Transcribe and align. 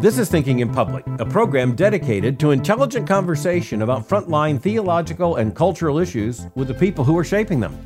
This 0.00 0.18
is 0.18 0.28
Thinking 0.28 0.60
in 0.60 0.72
Public, 0.72 1.04
a 1.18 1.26
program 1.26 1.74
dedicated 1.74 2.38
to 2.38 2.52
intelligent 2.52 3.08
conversation 3.08 3.82
about 3.82 4.06
frontline 4.08 4.60
theological 4.60 5.34
and 5.34 5.52
cultural 5.52 5.98
issues 5.98 6.46
with 6.54 6.68
the 6.68 6.74
people 6.74 7.02
who 7.02 7.18
are 7.18 7.24
shaping 7.24 7.58
them. 7.58 7.76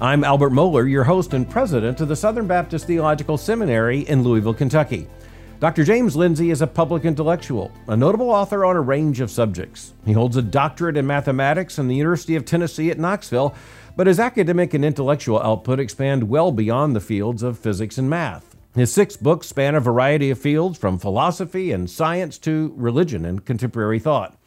I'm 0.00 0.22
Albert 0.22 0.50
Mohler, 0.50 0.88
your 0.88 1.02
host 1.02 1.34
and 1.34 1.50
president 1.50 2.00
of 2.00 2.06
the 2.06 2.14
Southern 2.14 2.46
Baptist 2.46 2.86
Theological 2.86 3.36
Seminary 3.36 4.02
in 4.02 4.22
Louisville, 4.22 4.54
Kentucky. 4.54 5.08
Dr. 5.58 5.82
James 5.82 6.14
Lindsay 6.14 6.50
is 6.50 6.62
a 6.62 6.66
public 6.66 7.04
intellectual, 7.04 7.72
a 7.88 7.96
notable 7.96 8.30
author 8.30 8.64
on 8.64 8.76
a 8.76 8.80
range 8.80 9.20
of 9.20 9.30
subjects. 9.32 9.94
He 10.06 10.12
holds 10.12 10.36
a 10.36 10.42
doctorate 10.42 10.96
in 10.96 11.06
mathematics 11.06 11.74
from 11.74 11.88
the 11.88 11.96
University 11.96 12.36
of 12.36 12.44
Tennessee 12.44 12.90
at 12.90 12.98
Knoxville, 12.98 13.54
but 14.00 14.06
his 14.06 14.18
academic 14.18 14.72
and 14.72 14.82
intellectual 14.82 15.38
output 15.42 15.78
expand 15.78 16.26
well 16.26 16.50
beyond 16.52 16.96
the 16.96 17.00
fields 17.00 17.42
of 17.42 17.58
physics 17.58 17.98
and 17.98 18.08
math. 18.08 18.56
His 18.74 18.90
six 18.90 19.14
books 19.14 19.48
span 19.48 19.74
a 19.74 19.80
variety 19.80 20.30
of 20.30 20.38
fields 20.38 20.78
from 20.78 20.98
philosophy 20.98 21.70
and 21.70 21.90
science 21.90 22.38
to 22.38 22.72
religion 22.78 23.26
and 23.26 23.44
contemporary 23.44 23.98
thought. 23.98 24.38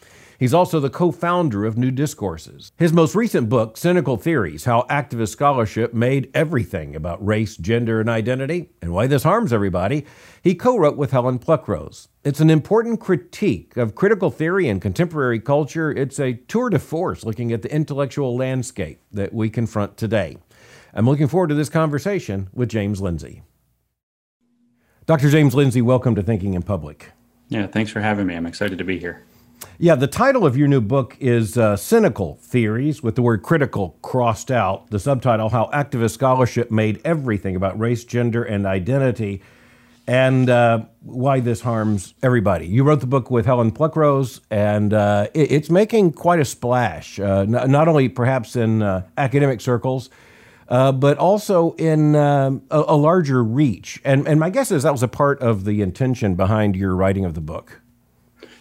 He's 0.44 0.54
also 0.54 0.82
the 0.82 0.90
co 0.90 1.14
founder 1.14 1.64
of 1.64 1.78
New 1.78 1.90
Discourses. 1.90 2.74
His 2.76 2.92
most 2.92 3.16
recent 3.16 3.48
book, 3.48 3.78
Cynical 3.78 4.18
Theories 4.18 4.66
How 4.66 4.86
Activist 4.90 5.30
Scholarship 5.30 5.94
Made 5.94 6.30
Everything 6.34 6.98
About 6.98 7.26
Race, 7.26 7.56
Gender, 7.56 8.02
and 8.02 8.10
Identity, 8.10 8.70
and 8.82 8.92
Why 8.92 9.08
This 9.08 9.24
Harms 9.24 9.54
Everybody, 9.54 10.06
he 10.42 10.54
co 10.54 10.78
wrote 10.78 10.98
with 10.98 11.12
Helen 11.12 11.40
Pluckrose. 11.40 12.10
It's 12.26 12.42
an 12.42 12.50
important 12.50 13.00
critique 13.00 13.78
of 13.78 13.96
critical 13.96 14.30
theory 14.30 14.68
and 14.68 14.82
contemporary 14.82 15.40
culture. 15.40 15.94
It's 15.94 16.20
a 16.20 16.34
tour 16.34 16.70
de 16.70 16.78
force 16.78 17.24
looking 17.24 17.54
at 17.54 17.62
the 17.62 17.74
intellectual 17.74 18.36
landscape 18.36 19.00
that 19.14 19.34
we 19.34 19.50
confront 19.50 19.96
today. 19.96 20.36
I'm 20.94 21.06
looking 21.06 21.30
forward 21.30 21.52
to 21.52 21.56
this 21.56 21.70
conversation 21.70 22.50
with 22.52 22.68
James 22.68 23.00
Lindsay. 23.00 23.44
Dr. 25.06 25.30
James 25.30 25.56
Lindsay, 25.56 25.82
welcome 25.82 26.16
to 26.16 26.22
Thinking 26.22 26.54
in 26.54 26.64
Public. 26.64 27.14
Yeah, 27.48 27.68
thanks 27.68 27.92
for 27.92 28.02
having 28.02 28.28
me. 28.28 28.36
I'm 28.36 28.46
excited 28.46 28.78
to 28.80 28.84
be 28.84 29.00
here. 29.00 29.24
Yeah, 29.80 29.96
the 29.96 30.08
title 30.08 30.46
of 30.46 30.56
your 30.56 30.68
new 30.68 30.82
book 30.82 31.18
is 31.20 31.58
uh, 31.58 31.76
Cynical 31.76 32.36
Theories, 32.42 33.04
with 33.04 33.16
the 33.16 33.22
word 33.22 33.44
critical 33.44 33.98
crossed 34.02 34.52
out. 34.52 34.90
The 34.92 35.00
subtitle, 35.00 35.50
How 35.50 35.70
Activist 35.74 36.12
Scholarship 36.12 36.72
Made 36.72 37.02
Everything 37.04 37.56
About 37.56 37.78
Race, 37.80 38.06
Gender, 38.06 38.44
and 38.44 38.66
Identity, 38.66 39.42
and 40.08 40.50
uh, 40.50 40.86
Why 41.02 41.40
This 41.40 41.62
Harms 41.62 42.14
Everybody. 42.24 42.68
You 42.68 42.84
wrote 42.84 43.02
the 43.02 43.08
book 43.08 43.32
with 43.32 43.46
Helen 43.46 43.72
Pluckrose, 43.72 44.40
and 44.50 44.94
uh, 44.94 45.28
it, 45.34 45.52
it's 45.52 45.70
making 45.70 46.14
quite 46.14 46.40
a 46.40 46.46
splash, 46.46 47.20
uh, 47.20 47.40
n- 47.40 47.72
not 47.72 47.88
only 47.88 48.10
perhaps 48.10 48.56
in 48.56 48.82
uh, 48.82 49.06
academic 49.18 49.60
circles, 49.60 50.10
uh, 50.70 50.92
but 50.92 51.18
also 51.18 51.74
in 51.74 52.16
a, 52.16 52.60
a, 52.72 52.96
larger 52.96 53.44
reach. 53.44 54.02
And, 54.06 54.28
and 54.28 54.40
my 54.40 54.50
guess 54.50 54.72
is 54.72 54.84
that 54.84 54.92
was 54.92 55.04
a 55.04 55.08
part 55.08 55.42
of 55.42 55.66
the 55.66 55.82
intention 55.82 56.36
behind 56.36 56.76
your 56.76 56.96
writing 56.96 57.26
of 57.26 57.34
the 57.34 57.42
book. 57.42 57.82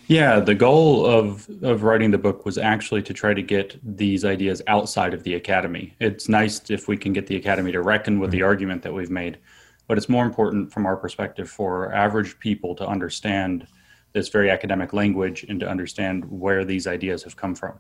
Yeah, 0.09 0.41
the 0.41 0.55
goal 0.55 1.07
of, 1.07 1.49
of 1.63 1.85
writing 1.85 2.11
the 2.11 2.19
book 2.19 2.45
was 2.45 2.59
actually 2.59 3.03
to 3.03 3.15
try 3.15 3.35
to 3.35 3.43
get 3.43 3.79
these 3.83 4.25
ideas 4.25 4.61
outside 4.67 5.15
of 5.15 5.23
the 5.23 5.35
academy. 5.35 5.95
It's 6.01 6.29
nice 6.29 6.71
if 6.71 6.89
we 6.89 6.97
can 6.97 7.13
get 7.13 7.27
the 7.27 7.37
academy 7.37 7.73
to 7.73 7.81
reckon 7.83 8.19
with 8.19 8.31
mm-hmm. 8.31 8.39
the 8.39 8.43
argument 8.43 8.83
that 8.83 8.93
we've 8.93 9.11
made, 9.11 9.39
but 9.87 9.97
it's 9.97 10.09
more 10.09 10.25
important 10.25 10.73
from 10.73 10.87
our 10.87 10.97
perspective 10.97 11.49
for 11.49 11.93
average 11.95 12.39
people 12.41 12.75
to 12.77 12.87
understand 12.87 13.67
this 14.13 14.29
very 14.29 14.51
academic 14.51 14.93
language 14.93 15.45
and 15.49 15.61
to 15.61 15.69
understand 15.69 16.25
where 16.31 16.65
these 16.65 16.87
ideas 16.87 17.23
have 17.23 17.37
come 17.37 17.55
from. 17.55 17.79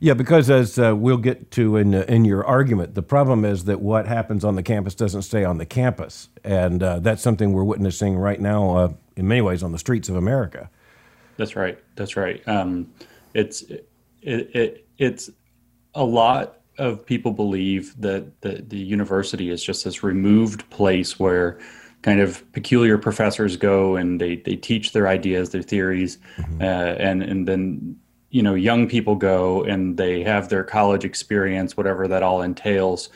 Yeah, 0.00 0.14
because 0.14 0.48
as 0.48 0.78
uh, 0.78 0.96
we'll 0.96 1.18
get 1.18 1.50
to 1.52 1.76
in 1.76 1.94
uh, 1.94 2.04
in 2.08 2.24
your 2.24 2.44
argument, 2.44 2.94
the 2.94 3.02
problem 3.02 3.44
is 3.44 3.64
that 3.64 3.80
what 3.80 4.06
happens 4.06 4.44
on 4.44 4.56
the 4.56 4.62
campus 4.62 4.94
doesn't 4.94 5.22
stay 5.22 5.44
on 5.44 5.58
the 5.58 5.66
campus, 5.66 6.30
and 6.42 6.82
uh, 6.82 7.00
that's 7.00 7.22
something 7.22 7.52
we're 7.52 7.64
witnessing 7.64 8.16
right 8.16 8.40
now, 8.40 8.76
uh, 8.76 8.92
in 9.14 9.28
many 9.28 9.42
ways, 9.42 9.62
on 9.62 9.72
the 9.72 9.78
streets 9.78 10.08
of 10.08 10.16
America. 10.16 10.70
That's 11.40 11.56
right. 11.56 11.78
That's 11.96 12.18
right. 12.18 12.46
Um, 12.46 12.92
it's 13.32 13.62
it, 13.62 13.88
it, 14.22 14.86
it's 14.98 15.30
a 15.94 16.04
lot 16.04 16.60
of 16.76 17.06
people 17.06 17.32
believe 17.32 17.98
that 17.98 18.42
the, 18.42 18.62
the 18.68 18.76
university 18.76 19.48
is 19.48 19.64
just 19.64 19.84
this 19.84 20.02
removed 20.02 20.68
place 20.68 21.18
where 21.18 21.58
kind 22.02 22.20
of 22.20 22.44
peculiar 22.52 22.98
professors 22.98 23.56
go 23.56 23.96
and 23.96 24.20
they, 24.20 24.36
they 24.36 24.54
teach 24.54 24.92
their 24.92 25.08
ideas, 25.08 25.48
their 25.48 25.62
theories, 25.62 26.18
mm-hmm. 26.36 26.60
uh, 26.60 26.64
and 27.08 27.22
and 27.22 27.48
then 27.48 27.96
you 28.28 28.42
know 28.42 28.52
young 28.52 28.86
people 28.86 29.14
go 29.14 29.64
and 29.64 29.96
they 29.96 30.22
have 30.22 30.50
their 30.50 30.62
college 30.62 31.06
experience 31.06 31.74
whatever 31.74 32.06
that 32.06 32.22
all 32.22 32.42
entails 32.42 33.08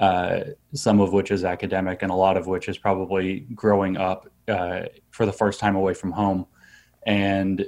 uh, 0.00 0.40
some 0.74 1.00
of 1.00 1.12
which 1.12 1.30
is 1.30 1.44
academic 1.44 2.02
and 2.02 2.10
a 2.10 2.14
lot 2.14 2.36
of 2.36 2.48
which 2.48 2.68
is 2.68 2.76
probably 2.76 3.40
growing 3.54 3.96
up 3.96 4.28
uh, 4.48 4.82
for 5.10 5.26
the 5.26 5.32
first 5.32 5.60
time 5.60 5.76
away 5.76 5.94
from 5.94 6.10
home 6.10 6.44
and 7.06 7.66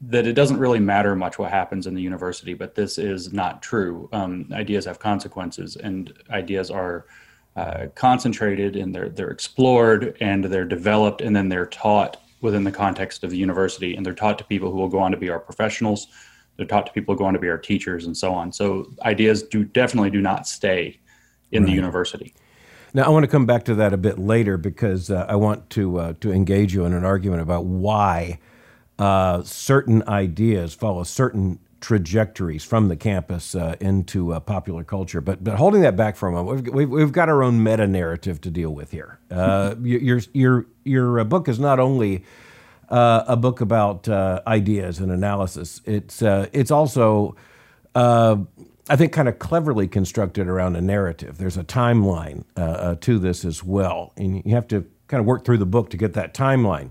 that 0.00 0.26
it 0.26 0.34
doesn't 0.34 0.58
really 0.58 0.80
matter 0.80 1.14
much 1.16 1.38
what 1.38 1.50
happens 1.50 1.86
in 1.86 1.94
the 1.94 2.02
university 2.02 2.54
but 2.54 2.74
this 2.74 2.98
is 2.98 3.32
not 3.32 3.62
true 3.62 4.08
um, 4.12 4.48
ideas 4.52 4.84
have 4.84 4.98
consequences 4.98 5.76
and 5.76 6.12
ideas 6.30 6.70
are 6.70 7.06
uh, 7.56 7.86
concentrated 7.94 8.74
and 8.76 8.94
they're 8.94 9.08
they're 9.08 9.30
explored 9.30 10.16
and 10.20 10.44
they're 10.44 10.64
developed 10.64 11.20
and 11.20 11.34
then 11.34 11.48
they're 11.48 11.66
taught 11.66 12.16
within 12.44 12.62
the 12.62 12.70
context 12.70 13.24
of 13.24 13.30
the 13.30 13.38
university, 13.38 13.96
and 13.96 14.04
they're 14.04 14.12
taught 14.12 14.36
to 14.36 14.44
people 14.44 14.70
who 14.70 14.76
will 14.76 14.88
go 14.88 14.98
on 14.98 15.10
to 15.10 15.16
be 15.16 15.30
our 15.30 15.40
professionals. 15.40 16.08
They're 16.56 16.66
taught 16.66 16.86
to 16.86 16.92
people 16.92 17.14
who 17.14 17.18
go 17.18 17.24
on 17.24 17.32
to 17.32 17.40
be 17.40 17.48
our 17.48 17.58
teachers, 17.58 18.04
and 18.04 18.14
so 18.14 18.34
on. 18.34 18.52
So 18.52 18.92
ideas 19.02 19.42
do 19.42 19.64
definitely 19.64 20.10
do 20.10 20.20
not 20.20 20.46
stay 20.46 21.00
in 21.50 21.62
right. 21.62 21.70
the 21.70 21.74
university. 21.74 22.34
Now, 22.92 23.04
I 23.04 23.08
want 23.08 23.24
to 23.24 23.28
come 23.28 23.46
back 23.46 23.64
to 23.64 23.74
that 23.76 23.92
a 23.94 23.96
bit 23.96 24.18
later 24.18 24.58
because 24.58 25.10
uh, 25.10 25.26
I 25.26 25.36
want 25.36 25.70
to 25.70 25.98
uh, 25.98 26.12
to 26.20 26.30
engage 26.30 26.74
you 26.74 26.84
in 26.84 26.92
an 26.92 27.04
argument 27.04 27.40
about 27.40 27.64
why 27.64 28.38
uh, 28.98 29.42
certain 29.42 30.02
ideas 30.08 30.74
follow 30.74 31.02
certain 31.02 31.58
trajectories 31.84 32.64
from 32.64 32.88
the 32.88 32.96
campus 32.96 33.54
uh, 33.54 33.76
into 33.78 34.32
uh, 34.32 34.40
popular 34.40 34.82
culture. 34.82 35.20
But 35.20 35.44
but 35.44 35.56
holding 35.56 35.82
that 35.82 35.96
back 35.96 36.16
for 36.16 36.30
a 36.30 36.32
moment, 36.32 36.64
we've, 36.64 36.74
we've, 36.74 36.88
we've 36.88 37.12
got 37.12 37.28
our 37.28 37.42
own 37.42 37.62
meta 37.62 37.86
narrative 37.86 38.40
to 38.40 38.50
deal 38.50 38.70
with 38.70 38.90
here. 38.90 39.18
Uh, 39.30 39.74
your 39.82 40.20
your 40.32 40.66
your 40.84 41.20
uh, 41.20 41.24
book 41.24 41.46
is 41.46 41.58
not 41.58 41.78
only 41.78 42.24
uh, 42.88 43.24
a 43.26 43.36
book 43.36 43.60
about 43.60 44.08
uh, 44.08 44.40
ideas 44.46 44.98
and 44.98 45.12
analysis. 45.12 45.82
It's 45.84 46.22
it's 46.22 46.70
also 46.70 47.36
I 47.94 48.96
think 48.96 49.12
kind 49.12 49.28
of 49.28 49.38
cleverly 49.38 49.86
constructed 49.86 50.48
around 50.48 50.76
a 50.76 50.80
narrative. 50.80 51.36
There's 51.36 51.58
a 51.58 51.64
timeline 51.64 52.44
to 53.00 53.18
this 53.18 53.44
as 53.44 53.62
well, 53.62 54.14
and 54.16 54.42
you 54.44 54.54
have 54.54 54.68
to 54.68 54.86
kind 55.08 55.20
of 55.20 55.26
work 55.26 55.44
through 55.44 55.58
the 55.58 55.66
book 55.66 55.90
to 55.90 55.98
get 55.98 56.14
that 56.14 56.32
timeline. 56.32 56.90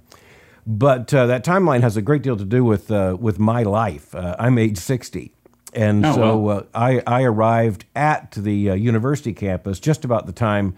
But 0.65 1.13
uh, 1.13 1.25
that 1.27 1.43
timeline 1.43 1.81
has 1.81 1.97
a 1.97 2.01
great 2.01 2.21
deal 2.21 2.37
to 2.37 2.45
do 2.45 2.63
with 2.63 2.89
uh, 2.89 3.17
with 3.19 3.37
my 3.37 3.63
life. 3.63 4.15
Uh, 4.15 4.35
I'm 4.39 4.57
age 4.57 4.77
60, 4.77 5.33
and 5.73 6.05
oh, 6.05 6.15
so 6.15 6.37
well. 6.37 6.57
Uh, 6.59 6.63
I 6.73 7.03
I 7.05 7.23
arrived 7.23 7.85
at 7.95 8.31
the 8.31 8.69
uh, 8.69 8.73
university 8.73 9.33
campus 9.33 9.79
just 9.79 10.05
about 10.05 10.25
the 10.25 10.31
time 10.31 10.75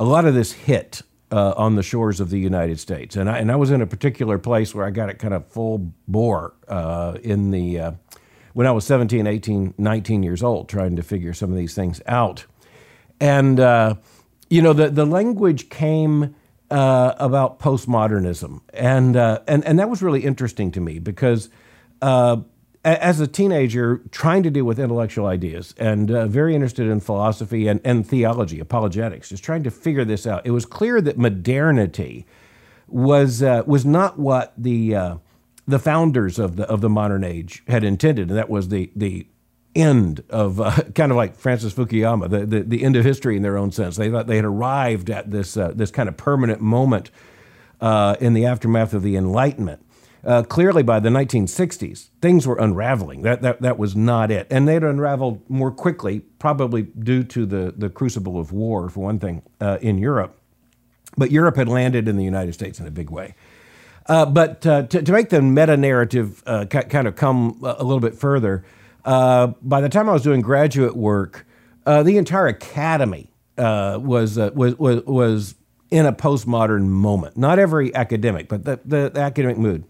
a 0.00 0.04
lot 0.04 0.24
of 0.24 0.34
this 0.34 0.52
hit 0.52 1.02
uh, 1.30 1.54
on 1.56 1.76
the 1.76 1.84
shores 1.84 2.18
of 2.18 2.30
the 2.30 2.38
United 2.38 2.80
States, 2.80 3.14
and 3.14 3.30
I 3.30 3.38
and 3.38 3.52
I 3.52 3.56
was 3.56 3.70
in 3.70 3.80
a 3.80 3.86
particular 3.86 4.38
place 4.38 4.74
where 4.74 4.84
I 4.84 4.90
got 4.90 5.08
it 5.08 5.20
kind 5.20 5.34
of 5.34 5.46
full 5.46 5.92
bore 6.08 6.54
in 7.22 7.52
the 7.52 7.94
when 8.54 8.66
I 8.66 8.72
was 8.72 8.84
17, 8.86 9.28
18, 9.28 9.74
19 9.78 10.22
years 10.24 10.42
old, 10.42 10.68
trying 10.68 10.96
to 10.96 11.02
figure 11.04 11.32
some 11.32 11.52
of 11.52 11.56
these 11.56 11.74
things 11.76 12.02
out, 12.06 12.44
and 13.20 13.58
you 14.50 14.62
know 14.62 14.72
the 14.72 14.90
the 14.90 15.06
language 15.06 15.70
came 15.70 16.34
uh, 16.70 17.14
about 17.18 17.58
postmodernism, 17.58 18.60
and 18.74 19.16
uh, 19.16 19.40
and 19.46 19.64
and 19.64 19.78
that 19.78 19.88
was 19.88 20.02
really 20.02 20.24
interesting 20.24 20.70
to 20.72 20.80
me 20.80 20.98
because 20.98 21.48
uh, 22.02 22.38
as 22.84 23.20
a 23.20 23.26
teenager, 23.26 24.02
trying 24.10 24.42
to 24.42 24.50
deal 24.50 24.64
with 24.64 24.78
intellectual 24.78 25.26
ideas 25.26 25.74
and 25.78 26.10
uh, 26.10 26.26
very 26.26 26.54
interested 26.54 26.86
in 26.86 27.00
philosophy 27.00 27.66
and, 27.66 27.80
and 27.84 28.06
theology, 28.06 28.60
apologetics, 28.60 29.28
just 29.28 29.42
trying 29.42 29.62
to 29.62 29.70
figure 29.70 30.04
this 30.04 30.26
out. 30.26 30.46
It 30.46 30.52
was 30.52 30.64
clear 30.64 31.00
that 31.00 31.18
modernity 31.18 32.26
was 32.86 33.42
uh, 33.42 33.62
was 33.66 33.84
not 33.84 34.18
what 34.18 34.54
the 34.56 34.94
uh, 34.94 35.16
the 35.66 35.78
founders 35.78 36.38
of 36.38 36.56
the 36.56 36.64
of 36.64 36.80
the 36.80 36.88
modern 36.88 37.24
age 37.24 37.62
had 37.68 37.84
intended, 37.84 38.28
and 38.28 38.38
that 38.38 38.48
was 38.48 38.68
the 38.68 38.90
the 38.94 39.26
end 39.78 40.22
of 40.28 40.60
uh, 40.60 40.82
kind 40.94 41.12
of 41.12 41.16
like 41.16 41.36
Francis 41.36 41.72
Fukuyama, 41.72 42.28
the, 42.28 42.44
the, 42.44 42.60
the, 42.62 42.82
end 42.82 42.96
of 42.96 43.04
history 43.04 43.36
in 43.36 43.42
their 43.42 43.56
own 43.56 43.70
sense. 43.70 43.96
They 43.96 44.10
thought 44.10 44.26
they 44.26 44.36
had 44.36 44.44
arrived 44.44 45.08
at 45.10 45.30
this, 45.30 45.56
uh, 45.56 45.72
this 45.74 45.90
kind 45.90 46.08
of 46.08 46.16
permanent 46.16 46.60
moment 46.60 47.10
uh, 47.80 48.16
in 48.20 48.34
the 48.34 48.44
aftermath 48.44 48.92
of 48.92 49.02
the 49.02 49.16
Enlightenment. 49.16 49.84
Uh, 50.24 50.42
clearly, 50.42 50.82
by 50.82 50.98
the 50.98 51.08
1960s, 51.08 52.08
things 52.20 52.46
were 52.46 52.56
unraveling. 52.56 53.22
That, 53.22 53.40
that, 53.42 53.62
that 53.62 53.78
was 53.78 53.94
not 53.94 54.32
it. 54.32 54.48
And 54.50 54.66
they'd 54.66 54.82
unraveled 54.82 55.48
more 55.48 55.70
quickly, 55.70 56.20
probably 56.40 56.82
due 56.82 57.22
to 57.24 57.46
the, 57.46 57.72
the 57.76 57.88
crucible 57.88 58.38
of 58.38 58.52
war, 58.52 58.90
for 58.90 59.00
one 59.00 59.20
thing, 59.20 59.42
uh, 59.60 59.78
in 59.80 59.96
Europe. 59.98 60.36
But 61.16 61.30
Europe 61.30 61.56
had 61.56 61.68
landed 61.68 62.08
in 62.08 62.16
the 62.16 62.24
United 62.24 62.52
States 62.52 62.80
in 62.80 62.86
a 62.86 62.90
big 62.90 63.10
way. 63.10 63.36
Uh, 64.06 64.26
but 64.26 64.60
to, 64.62 64.86
to, 64.86 65.12
make 65.12 65.28
the 65.28 65.40
meta 65.40 65.76
narrative 65.76 66.42
kind 66.44 67.06
of 67.06 67.14
come 67.14 67.58
a 67.62 67.84
little 67.84 68.00
bit 68.00 68.14
further, 68.14 68.64
uh, 69.04 69.48
by 69.62 69.80
the 69.80 69.88
time 69.88 70.08
I 70.08 70.12
was 70.12 70.22
doing 70.22 70.40
graduate 70.40 70.96
work, 70.96 71.46
uh, 71.86 72.02
the 72.02 72.18
entire 72.18 72.46
academy 72.46 73.30
uh, 73.56 73.98
was, 74.00 74.38
uh, 74.38 74.50
was 74.54 74.76
was 74.78 75.02
was 75.04 75.54
in 75.90 76.06
a 76.06 76.12
postmodern 76.12 76.86
moment. 76.86 77.36
Not 77.36 77.58
every 77.58 77.94
academic, 77.94 78.48
but 78.48 78.64
the, 78.64 78.80
the, 78.84 79.10
the 79.10 79.20
academic 79.20 79.56
mood. 79.56 79.84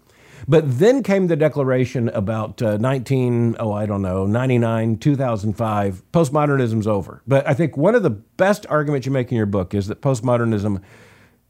But 0.47 0.79
then 0.79 1.03
came 1.03 1.27
the 1.27 1.35
declaration 1.35 2.09
about 2.09 2.61
uh, 2.61 2.77
19, 2.77 3.57
oh, 3.59 3.73
I 3.73 3.85
don't 3.85 4.01
know, 4.01 4.25
99, 4.25 4.97
2005. 4.97 6.03
Postmodernism's 6.13 6.87
over. 6.87 7.21
But 7.27 7.47
I 7.47 7.53
think 7.53 7.75
one 7.75 7.93
of 7.93 8.03
the 8.03 8.09
best 8.09 8.65
arguments 8.67 9.05
you 9.05 9.11
make 9.11 9.31
in 9.31 9.37
your 9.37 9.45
book 9.45 9.73
is 9.73 9.87
that 9.87 10.01
postmodernism 10.01 10.81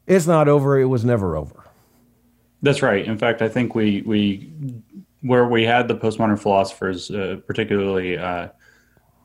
is 0.06 0.26
not 0.26 0.48
over, 0.48 0.78
it 0.78 0.86
was 0.86 1.04
never 1.04 1.36
over. 1.36 1.64
That's 2.62 2.82
right. 2.82 3.04
In 3.06 3.16
fact, 3.16 3.40
I 3.40 3.48
think 3.48 3.74
we, 3.74 4.02
we 4.02 4.50
where 5.22 5.46
we 5.46 5.64
had 5.64 5.88
the 5.88 5.96
postmodern 5.96 6.38
philosophers, 6.38 7.10
uh, 7.10 7.36
particularly 7.46 8.16
uh, 8.16 8.48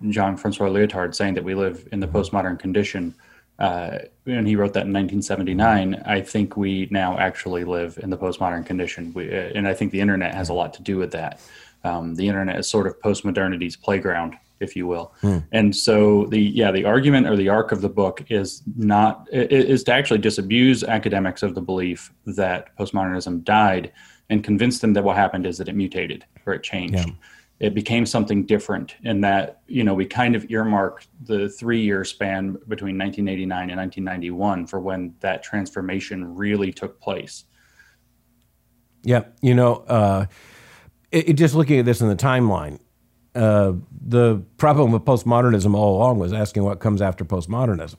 Jean 0.09 0.37
Francois 0.37 0.69
Lyotard, 0.69 1.15
saying 1.15 1.35
that 1.35 1.43
we 1.43 1.55
live 1.55 1.87
in 1.91 1.99
the 1.99 2.07
postmodern 2.07 2.59
condition, 2.59 3.15
uh, 3.59 3.99
and 4.25 4.47
he 4.47 4.55
wrote 4.55 4.73
that 4.73 4.85
in 4.85 4.93
1979. 4.93 6.03
I 6.05 6.21
think 6.21 6.57
we 6.57 6.87
now 6.91 7.17
actually 7.17 7.63
live 7.63 7.97
in 8.01 8.09
the 8.09 8.17
postmodern 8.17 8.65
condition, 8.65 9.13
we, 9.13 9.29
uh, 9.29 9.51
and 9.55 9.67
I 9.67 9.73
think 9.73 9.91
the 9.91 10.01
internet 10.01 10.35
has 10.35 10.49
a 10.49 10.53
lot 10.53 10.73
to 10.73 10.81
do 10.81 10.97
with 10.97 11.11
that. 11.11 11.39
Um, 11.83 12.15
the 12.15 12.27
internet 12.27 12.57
is 12.59 12.67
sort 12.67 12.87
of 12.87 12.99
postmodernity's 12.99 13.77
playground, 13.77 14.35
if 14.59 14.75
you 14.75 14.87
will. 14.87 15.13
Hmm. 15.21 15.39
And 15.51 15.75
so 15.75 16.25
the 16.25 16.41
yeah 16.41 16.71
the 16.71 16.83
argument 16.83 17.27
or 17.27 17.35
the 17.35 17.49
arc 17.49 17.71
of 17.71 17.81
the 17.81 17.89
book 17.89 18.25
is 18.29 18.63
not 18.75 19.27
is 19.31 19.83
to 19.83 19.93
actually 19.93 20.19
disabuse 20.19 20.83
academics 20.83 21.43
of 21.43 21.55
the 21.55 21.61
belief 21.61 22.11
that 22.25 22.75
postmodernism 22.77 23.43
died 23.43 23.91
and 24.29 24.43
convince 24.43 24.79
them 24.79 24.93
that 24.93 25.03
what 25.03 25.15
happened 25.15 25.45
is 25.45 25.57
that 25.57 25.67
it 25.67 25.75
mutated 25.75 26.25
or 26.45 26.53
it 26.53 26.63
changed. 26.63 26.95
Yeah. 26.95 27.13
It 27.59 27.73
became 27.73 28.05
something 28.05 28.45
different 28.45 28.95
in 29.03 29.21
that 29.21 29.61
you 29.67 29.83
know 29.83 29.93
we 29.93 30.05
kind 30.05 30.35
of 30.35 30.49
earmarked 30.49 31.07
the 31.23 31.47
three 31.47 31.81
year 31.81 32.03
span 32.03 32.53
between 32.67 32.97
1989 32.97 33.69
and 33.69 33.79
1991 33.79 34.67
for 34.67 34.81
when 34.81 35.15
that 35.21 35.41
transformation 35.41 36.35
really 36.35 36.73
took 36.73 36.99
place. 36.99 37.45
Yeah 39.03 39.23
you 39.41 39.53
know 39.55 39.75
uh, 39.87 40.25
it, 41.11 41.29
it, 41.29 41.33
just 41.33 41.55
looking 41.55 41.79
at 41.79 41.85
this 41.85 42.01
in 42.01 42.09
the 42.09 42.15
timeline 42.15 42.79
uh, 43.35 43.73
the 44.05 44.43
problem 44.57 44.91
with 44.91 45.03
postmodernism 45.03 45.75
all 45.75 45.97
along 45.97 46.19
was 46.19 46.33
asking 46.33 46.63
what 46.63 46.79
comes 46.79 47.01
after 47.01 47.23
postmodernism 47.23 47.97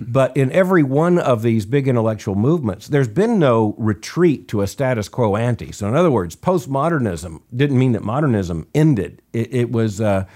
but 0.00 0.36
in 0.36 0.50
every 0.52 0.82
one 0.82 1.18
of 1.18 1.42
these 1.42 1.66
big 1.66 1.88
intellectual 1.88 2.34
movements, 2.34 2.88
there's 2.88 3.08
been 3.08 3.38
no 3.38 3.74
retreat 3.78 4.48
to 4.48 4.62
a 4.62 4.66
status 4.66 5.08
quo 5.08 5.36
ante. 5.36 5.72
So, 5.72 5.88
in 5.88 5.94
other 5.94 6.10
words, 6.10 6.36
postmodernism 6.36 7.40
didn't 7.54 7.78
mean 7.78 7.92
that 7.92 8.02
modernism 8.02 8.66
ended. 8.74 9.22
It, 9.32 9.54
it 9.54 9.72
was, 9.72 10.00
uh, 10.00 10.26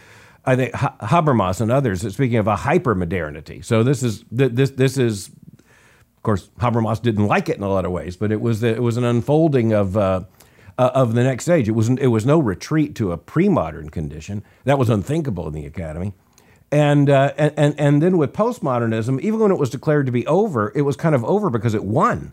I 0.44 0.56
think, 0.56 0.72
Habermas 0.72 1.60
and 1.60 1.70
others 1.70 2.00
speaking 2.14 2.38
of 2.38 2.46
a 2.46 2.56
hypermodernity. 2.56 3.64
So 3.64 3.82
this 3.82 4.02
is 4.02 4.24
this 4.30 4.70
this 4.70 4.96
is, 4.98 5.28
of 5.28 6.22
course, 6.22 6.50
Habermas 6.58 7.02
didn't 7.02 7.26
like 7.26 7.48
it 7.48 7.56
in 7.56 7.62
a 7.62 7.68
lot 7.68 7.84
of 7.84 7.92
ways, 7.92 8.16
but 8.16 8.32
it 8.32 8.40
was 8.40 8.62
it 8.62 8.82
was 8.82 8.96
an 8.96 9.04
unfolding 9.04 9.72
of. 9.72 9.96
Uh, 9.96 10.24
uh, 10.78 10.90
of 10.94 11.14
the 11.14 11.24
next 11.24 11.44
stage, 11.44 11.68
it 11.68 11.72
was 11.72 11.88
it 11.88 12.08
was 12.08 12.26
no 12.26 12.38
retreat 12.38 12.94
to 12.96 13.10
a 13.10 13.16
pre-modern 13.16 13.88
condition 13.88 14.44
that 14.64 14.78
was 14.78 14.90
unthinkable 14.90 15.48
in 15.48 15.54
the 15.54 15.64
academy. 15.64 16.12
And, 16.72 17.08
uh, 17.08 17.32
and, 17.36 17.78
and 17.78 18.02
then 18.02 18.18
with 18.18 18.32
postmodernism, 18.32 19.20
even 19.20 19.38
when 19.40 19.50
it 19.50 19.58
was 19.58 19.70
declared 19.70 20.06
to 20.06 20.12
be 20.12 20.26
over, 20.26 20.72
it 20.74 20.82
was 20.82 20.96
kind 20.96 21.14
of 21.14 21.24
over 21.24 21.50
because 21.50 21.74
it 21.74 21.84
won. 21.84 22.32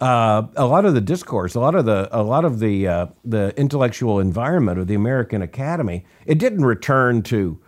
Uh, 0.00 0.46
a 0.56 0.66
lot 0.66 0.86
of 0.86 0.94
the 0.94 1.00
discourse, 1.00 1.54
a 1.54 1.60
lot 1.60 1.74
of 1.74 1.84
the, 1.84 2.08
a 2.10 2.22
lot 2.22 2.44
of 2.44 2.58
the, 2.58 2.88
uh, 2.88 3.06
the 3.24 3.52
intellectual 3.58 4.18
environment 4.18 4.78
of 4.78 4.86
the 4.86 4.94
American 4.94 5.42
Academy, 5.42 6.06
it 6.24 6.38
didn't 6.38 6.64
return 6.64 7.22
to, 7.22 7.60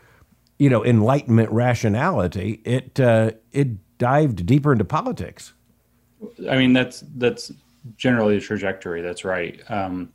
you 0.59 0.71
know, 0.71 0.83
enlightenment 0.85 1.51
rationality. 1.51 2.63
It, 2.65 2.99
uh, 2.99 3.33
it 3.53 3.99
dived 3.99 4.47
deeper 4.47 4.73
into 4.73 4.85
politics. 4.85 5.53
I 6.49 6.57
mean, 6.57 6.73
that's 6.73 7.05
that's 7.17 7.53
generally 7.97 8.37
the 8.37 8.41
trajectory. 8.41 9.03
That's 9.03 9.25
right. 9.25 9.61
Um, 9.69 10.13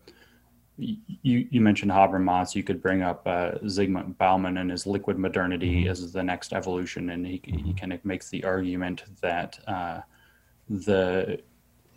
you, 0.78 1.48
you 1.50 1.62
mentioned 1.62 1.92
Habermas. 1.92 2.56
You 2.56 2.64
could 2.64 2.82
bring 2.82 3.02
up 3.02 3.26
uh, 3.26 3.52
Zygmunt 3.64 4.18
Bauman 4.18 4.58
and 4.58 4.70
his 4.70 4.86
liquid 4.86 5.18
modernity 5.18 5.82
mm-hmm. 5.82 5.90
as 5.90 6.12
the 6.12 6.24
next 6.24 6.54
evolution, 6.54 7.10
and 7.10 7.26
he, 7.26 7.40
mm-hmm. 7.40 7.66
he 7.66 7.74
kind 7.74 7.94
of 7.94 8.04
makes 8.06 8.30
the 8.30 8.44
argument 8.44 9.04
that 9.22 9.60
uh, 9.68 10.02
the 10.70 11.42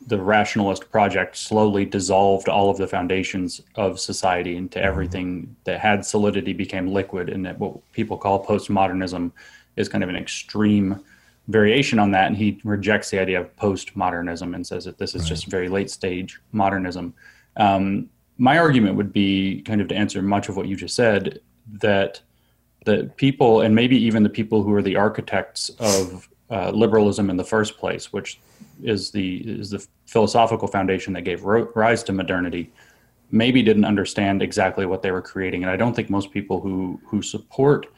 the 0.06 0.18
rationalist 0.18 0.90
project 0.90 1.36
slowly 1.36 1.84
dissolved 1.84 2.48
all 2.48 2.70
of 2.70 2.78
the 2.78 2.88
foundations 2.88 3.60
of 3.74 4.00
society 4.00 4.56
into 4.56 4.78
mm-hmm. 4.78 4.88
everything 4.88 5.56
that 5.64 5.78
had 5.78 6.04
solidity 6.04 6.54
became 6.54 6.88
liquid, 6.88 7.28
and 7.28 7.44
that 7.44 7.58
what 7.58 7.92
people 7.92 8.16
call 8.16 8.44
postmodernism 8.44 9.30
is 9.76 9.88
kind 9.88 10.02
of 10.02 10.08
an 10.08 10.16
extreme 10.16 11.04
variation 11.48 11.98
on 11.98 12.12
that. 12.12 12.28
And 12.28 12.36
he 12.36 12.60
rejects 12.64 13.10
the 13.10 13.18
idea 13.18 13.40
of 13.40 13.54
postmodernism 13.56 14.54
and 14.54 14.66
says 14.66 14.84
that 14.84 14.96
this 14.96 15.14
is 15.14 15.22
right. 15.22 15.28
just 15.28 15.46
very 15.46 15.68
late 15.68 15.90
stage 15.90 16.40
modernism. 16.52 17.12
Um, 17.56 18.08
my 18.40 18.56
argument 18.56 18.96
would 18.96 19.12
be 19.12 19.60
kind 19.66 19.82
of 19.82 19.88
to 19.88 19.94
answer 19.94 20.22
much 20.22 20.48
of 20.48 20.56
what 20.56 20.66
you 20.66 20.74
just 20.74 20.96
said 20.96 21.40
that 21.70 22.20
that 22.86 23.14
people 23.18 23.60
and 23.60 23.74
maybe 23.74 23.96
even 23.96 24.22
the 24.22 24.30
people 24.30 24.62
who 24.62 24.74
are 24.74 24.80
the 24.80 24.96
architects 24.96 25.68
of 25.78 26.26
uh, 26.50 26.70
liberalism 26.70 27.28
in 27.28 27.36
the 27.36 27.44
first 27.44 27.76
place, 27.76 28.14
which 28.14 28.40
is 28.82 29.10
the 29.10 29.36
is 29.46 29.70
the 29.70 29.86
philosophical 30.06 30.66
foundation 30.66 31.12
that 31.12 31.20
gave 31.20 31.44
rise 31.44 32.02
to 32.02 32.12
modernity, 32.12 32.72
maybe 33.30 33.62
didn't 33.62 33.84
understand 33.84 34.42
exactly 34.42 34.86
what 34.86 35.02
they 35.02 35.10
were 35.10 35.22
creating, 35.22 35.62
and 35.62 35.70
I 35.70 35.76
don't 35.76 35.94
think 35.94 36.08
most 36.08 36.30
people 36.30 36.60
who 36.62 36.98
who 37.04 37.20
support 37.20 37.88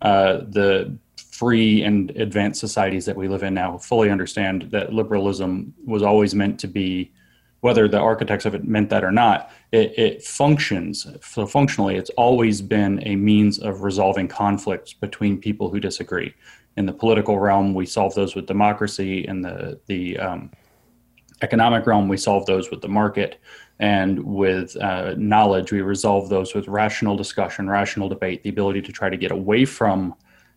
uh, 0.00 0.38
the 0.48 0.96
free 1.16 1.82
and 1.82 2.10
advanced 2.12 2.60
societies 2.60 3.04
that 3.04 3.16
we 3.16 3.28
live 3.28 3.42
in 3.42 3.52
now 3.52 3.76
fully 3.76 4.10
understand 4.10 4.62
that 4.70 4.94
liberalism 4.94 5.74
was 5.84 6.02
always 6.02 6.34
meant 6.34 6.58
to 6.60 6.66
be 6.66 7.12
whether 7.60 7.88
the 7.88 7.98
architects 7.98 8.44
of 8.44 8.54
it 8.54 8.64
meant 8.64 8.90
that 8.90 9.04
or 9.04 9.12
not, 9.12 9.50
it, 9.72 9.98
it, 9.98 10.22
functions. 10.22 11.06
So 11.22 11.46
functionally, 11.46 11.96
it's 11.96 12.10
always 12.10 12.60
been 12.60 13.02
a 13.06 13.16
means 13.16 13.58
of 13.58 13.82
resolving 13.82 14.28
conflicts 14.28 14.92
between 14.92 15.38
people 15.38 15.70
who 15.70 15.80
disagree. 15.80 16.34
In 16.76 16.86
the 16.86 16.92
political 16.92 17.38
realm, 17.38 17.74
we 17.74 17.86
solve 17.86 18.14
those 18.14 18.34
with 18.34 18.46
democracy. 18.46 19.26
In 19.26 19.40
the 19.40 19.80
the 19.86 20.18
um, 20.18 20.50
economic 21.40 21.86
realm, 21.86 22.06
we 22.06 22.18
solve 22.18 22.44
those 22.46 22.70
with 22.70 22.82
the 22.82 22.88
market, 22.88 23.40
and 23.78 24.22
with 24.22 24.76
uh, 24.76 25.14
knowledge, 25.16 25.72
we 25.72 25.80
resolve 25.80 26.28
those 26.28 26.54
with 26.54 26.68
rational 26.68 27.16
discussion, 27.16 27.68
rational 27.68 28.08
debate, 28.08 28.42
the 28.42 28.50
ability 28.50 28.82
to 28.82 28.92
try 28.92 29.08
to 29.08 29.16
get 29.16 29.30
away 29.30 29.64
from 29.64 30.14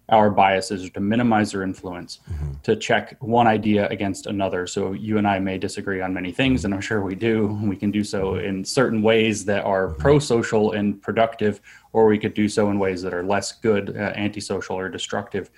our 0.09 0.29
biases 0.29 0.85
or 0.85 0.89
to 0.89 0.99
minimize 0.99 1.51
their 1.51 1.63
influence, 1.63 2.19
mm-hmm. 2.31 2.53
to 2.63 2.75
check 2.75 3.17
one 3.21 3.47
idea 3.47 3.87
against 3.89 4.27
another. 4.27 4.67
So 4.67 4.93
you 4.93 5.17
and 5.17 5.27
I 5.27 5.39
may 5.39 5.57
disagree 5.57 6.01
on 6.01 6.13
many 6.13 6.31
things, 6.31 6.63
and 6.63 6.73
I'm 6.73 6.81
sure 6.81 7.01
we 7.01 7.15
do. 7.15 7.59
We 7.63 7.75
can 7.75 7.91
do 7.91 8.03
so 8.03 8.35
in 8.35 8.63
certain 8.63 9.01
ways 9.01 9.45
that 9.45 9.65
are 9.65 9.87
mm-hmm. 9.87 10.01
pro-social 10.01 10.73
and 10.73 11.01
productive, 11.01 11.59
or 11.91 12.05
we 12.05 12.19
could 12.19 12.33
do 12.33 12.47
so 12.47 12.69
in 12.69 12.77
ways 12.77 13.01
that 13.01 13.13
are 13.13 13.23
less 13.23 13.53
good, 13.53 13.97
uh, 13.97 14.13
antisocial 14.15 14.77
or 14.77 14.89
destructive. 14.89 15.49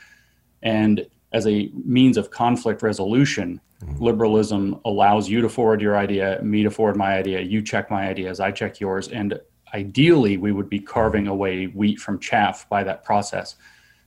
And 0.63 1.06
as 1.34 1.46
a 1.46 1.70
means 1.86 2.16
of 2.16 2.32
conflict 2.32 2.82
resolution, 2.82 3.60
mm-hmm. 3.84 4.01
liberalism 4.01 4.80
allows 4.86 5.27
you 5.27 5.42
to 5.42 5.50
forward 5.50 5.82
your 5.82 5.98
idea, 5.98 6.39
me 6.42 6.63
to 6.63 6.72
forward 6.72 6.96
my 6.96 7.18
idea, 7.18 7.42
you 7.42 7.62
check 7.62 7.92
my 7.92 8.08
ideas, 8.08 8.39
I 8.39 8.51
check 8.51 8.80
yours, 8.80 9.10
and 9.10 9.38
ideally 9.74 10.38
we 10.38 10.54
would 10.54 10.70
be 10.70 10.80
carving 10.80 11.27
away 11.27 11.66
wheat 11.66 12.00
from 12.00 12.18
chaff 12.18 12.70
by 12.70 12.86
that 12.86 13.04
process 13.04 13.58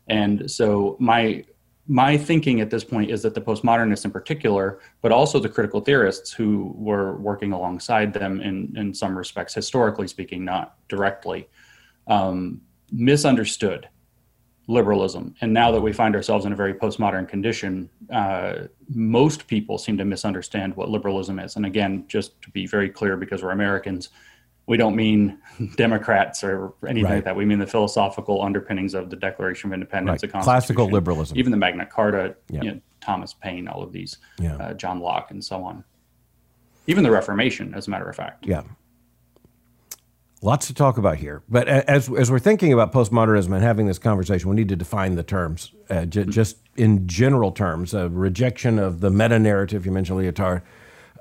and 0.08 0.50
so 0.50 0.96
my 0.98 1.44
my 1.90 2.16
thinking 2.16 2.60
at 2.60 2.70
this 2.70 2.84
point 2.84 3.10
is 3.10 3.22
that 3.22 3.34
the 3.34 3.40
postmodernists 3.40 4.04
in 4.04 4.12
particular, 4.12 4.78
but 5.02 5.10
also 5.10 5.40
the 5.40 5.48
critical 5.48 5.80
theorists 5.80 6.32
who 6.32 6.72
were 6.76 7.16
working 7.16 7.50
alongside 7.52 8.14
them 8.14 8.40
in, 8.40 8.72
in 8.76 8.94
some 8.94 9.18
respects, 9.18 9.52
historically 9.52 10.06
speaking, 10.06 10.44
not 10.44 10.76
directly, 10.88 11.48
um, 12.06 12.60
misunderstood 12.92 13.88
liberalism. 14.68 15.34
And 15.40 15.52
now 15.52 15.72
that 15.72 15.80
we 15.80 15.92
find 15.92 16.14
ourselves 16.14 16.44
in 16.44 16.52
a 16.52 16.56
very 16.56 16.74
postmodern 16.74 17.28
condition, 17.28 17.90
uh, 18.12 18.68
most 18.88 19.48
people 19.48 19.76
seem 19.76 19.98
to 19.98 20.04
misunderstand 20.04 20.76
what 20.76 20.90
liberalism 20.90 21.40
is. 21.40 21.56
And 21.56 21.66
again, 21.66 22.04
just 22.06 22.40
to 22.42 22.50
be 22.50 22.68
very 22.68 22.88
clear, 22.88 23.16
because 23.16 23.42
we're 23.42 23.50
Americans, 23.50 24.10
we 24.70 24.76
don't 24.76 24.94
mean 24.94 25.36
Democrats 25.76 26.44
or 26.44 26.72
anything 26.86 27.04
right. 27.04 27.14
like 27.16 27.24
that. 27.24 27.34
We 27.34 27.44
mean 27.44 27.58
the 27.58 27.66
philosophical 27.66 28.40
underpinnings 28.40 28.94
of 28.94 29.10
the 29.10 29.16
Declaration 29.16 29.68
of 29.68 29.74
Independence, 29.74 30.22
right. 30.22 30.42
classical 30.44 30.88
liberalism, 30.88 31.36
even 31.36 31.50
the 31.50 31.56
Magna 31.56 31.84
Carta, 31.84 32.36
you 32.52 32.60
know, 32.60 32.80
Thomas 33.00 33.34
Paine, 33.34 33.66
all 33.66 33.82
of 33.82 33.92
these, 33.92 34.18
yeah. 34.38 34.54
uh, 34.56 34.74
John 34.74 35.00
Locke, 35.00 35.32
and 35.32 35.44
so 35.44 35.64
on. 35.64 35.82
Even 36.86 37.02
the 37.02 37.10
Reformation, 37.10 37.74
as 37.74 37.88
a 37.88 37.90
matter 37.90 38.08
of 38.08 38.14
fact. 38.14 38.46
Yeah. 38.46 38.62
Lots 40.40 40.68
to 40.68 40.74
talk 40.74 40.98
about 40.98 41.18
here, 41.18 41.42
but 41.48 41.68
as 41.68 42.08
as 42.08 42.30
we're 42.30 42.38
thinking 42.38 42.72
about 42.72 42.92
postmodernism 42.92 43.52
and 43.52 43.62
having 43.62 43.86
this 43.86 43.98
conversation, 43.98 44.48
we 44.48 44.56
need 44.56 44.68
to 44.68 44.76
define 44.76 45.16
the 45.16 45.22
terms, 45.24 45.72
uh, 45.90 46.06
j- 46.06 46.22
mm-hmm. 46.22 46.30
just 46.30 46.58
in 46.76 47.06
general 47.06 47.50
terms. 47.50 47.92
A 47.92 48.08
rejection 48.08 48.78
of 48.78 49.00
the 49.00 49.10
meta 49.10 49.38
narrative 49.38 49.84
you 49.84 49.92
mentioned, 49.92 50.18
Lyotard 50.18 50.62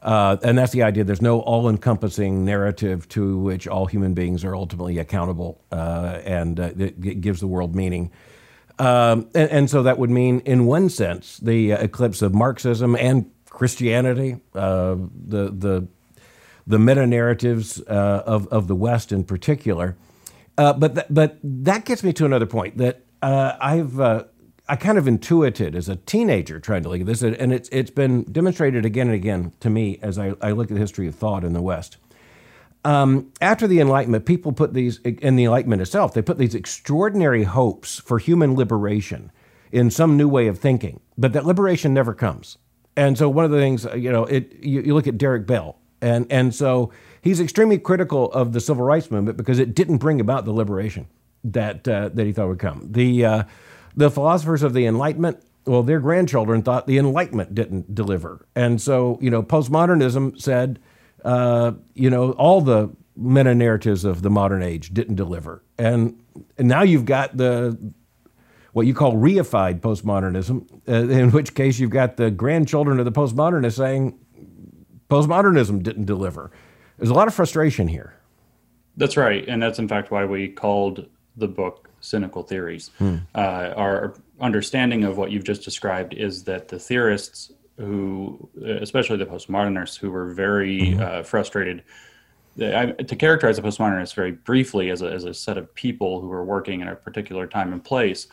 uh, 0.02 0.38
and 0.44 0.58
that's 0.58 0.72
the 0.72 0.84
idea. 0.84 1.04
There's 1.04 1.22
no 1.22 1.42
all 1.42 1.70
encompassing 1.70 2.46
narrative 2.46 3.08
to 3.10 3.38
which 3.38 3.68
all 3.68 3.86
human 3.86 4.14
beings 4.14 4.44
are 4.44 4.56
ultimately 4.56 4.98
accountable 4.98 5.62
uh, 5.72 6.22
and 6.24 6.60
uh, 6.60 6.72
it 6.78 7.22
gives 7.22 7.40
the 7.42 7.48
world 7.48 7.76
meaning. 7.76 8.12
Um, 8.78 9.30
and, 9.36 9.52
and, 9.52 9.70
so 9.70 9.84
that 9.84 9.98
would 9.98 10.10
mean, 10.10 10.40
in 10.46 10.66
one 10.66 10.88
sense, 10.88 11.38
the 11.38 11.72
eclipse 11.72 12.22
of 12.22 12.34
Marxism 12.34 12.96
and 12.96 13.30
Christianity, 13.50 14.38
uh, 14.56 14.96
the 14.96 15.52
the 15.52 15.88
the 16.66 16.80
meta 16.80 17.06
narratives 17.06 17.82
uh, 17.82 18.24
of 18.26 18.48
of 18.48 18.68
the 18.68 18.76
West 18.76 19.12
in 19.12 19.26
particular. 19.26 19.98
Uh, 20.58 20.72
but 20.72 20.96
th- 20.96 21.08
but 21.10 21.40
that 21.44 21.84
gets 21.84 22.06
me 22.06 22.14
to 22.14 22.24
another 22.24 22.46
point 22.46 22.78
that 22.78 23.02
I've 23.22 24.00
I 24.70 24.76
kind 24.76 25.00
of 25.00 25.08
intuited 25.08 25.76
as 25.76 25.90
a 25.90 25.96
teenager 25.96 26.60
trying 26.60 26.84
to 26.84 26.90
look 26.90 27.02
at 27.02 27.08
this, 27.08 27.24
and 27.24 27.52
it's 27.52 27.68
it's 27.70 27.90
been 27.90 28.24
demonstrated 28.24 28.86
again 28.86 29.08
and 29.08 29.16
again 29.16 29.52
to 29.62 29.70
me 29.70 29.98
as 30.04 30.20
I, 30.20 30.36
I 30.42 30.52
look 30.52 30.70
at 30.70 30.76
the 30.76 30.80
history 30.80 31.08
of 31.08 31.16
thought 31.16 31.44
in 31.44 31.54
the 31.54 31.62
West. 31.62 31.98
Um, 32.86 33.34
after 33.42 33.68
the 33.68 33.80
Enlightenment, 33.80 34.26
people 34.26 34.54
put 34.54 34.74
these, 34.74 35.00
in 35.00 35.36
the 35.36 35.44
Enlightenment 35.44 35.82
itself, 35.82 36.14
they 36.14 36.22
put 36.22 36.38
these 36.38 36.56
extraordinary 36.56 37.44
hopes 37.44 38.00
for 38.00 38.20
human 38.20 38.56
liberation 38.56 39.32
in 39.72 39.92
some 39.92 40.16
new 40.16 40.30
way 40.30 40.48
of 40.48 40.60
thinking, 40.60 41.02
but 41.18 41.34
that 41.34 41.46
liberation 41.46 41.94
never 41.94 42.14
comes. 42.14 42.58
And 42.96 43.18
so, 43.18 43.28
one 43.28 43.46
of 43.46 43.52
the 43.52 43.58
things, 43.58 43.86
uh, 43.86 43.96
you 43.96 44.12
know, 44.12 44.26
it, 44.26 44.56
you, 44.62 44.82
you 44.82 44.94
look 44.94 45.08
at 45.08 45.18
Derrick 45.18 45.48
Bell, 45.48 45.78
and, 46.00 46.28
and 46.30 46.54
so 46.54 46.92
he's 47.22 47.40
extremely 47.40 47.80
critical 47.80 48.32
of 48.32 48.54
the 48.54 48.60
civil 48.62 48.86
rights 48.86 49.10
movement 49.10 49.36
because 49.36 49.58
it 49.58 49.74
didn't 49.74 49.98
bring 49.98 50.22
about 50.22 50.46
the 50.46 50.54
liberation 50.54 51.08
that, 51.44 51.88
uh, 51.88 52.10
that 52.10 52.26
he 52.26 52.32
thought 52.32 52.48
would 52.48 52.60
come. 52.60 52.88
The, 52.92 53.26
uh, 53.26 53.44
the 53.96 54.10
philosophers 54.10 54.64
of 54.64 54.74
the 54.74 54.86
Enlightenment, 54.86 55.44
well, 55.66 55.84
their 55.84 56.00
grandchildren 56.00 56.62
thought 56.62 56.88
the 56.88 56.98
Enlightenment 56.98 57.54
didn't 57.54 57.94
deliver. 57.94 58.46
And 58.56 58.82
so, 58.82 59.18
you 59.22 59.30
know, 59.30 59.44
postmodernism 59.44 60.40
said, 60.40 60.80
uh, 61.24 61.74
you 61.94 62.10
know, 62.10 62.32
all 62.34 62.62
the 62.62 62.90
meta 63.16 63.54
narratives 63.54 64.06
of 64.06 64.22
the 64.22 64.30
modern 64.30 64.64
age 64.64 64.94
didn't 64.94 65.16
deliver. 65.16 65.64
And, 65.78 66.20
and 66.58 66.68
now 66.68 66.84
you've 66.84 67.06
got 67.06 67.36
the 67.36 67.78
what 68.74 68.86
you 68.86 68.94
call 68.94 69.14
reified 69.14 69.82
postmodernism, 69.82 70.66
uh, 70.88 71.12
in 71.12 71.32
which 71.32 71.56
case 71.56 71.80
you've 71.80 71.90
got 71.90 72.18
the 72.18 72.30
grandchildren 72.32 73.00
of 73.00 73.06
the 73.06 73.12
postmodernists 73.12 73.78
saying 73.78 74.18
postmodernism 75.10 75.82
didn't 75.82 76.06
deliver. 76.06 76.52
There's 76.98 77.10
a 77.10 77.14
lot 77.14 77.28
of 77.28 77.34
frustration 77.34 77.88
here. 77.88 78.16
That's 78.96 79.18
right. 79.18 79.48
And 79.48 79.62
that's 79.62 79.80
in 79.80 79.88
fact 79.88 80.12
why 80.12 80.26
we 80.26 80.50
called 80.50 81.08
the 81.36 81.48
book 81.48 81.89
Cynical 82.02 82.44
Theories. 82.44 82.92
Hmm. 82.98 83.18
Uh, 83.36 83.74
our 83.76 84.16
understanding 84.40 85.04
of 85.04 85.18
what 85.18 85.32
you've 85.32 85.44
just 85.44 85.64
described 85.64 86.14
is 86.14 86.44
that 86.46 86.68
the 86.68 86.80
theorists 86.80 87.52
who, 87.78 88.50
especially 88.82 89.18
the 89.18 89.26
postmodernists, 89.26 89.98
who 89.98 90.12
were 90.12 90.34
very 90.34 90.82
mm-hmm. 90.82 91.02
uh, 91.02 91.24
frustrated. 91.24 91.84
I, 92.62 92.88
to 92.88 93.16
characterize 93.16 93.56
the 93.56 93.62
postmodernists 93.62 94.14
very 94.14 94.34
briefly 94.34 94.90
as 94.90 95.02
a, 95.02 95.10
as 95.10 95.24
a 95.24 95.34
set 95.34 95.58
of 95.58 95.74
people 95.76 96.20
who 96.20 96.28
were 96.28 96.44
working 96.44 96.82
in 96.82 96.90
a 96.90 96.96
particular 96.96 97.48
time 97.48 97.72
and 97.72 97.84
place, 97.84 98.28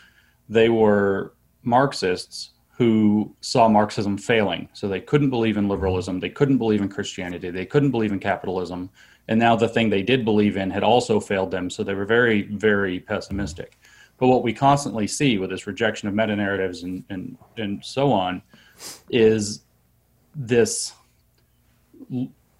they 0.48 0.68
were 0.68 1.34
Marxists 1.62 2.50
who 2.76 3.34
saw 3.40 3.68
Marxism 3.68 4.18
failing. 4.18 4.68
So 4.72 4.88
they 4.88 5.00
couldn't 5.00 5.30
believe 5.30 5.56
in 5.56 5.68
liberalism, 5.68 6.20
they 6.20 6.28
couldn't 6.28 6.58
believe 6.58 6.82
in 6.82 6.88
Christianity, 6.88 7.50
they 7.50 7.66
couldn't 7.66 7.90
believe 7.90 8.12
in 8.12 8.18
capitalism. 8.18 8.90
And 9.28 9.40
now 9.40 9.56
the 9.56 9.68
thing 9.68 9.90
they 9.90 10.02
did 10.02 10.24
believe 10.24 10.56
in 10.56 10.70
had 10.70 10.82
also 10.82 11.20
failed 11.20 11.50
them. 11.50 11.68
So 11.70 11.82
they 11.82 11.94
were 11.94 12.04
very, 12.04 12.42
very 12.42 13.00
pessimistic. 13.00 13.78
But 14.18 14.28
what 14.28 14.42
we 14.42 14.52
constantly 14.52 15.06
see 15.06 15.38
with 15.38 15.50
this 15.50 15.66
rejection 15.66 16.08
of 16.08 16.14
meta 16.14 16.36
narratives 16.36 16.82
and, 16.84 17.04
and, 17.10 17.36
and 17.56 17.84
so 17.84 18.12
on 18.12 18.42
is 19.10 19.62
this 20.34 20.92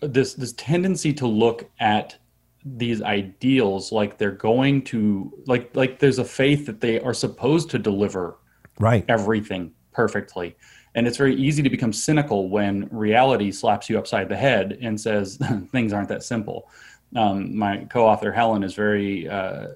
this 0.00 0.34
this 0.34 0.52
tendency 0.54 1.12
to 1.12 1.26
look 1.26 1.70
at 1.80 2.16
these 2.64 3.00
ideals 3.02 3.92
like 3.92 4.18
they're 4.18 4.30
going 4.30 4.82
to 4.82 5.32
like 5.46 5.74
like 5.74 5.98
there's 5.98 6.18
a 6.18 6.24
faith 6.24 6.66
that 6.66 6.80
they 6.80 6.98
are 7.00 7.14
supposed 7.14 7.70
to 7.70 7.78
deliver 7.78 8.38
right 8.78 9.04
everything 9.08 9.72
perfectly 9.92 10.56
and 10.96 11.06
it's 11.06 11.16
very 11.16 11.36
easy 11.36 11.62
to 11.62 11.70
become 11.70 11.92
cynical 11.92 12.48
when 12.48 12.88
reality 12.90 13.52
slaps 13.52 13.88
you 13.88 13.98
upside 13.98 14.28
the 14.28 14.36
head 14.36 14.78
and 14.80 15.00
says 15.00 15.38
things 15.70 15.92
aren't 15.92 16.08
that 16.08 16.24
simple 16.24 16.68
um, 17.14 17.56
my 17.56 17.84
co-author 17.90 18.32
helen 18.32 18.64
is 18.64 18.74
very 18.74 19.28
uh, 19.28 19.68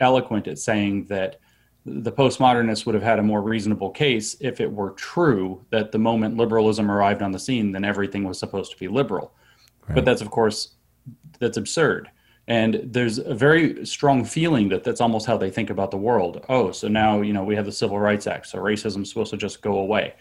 eloquent 0.00 0.48
at 0.48 0.58
saying 0.58 1.04
that 1.04 1.38
the 1.86 2.12
postmodernists 2.12 2.86
would 2.86 2.94
have 2.94 3.04
had 3.04 3.18
a 3.18 3.22
more 3.22 3.42
reasonable 3.42 3.90
case 3.90 4.36
if 4.40 4.60
it 4.60 4.70
were 4.70 4.90
true 4.92 5.64
that 5.70 5.92
the 5.92 5.98
moment 5.98 6.36
liberalism 6.36 6.90
arrived 6.90 7.20
on 7.20 7.30
the 7.30 7.38
scene, 7.38 7.72
then 7.72 7.84
everything 7.84 8.24
was 8.24 8.38
supposed 8.38 8.72
to 8.72 8.78
be 8.78 8.88
liberal. 8.88 9.34
Right. 9.86 9.96
But 9.96 10.04
that's, 10.06 10.22
of 10.22 10.30
course, 10.30 10.76
that's 11.38 11.58
absurd. 11.58 12.10
And 12.46 12.80
there's 12.84 13.18
a 13.18 13.34
very 13.34 13.84
strong 13.86 14.24
feeling 14.24 14.68
that 14.70 14.84
that's 14.84 15.00
almost 15.00 15.26
how 15.26 15.36
they 15.36 15.50
think 15.50 15.70
about 15.70 15.90
the 15.90 15.96
world. 15.96 16.44
Oh, 16.48 16.72
so 16.72 16.88
now, 16.88 17.20
you 17.20 17.32
know, 17.32 17.44
we 17.44 17.56
have 17.56 17.64
the 17.66 17.72
Civil 17.72 17.98
Rights 17.98 18.26
Act, 18.26 18.46
so 18.46 18.58
racism 18.58 19.02
is 19.02 19.10
supposed 19.10 19.30
to 19.30 19.36
just 19.36 19.62
go 19.62 19.78
away. 19.78 20.14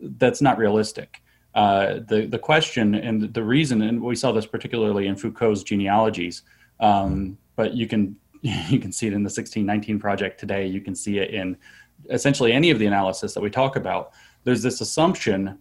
That's 0.00 0.40
not 0.40 0.58
realistic. 0.58 1.22
Uh, 1.54 2.00
the, 2.06 2.26
the 2.30 2.38
question 2.38 2.94
and 2.94 3.34
the 3.34 3.42
reason, 3.42 3.82
and 3.82 4.00
we 4.00 4.14
saw 4.14 4.32
this 4.32 4.46
particularly 4.46 5.08
in 5.08 5.16
Foucault's 5.16 5.62
genealogies, 5.62 6.42
um, 6.78 7.36
but 7.56 7.74
you 7.74 7.86
can 7.86 8.16
you 8.42 8.78
can 8.78 8.92
see 8.92 9.06
it 9.06 9.12
in 9.12 9.22
the 9.22 9.28
1619 9.28 9.98
project 9.98 10.40
today. 10.40 10.66
You 10.66 10.80
can 10.80 10.94
see 10.94 11.18
it 11.18 11.30
in 11.30 11.56
essentially 12.08 12.52
any 12.52 12.70
of 12.70 12.78
the 12.78 12.86
analysis 12.86 13.34
that 13.34 13.40
we 13.40 13.50
talk 13.50 13.76
about. 13.76 14.12
There's 14.44 14.62
this 14.62 14.80
assumption. 14.80 15.58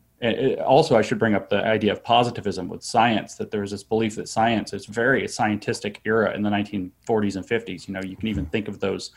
also, 0.65 0.95
I 0.95 1.01
should 1.01 1.19
bring 1.19 1.33
up 1.33 1.49
the 1.49 1.65
idea 1.65 1.91
of 1.91 2.03
positivism 2.03 2.69
with 2.69 2.83
science. 2.83 3.35
That 3.35 3.51
there's 3.51 3.71
this 3.71 3.83
belief 3.83 4.15
that 4.15 4.29
science 4.29 4.71
is 4.73 4.85
very 4.85 5.27
scientific 5.27 5.99
era 6.05 6.33
in 6.33 6.41
the 6.41 6.49
1940s 6.49 7.35
and 7.35 7.45
50s. 7.45 7.87
You 7.87 7.95
know, 7.95 8.01
you 8.01 8.15
can 8.15 8.29
even 8.29 8.45
think 8.45 8.69
of 8.69 8.79
those 8.79 9.11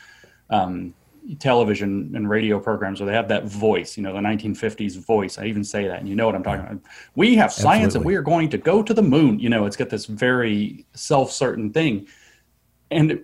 um, 0.49 0.93
television 1.39 2.11
and 2.15 2.29
radio 2.29 2.59
programs 2.59 2.99
where 2.99 3.07
they 3.07 3.13
have 3.13 3.27
that 3.29 3.45
voice, 3.45 3.97
you 3.97 4.03
know, 4.03 4.13
the 4.13 4.19
1950s 4.19 4.97
voice. 4.97 5.37
I 5.37 5.45
even 5.45 5.63
say 5.63 5.87
that, 5.87 5.99
and 5.99 6.09
you 6.09 6.15
know 6.15 6.25
what 6.25 6.35
I'm 6.35 6.43
talking 6.43 6.65
about. 6.65 6.81
We 7.15 7.35
have 7.35 7.51
science 7.51 7.95
Absolutely. 7.95 7.97
and 7.97 8.05
we 8.05 8.15
are 8.15 8.21
going 8.21 8.49
to 8.49 8.57
go 8.57 8.83
to 8.83 8.93
the 8.93 9.01
moon. 9.01 9.39
You 9.39 9.49
know, 9.49 9.65
it's 9.65 9.77
got 9.77 9.89
this 9.89 10.05
very 10.05 10.85
self 10.93 11.31
certain 11.31 11.71
thing. 11.71 12.07
And 12.91 13.23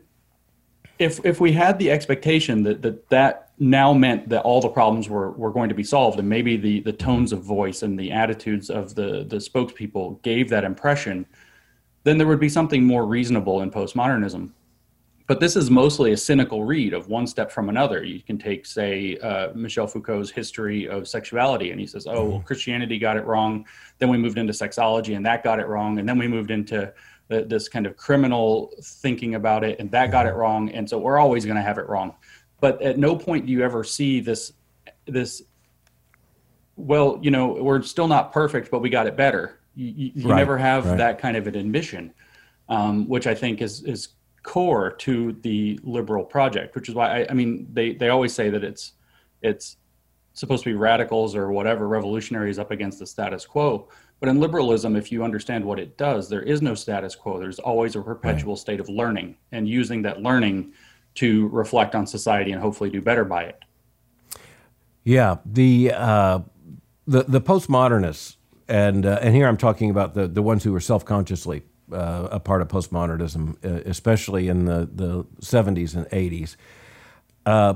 if 0.98 1.24
if 1.26 1.40
we 1.40 1.52
had 1.52 1.80
the 1.80 1.92
expectation 1.92 2.64
that 2.64 2.82
that 2.82 3.10
that 3.10 3.52
now 3.58 3.94
meant 3.94 4.30
that 4.30 4.44
all 4.44 4.62
the 4.62 4.70
problems 4.70 5.10
were 5.10 5.32
were 5.32 5.52
going 5.52 5.70
to 5.70 5.76
be 5.76 5.84
solved, 5.84 6.20
and 6.20 6.28
maybe 6.28 6.58
the 6.58 6.82
the 6.82 6.94
tones 6.94 7.32
of 7.32 7.44
voice 7.44 7.84
and 7.84 7.98
the 7.98 8.12
attitudes 8.12 8.70
of 8.70 8.96
the 8.96 9.26
the 9.28 9.38
spokespeople 9.38 10.22
gave 10.22 10.50
that 10.50 10.64
impression, 10.64 11.26
then 12.04 12.18
there 12.18 12.28
would 12.28 12.40
be 12.40 12.50
something 12.50 12.84
more 12.84 13.06
reasonable 13.06 13.62
in 13.62 13.72
postmodernism. 13.72 14.52
But 15.30 15.40
this 15.40 15.56
is 15.56 15.70
mostly 15.70 16.12
a 16.12 16.18
cynical 16.18 16.64
read 16.64 16.92
of 16.92 17.08
one 17.08 17.28
step 17.28 17.52
from 17.52 17.70
another. 17.70 18.04
You 18.04 18.20
can 18.20 18.40
take, 18.40 18.66
say, 18.66 19.16
uh, 19.18 19.54
Michel 19.54 19.86
Foucault's 19.86 20.32
history 20.32 20.90
of 20.90 21.08
sexuality, 21.08 21.70
and 21.70 21.80
he 21.80 21.86
says, 21.86 22.08
"Oh, 22.08 22.14
well, 22.14 22.26
mm-hmm. 22.26 22.48
Christianity 22.48 22.98
got 22.98 23.16
it 23.16 23.24
wrong. 23.28 23.68
Then 24.00 24.10
we 24.10 24.18
moved 24.18 24.40
into 24.40 24.54
sexology, 24.54 25.16
and 25.16 25.24
that 25.28 25.44
got 25.44 25.60
it 25.60 25.68
wrong, 25.68 26.00
and 26.00 26.10
then 26.10 26.18
we 26.18 26.28
moved 26.28 26.50
into 26.50 26.92
this 27.28 27.70
kind 27.70 27.86
of 27.86 27.96
criminal 27.96 28.74
thinking 28.82 29.36
about 29.36 29.64
it, 29.64 29.80
and 29.80 29.92
that 29.92 30.10
got 30.10 30.26
it 30.26 30.30
mm-hmm. 30.30 30.40
wrong, 30.40 30.70
and 30.72 30.90
so 30.90 30.98
we're 30.98 31.20
always 31.20 31.46
going 31.46 31.58
to 31.58 31.62
have 31.62 31.78
it 31.78 31.88
wrong. 31.88 32.16
But 32.60 32.82
at 32.82 32.98
no 32.98 33.16
point 33.16 33.46
do 33.46 33.52
you 33.52 33.64
ever 33.64 33.84
see 33.84 34.22
this 34.22 34.54
this. 35.06 35.44
Well, 36.76 37.20
you 37.22 37.30
know, 37.30 37.50
we're 37.50 37.84
still 37.84 38.08
not 38.08 38.34
perfect, 38.34 38.72
but 38.72 38.80
we 38.80 38.90
got 38.90 39.06
it 39.06 39.16
better. 39.16 39.60
You, 39.76 40.12
you 40.16 40.28
right, 40.28 40.38
never 40.38 40.58
have 40.58 40.88
right. 40.88 40.98
that 40.98 41.20
kind 41.20 41.38
of 41.38 41.46
an 41.46 41.54
admission, 41.54 42.16
um, 42.68 43.08
which 43.08 43.28
I 43.28 43.36
think 43.36 43.62
is 43.62 43.84
is 43.84 44.08
core 44.44 44.92
to 44.92 45.34
the 45.42 45.80
liberal 45.84 46.24
project. 46.24 46.76
Which 46.76 46.90
is 46.90 46.96
why 46.96 47.22
I, 47.22 47.28
I 47.30 47.34
mean 47.34 47.68
they 47.74 47.94
they 47.94 48.10
always 48.10 48.34
say 48.34 48.50
that 48.50 48.64
it's 48.64 48.94
it's 49.42 49.78
supposed 50.34 50.64
to 50.64 50.70
be 50.70 50.76
radicals 50.76 51.36
or 51.36 51.52
whatever 51.52 51.88
revolutionaries 51.88 52.60
up 52.60 52.72
against 52.72 53.00
the 53.00 53.08
status 53.08 53.46
quo 53.46 53.90
but 54.20 54.28
in 54.28 54.40
liberalism, 54.40 54.96
if 54.96 55.12
you 55.12 55.24
understand 55.24 55.64
what 55.64 55.80
it 55.80 55.98
does, 55.98 56.30
there 56.30 56.42
is 56.42 56.62
no 56.62 56.76
status 56.76 57.16
quo. 57.16 57.40
There's 57.40 57.60
always 57.60 57.96
a 57.96 58.02
perpetual 58.02 58.54
right. 58.54 58.60
state 58.60 58.80
of 58.80 58.90
learning 58.90 59.38
and 59.52 59.68
using 59.68 60.02
that 60.02 60.22
learning 60.22 60.74
to 61.16 61.48
reflect 61.50 61.96
on 61.96 62.06
society 62.06 62.52
and 62.52 62.62
hopefully 62.62 62.90
do 62.90 63.02
better 63.02 63.24
by 63.24 63.44
it. 63.44 63.60
Yeah, 65.04 65.38
the 65.46 65.94
uh, 65.96 66.40
the 67.08 67.24
the 67.24 67.42
postmodernists, 67.42 68.36
and 68.68 69.06
uh, 69.06 69.20
and 69.22 69.34
here 69.34 69.48
I'm 69.48 69.58
talking 69.58 69.90
about 69.90 70.14
the 70.14 70.28
the 70.28 70.42
ones 70.42 70.64
who 70.66 70.76
are 70.76 70.82
self 70.82 71.06
consciously 71.06 71.64
uh, 71.92 72.30
a 72.32 72.40
part 72.40 72.62
of 72.62 72.68
postmodernism, 72.68 73.56
uh, 73.64 73.82
especially 73.86 74.48
in 74.48 74.66
the 74.66 74.90
the 74.92 75.24
70s 75.42 75.96
and 75.96 76.06
80s. 76.08 76.56
Uh, 77.46 77.76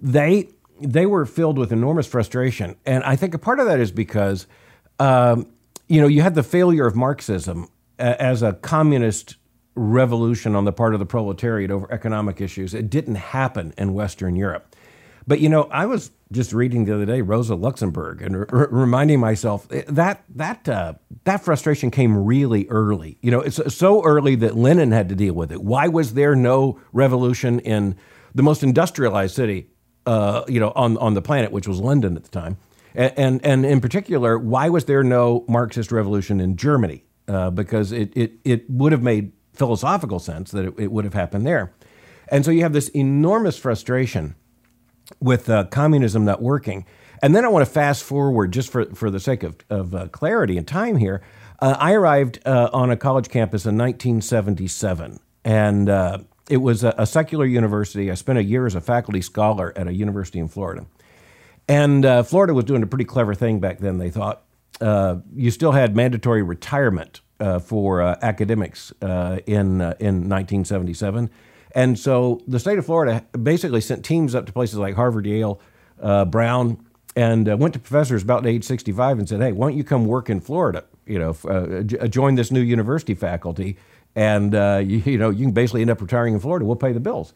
they 0.00 0.48
they 0.80 1.06
were 1.06 1.26
filled 1.26 1.58
with 1.58 1.72
enormous 1.72 2.06
frustration, 2.06 2.76
and 2.86 3.04
I 3.04 3.16
think 3.16 3.34
a 3.34 3.38
part 3.38 3.60
of 3.60 3.66
that 3.66 3.80
is 3.80 3.90
because. 3.90 4.46
Um, 4.98 5.46
you 5.88 6.00
know, 6.00 6.06
you 6.06 6.22
had 6.22 6.36
the 6.36 6.44
failure 6.44 6.86
of 6.86 6.94
Marxism 6.94 7.66
as 7.98 8.42
a 8.42 8.52
communist 8.52 9.36
revolution 9.74 10.54
on 10.54 10.64
the 10.64 10.72
part 10.72 10.94
of 10.94 11.00
the 11.00 11.06
proletariat 11.06 11.70
over 11.70 11.90
economic 11.92 12.40
issues. 12.40 12.74
It 12.74 12.90
didn't 12.90 13.16
happen 13.16 13.74
in 13.76 13.94
Western 13.94 14.36
Europe. 14.36 14.74
But 15.30 15.38
you 15.38 15.48
know, 15.48 15.68
I 15.70 15.86
was 15.86 16.10
just 16.32 16.52
reading 16.52 16.86
the 16.86 16.94
other 16.96 17.06
day 17.06 17.20
Rosa 17.20 17.54
Luxemburg 17.54 18.20
and 18.20 18.50
reminding 18.50 19.20
myself 19.20 19.68
eh, 19.70 19.84
that 19.86 20.24
that 20.34 20.68
uh, 20.68 20.94
that 21.22 21.44
frustration 21.44 21.92
came 21.92 22.24
really 22.24 22.66
early. 22.66 23.16
You 23.20 23.30
know, 23.30 23.40
it's 23.40 23.60
so 23.72 24.02
early 24.02 24.34
that 24.34 24.56
Lenin 24.56 24.90
had 24.90 25.08
to 25.10 25.14
deal 25.14 25.34
with 25.34 25.52
it. 25.52 25.62
Why 25.62 25.86
was 25.86 26.14
there 26.14 26.34
no 26.34 26.80
revolution 26.92 27.60
in 27.60 27.94
the 28.34 28.42
most 28.42 28.64
industrialized 28.64 29.36
city 29.36 29.68
uh, 30.04 30.42
you 30.48 30.58
know, 30.58 30.72
on 30.74 30.98
on 30.98 31.14
the 31.14 31.22
planet, 31.22 31.52
which 31.52 31.68
was 31.68 31.78
London 31.78 32.16
at 32.16 32.24
the 32.24 32.30
time, 32.30 32.56
and 32.96 33.12
and, 33.16 33.46
and 33.46 33.64
in 33.64 33.80
particular, 33.80 34.36
why 34.36 34.68
was 34.68 34.86
there 34.86 35.04
no 35.04 35.44
Marxist 35.46 35.92
revolution 35.92 36.40
in 36.40 36.56
Germany? 36.56 37.04
Uh, 37.28 37.50
because 37.50 37.92
it, 37.92 38.12
it 38.16 38.32
it 38.42 38.68
would 38.68 38.90
have 38.90 39.04
made 39.04 39.30
philosophical 39.52 40.18
sense 40.18 40.50
that 40.50 40.64
it, 40.64 40.74
it, 40.76 40.90
would 40.90 41.04
have 41.04 41.14
happened 41.14 41.46
there, 41.46 41.72
and 42.26 42.44
so 42.44 42.50
you 42.50 42.62
have 42.62 42.72
this 42.72 42.88
enormous 42.88 43.56
frustration 43.56 44.34
with 45.18 45.48
uh, 45.48 45.64
communism 45.64 46.24
not 46.24 46.42
working. 46.42 46.86
And 47.22 47.34
then 47.34 47.44
I 47.44 47.48
want 47.48 47.66
to 47.66 47.70
fast 47.70 48.02
forward 48.02 48.52
just 48.52 48.70
for, 48.70 48.86
for 48.94 49.10
the 49.10 49.20
sake 49.20 49.42
of, 49.42 49.56
of 49.68 49.94
uh, 49.94 50.08
clarity 50.08 50.56
and 50.56 50.66
time 50.66 50.96
here. 50.96 51.22
Uh, 51.60 51.76
I 51.78 51.92
arrived 51.92 52.40
uh, 52.46 52.70
on 52.72 52.90
a 52.90 52.96
college 52.96 53.28
campus 53.28 53.66
in 53.66 53.76
1977, 53.76 55.20
and 55.44 55.88
uh, 55.90 56.18
it 56.48 56.56
was 56.56 56.82
a, 56.82 56.94
a, 56.96 57.06
secular 57.06 57.44
university. 57.44 58.10
I 58.10 58.14
spent 58.14 58.38
a 58.38 58.42
year 58.42 58.64
as 58.64 58.74
a 58.74 58.80
faculty 58.80 59.20
scholar 59.20 59.74
at 59.76 59.86
a 59.86 59.92
university 59.92 60.38
in 60.38 60.48
Florida. 60.48 60.86
And 61.68 62.04
uh, 62.06 62.22
Florida 62.22 62.54
was 62.54 62.64
doing 62.64 62.82
a 62.82 62.86
pretty 62.86 63.04
clever 63.04 63.34
thing 63.34 63.60
back 63.60 63.78
then, 63.78 63.98
they 63.98 64.10
thought. 64.10 64.42
You 64.80 65.50
still 65.50 65.72
had 65.72 65.94
mandatory 65.94 66.42
retirement 66.42 67.20
for 67.62 68.00
academics 68.00 68.92
in, 69.02 69.80
in 69.80 70.28
1977. 70.28 71.30
And 71.72 71.98
so 71.98 72.42
the 72.46 72.58
state 72.58 72.78
of 72.78 72.86
Florida 72.86 73.24
basically 73.40 73.80
sent 73.80 74.04
teams 74.04 74.34
up 74.34 74.46
to 74.46 74.52
places 74.52 74.78
like 74.78 74.94
Harvard, 74.94 75.26
Yale, 75.26 75.60
Brown, 76.26 76.84
and 77.16 77.48
uh, 77.48 77.56
went 77.56 77.74
to 77.74 77.80
professors 77.80 78.22
about 78.22 78.46
age 78.46 78.64
65 78.64 79.18
and 79.18 79.28
said, 79.28 79.40
"Hey, 79.40 79.52
why 79.52 79.68
don't 79.68 79.76
you 79.76 79.84
come 79.84 80.06
work 80.06 80.30
in 80.30 80.40
Florida? 80.40 80.84
You 81.06 81.18
know, 81.18 81.36
uh, 81.48 81.82
join 82.08 82.36
this 82.36 82.50
new 82.50 82.60
university 82.60 83.14
faculty, 83.14 83.76
and 84.14 84.54
uh, 84.54 84.80
you, 84.84 84.98
you, 84.98 85.18
know 85.18 85.30
you 85.30 85.46
can 85.46 85.52
basically 85.52 85.80
end 85.80 85.90
up 85.90 86.00
retiring 86.00 86.34
in 86.34 86.40
Florida. 86.40 86.64
We'll 86.64 86.76
pay 86.76 86.92
the 86.92 87.00
bills." 87.00 87.32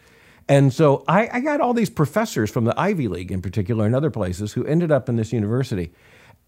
And 0.46 0.72
so 0.72 1.04
I, 1.08 1.28
I, 1.32 1.40
got 1.40 1.62
all 1.62 1.72
these 1.72 1.88
professors 1.88 2.50
from 2.50 2.66
the 2.66 2.78
Ivy 2.78 3.08
League, 3.08 3.32
in 3.32 3.40
particular, 3.40 3.86
and 3.86 3.96
other 3.96 4.10
places, 4.10 4.52
who 4.52 4.62
ended 4.66 4.92
up 4.92 5.08
in 5.08 5.16
this 5.16 5.32
university, 5.32 5.90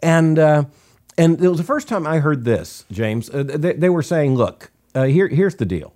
and 0.02 0.38
uh, 0.38 0.64
and 1.18 1.42
it 1.42 1.48
was 1.48 1.58
the 1.58 1.64
first 1.64 1.88
time 1.88 2.06
I 2.06 2.18
heard 2.18 2.44
this, 2.44 2.84
James. 2.90 3.30
Uh, 3.30 3.42
they, 3.42 3.72
they, 3.72 3.88
were 3.88 4.02
saying, 4.02 4.34
"Look, 4.36 4.70
uh, 4.94 5.04
here 5.04 5.28
here's 5.28 5.56
the 5.56 5.64
deal. 5.64 5.92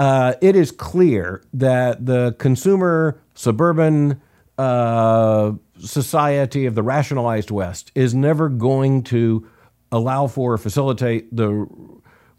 It 0.00 0.56
is 0.56 0.72
clear 0.72 1.42
that 1.52 2.06
the 2.06 2.34
consumer 2.38 3.20
suburban." 3.34 4.20
society 5.78 6.66
of 6.66 6.74
the 6.74 6.82
rationalized 6.82 7.50
West 7.50 7.90
is 7.94 8.14
never 8.14 8.50
going 8.50 9.02
to 9.04 9.48
allow 9.92 10.26
for 10.26 10.54
or 10.54 10.58
facilitate 10.58 11.34
the 11.34 11.66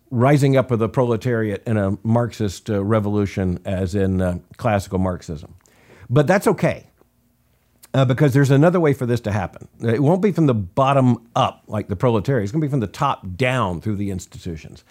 rising 0.09 0.57
up 0.57 0.71
of 0.71 0.79
the 0.79 0.89
proletariat 0.89 1.63
in 1.65 1.77
a 1.77 1.97
Marxist 2.03 2.69
uh, 2.69 2.83
revolution, 2.83 3.59
as 3.65 3.95
in 3.95 4.21
uh, 4.21 4.39
classical 4.57 4.99
Marxism. 4.99 5.55
But 6.09 6.27
that's 6.27 6.47
okay. 6.47 6.87
Uh, 7.93 8.05
because 8.05 8.33
there's 8.33 8.51
another 8.51 8.79
way 8.79 8.93
for 8.93 9.05
this 9.05 9.19
to 9.19 9.33
happen. 9.33 9.67
It 9.81 10.01
won't 10.01 10.21
be 10.21 10.31
from 10.31 10.45
the 10.45 10.53
bottom 10.53 11.29
up 11.35 11.63
like 11.67 11.89
the 11.89 11.97
proletariat. 11.97 12.43
It's 12.43 12.51
going 12.53 12.61
to 12.61 12.67
be 12.67 12.71
from 12.71 12.79
the 12.79 12.87
top 12.87 13.35
down 13.35 13.81
through 13.81 13.97
the 13.97 14.11
institutions. 14.11 14.85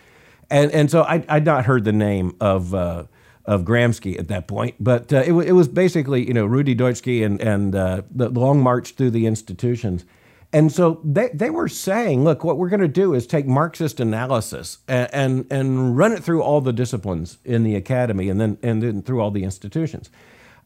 And, 0.51 0.71
and 0.73 0.91
so 0.91 1.03
I, 1.03 1.25
I'd 1.29 1.45
not 1.45 1.65
heard 1.65 1.85
the 1.85 1.93
name 1.93 2.37
of 2.41 2.75
uh, 2.75 3.05
of 3.51 3.63
Gramsci 3.63 4.19
at 4.19 4.29
that 4.29 4.47
point. 4.47 4.77
But 4.79 5.13
uh, 5.13 5.19
it, 5.27 5.33
it, 5.33 5.53
was 5.53 5.67
basically, 5.67 6.27
you 6.27 6.35
know, 6.35 6.47
Rudi 6.47 6.77
Dutschke 6.77 7.25
and, 7.25 7.41
and 7.41 7.75
uh, 7.75 8.03
the 8.11 8.29
long 8.29 8.63
march 8.63 8.93
through 8.93 9.11
the 9.11 9.27
institutions. 9.27 10.05
And 10.53 10.71
so 10.71 11.01
they, 11.05 11.31
they 11.33 11.51
were 11.51 11.69
saying, 11.69 12.25
look, 12.25 12.45
what 12.45 12.59
we're 12.59 12.69
going 12.69 12.81
to 12.81 12.89
do 12.89 13.15
is 13.15 13.27
take 13.27 13.47
Marxist 13.47 14.01
analysis 14.01 14.79
and, 14.89 15.09
and, 15.13 15.47
and, 15.51 15.97
run 15.97 16.13
it 16.13 16.25
through 16.25 16.43
all 16.43 16.61
the 16.61 16.73
disciplines 16.73 17.39
in 17.45 17.63
the 17.63 17.77
academy 17.77 18.29
and 18.29 18.41
then, 18.41 18.59
and 18.63 18.83
then 18.83 19.03
through 19.03 19.21
all 19.21 19.31
the 19.31 19.45
institutions. 19.45 20.11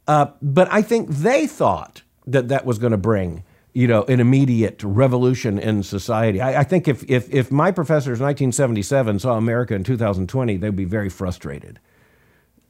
Uh, 0.08 0.26
but 0.40 0.70
I 0.70 0.82
think 0.82 1.08
they 1.08 1.46
thought 1.46 2.02
that 2.26 2.48
that 2.48 2.64
was 2.64 2.78
going 2.78 2.92
to 2.92 2.98
bring 2.98 3.44
you 3.74 3.86
know, 3.86 4.04
an 4.04 4.20
immediate 4.20 4.82
revolution 4.82 5.58
in 5.58 5.82
society. 5.82 6.40
I, 6.40 6.60
I, 6.60 6.64
think 6.64 6.88
if, 6.88 7.04
if, 7.10 7.32
if 7.34 7.50
my 7.50 7.72
professors 7.72 8.20
in 8.20 8.24
1977 8.26 9.18
saw 9.18 9.36
America 9.36 9.74
in 9.74 9.84
2020, 9.84 10.56
they'd 10.56 10.76
be 10.76 10.84
very 10.84 11.10
frustrated 11.10 11.80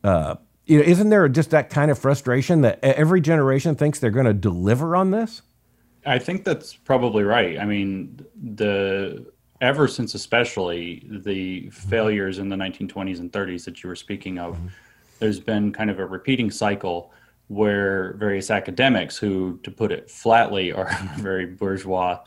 uh, 0.05 0.37
you 0.67 0.79
know, 0.79 0.85
isn't 0.85 1.09
there 1.09 1.29
just 1.29 1.51
that 1.51 1.71
kind 1.71 1.91
of 1.91 1.99
frustration 1.99 2.61
that 2.61 2.79
every 2.83 3.21
generation 3.21 3.75
thinks 3.75 3.99
they're 3.99 4.11
going 4.11 4.27
to 4.27 4.35
deliver 4.35 4.95
on 4.95 5.11
this? 5.11 5.43
I 6.07 6.19
think 6.19 6.45
that's 6.45 6.75
probably 6.75 7.25
right. 7.25 7.59
I 7.59 7.65
mean, 7.65 8.25
the 8.37 9.33
ever 9.61 9.89
since 9.89 10.15
especially 10.15 11.03
the 11.09 11.71
failures 11.71 12.39
in 12.39 12.51
the 12.51 12.57
1920s 12.57 13.21
and 13.21 13.33
30s 13.33 13.65
that 13.65 13.83
you 13.83 13.89
were 13.89 13.97
speaking 13.97 14.39
of, 14.39 14.57
mm-hmm. 14.57 14.67
there's 15.19 15.41
been 15.41 15.73
kind 15.73 15.91
of 15.91 15.99
a 15.99 16.07
repeating 16.07 16.51
cycle 16.51 17.13
where 17.49 18.15
various 18.15 18.51
academics, 18.51 19.17
who, 19.17 19.59
to 19.63 19.71
put 19.71 19.93
it 19.93 20.11
flatly, 20.11 20.73
are 20.73 20.87
a 20.87 21.11
very 21.19 21.47
bourgeois 21.47 22.19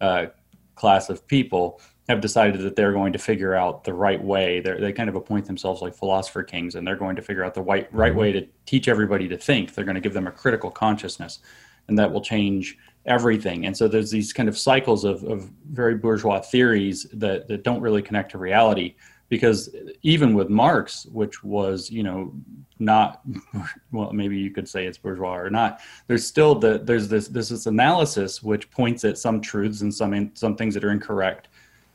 uh, 0.00 0.26
class 0.74 1.08
of 1.08 1.26
people, 1.26 1.80
have 2.08 2.20
decided 2.20 2.60
that 2.60 2.76
they're 2.76 2.92
going 2.92 3.12
to 3.12 3.18
figure 3.18 3.54
out 3.54 3.82
the 3.82 3.92
right 3.92 4.22
way. 4.22 4.60
They're, 4.60 4.80
they 4.80 4.92
kind 4.92 5.08
of 5.08 5.16
appoint 5.16 5.46
themselves 5.46 5.82
like 5.82 5.94
philosopher 5.94 6.42
kings, 6.42 6.74
and 6.74 6.86
they're 6.86 6.96
going 6.96 7.16
to 7.16 7.22
figure 7.22 7.44
out 7.44 7.54
the 7.54 7.62
right, 7.62 7.92
right 7.92 8.14
way 8.14 8.32
to 8.32 8.46
teach 8.64 8.86
everybody 8.86 9.26
to 9.28 9.36
think. 9.36 9.74
They're 9.74 9.84
going 9.84 9.96
to 9.96 10.00
give 10.00 10.12
them 10.12 10.26
a 10.26 10.32
critical 10.32 10.70
consciousness, 10.70 11.40
and 11.88 11.98
that 11.98 12.12
will 12.12 12.20
change 12.20 12.78
everything. 13.06 13.66
And 13.66 13.76
so 13.76 13.88
there's 13.88 14.10
these 14.10 14.32
kind 14.32 14.48
of 14.48 14.58
cycles 14.58 15.04
of, 15.04 15.22
of 15.24 15.50
very 15.70 15.96
bourgeois 15.96 16.40
theories 16.40 17.06
that, 17.12 17.48
that 17.48 17.62
don't 17.62 17.80
really 17.80 18.02
connect 18.02 18.32
to 18.32 18.38
reality. 18.38 18.94
Because 19.28 19.74
even 20.02 20.34
with 20.34 20.48
Marx, 20.48 21.06
which 21.06 21.42
was, 21.42 21.90
you 21.90 22.02
know, 22.02 22.32
not 22.78 23.22
well, 23.92 24.12
maybe 24.12 24.38
you 24.38 24.50
could 24.50 24.68
say 24.68 24.86
it's 24.86 24.98
bourgeois 24.98 25.36
or 25.36 25.50
not. 25.50 25.80
There's 26.06 26.26
still 26.26 26.54
the 26.54 26.78
there's 26.78 27.08
this 27.08 27.28
this, 27.28 27.48
this 27.48 27.66
analysis 27.66 28.42
which 28.42 28.70
points 28.70 29.04
at 29.04 29.18
some 29.18 29.40
truths 29.40 29.80
and 29.80 29.92
some 29.92 30.14
in, 30.14 30.30
some 30.34 30.56
things 30.56 30.74
that 30.74 30.84
are 30.84 30.90
incorrect 30.90 31.48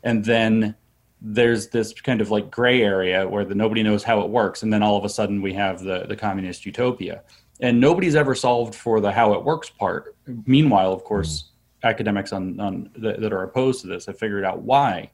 and 0.04 0.24
then 0.24 0.76
there's 1.22 1.68
this 1.68 1.94
kind 1.94 2.20
of 2.20 2.32
like 2.32 2.50
gray 2.50 2.82
area 2.82 3.28
where 3.28 3.46
the 3.46 3.54
nobody 3.54 3.84
knows 3.84 4.04
how 4.04 4.22
it 4.22 4.30
works 4.30 4.64
and 4.64 4.74
then 4.74 4.82
all 4.82 4.98
of 4.98 5.06
a 5.06 5.10
sudden 5.10 5.42
we 5.42 5.54
have 5.54 5.84
the 5.84 6.06
the 6.08 6.16
communist 6.16 6.66
utopia 6.66 7.22
and 7.60 7.80
nobody's 7.80 8.16
ever 8.16 8.34
solved 8.34 8.74
for 8.74 9.00
the 9.00 9.12
how 9.12 9.34
it 9.34 9.44
works 9.44 9.70
part 9.70 10.16
meanwhile 10.46 10.92
of 10.92 11.04
course 11.04 11.44
mm-hmm. 11.44 11.88
academics 11.88 12.34
on, 12.34 12.60
on 12.60 12.90
that 12.98 13.32
are 13.32 13.44
opposed 13.44 13.82
to 13.82 13.88
this 13.88 14.06
have 14.06 14.18
figured 14.18 14.44
out 14.44 14.62
why 14.62 15.10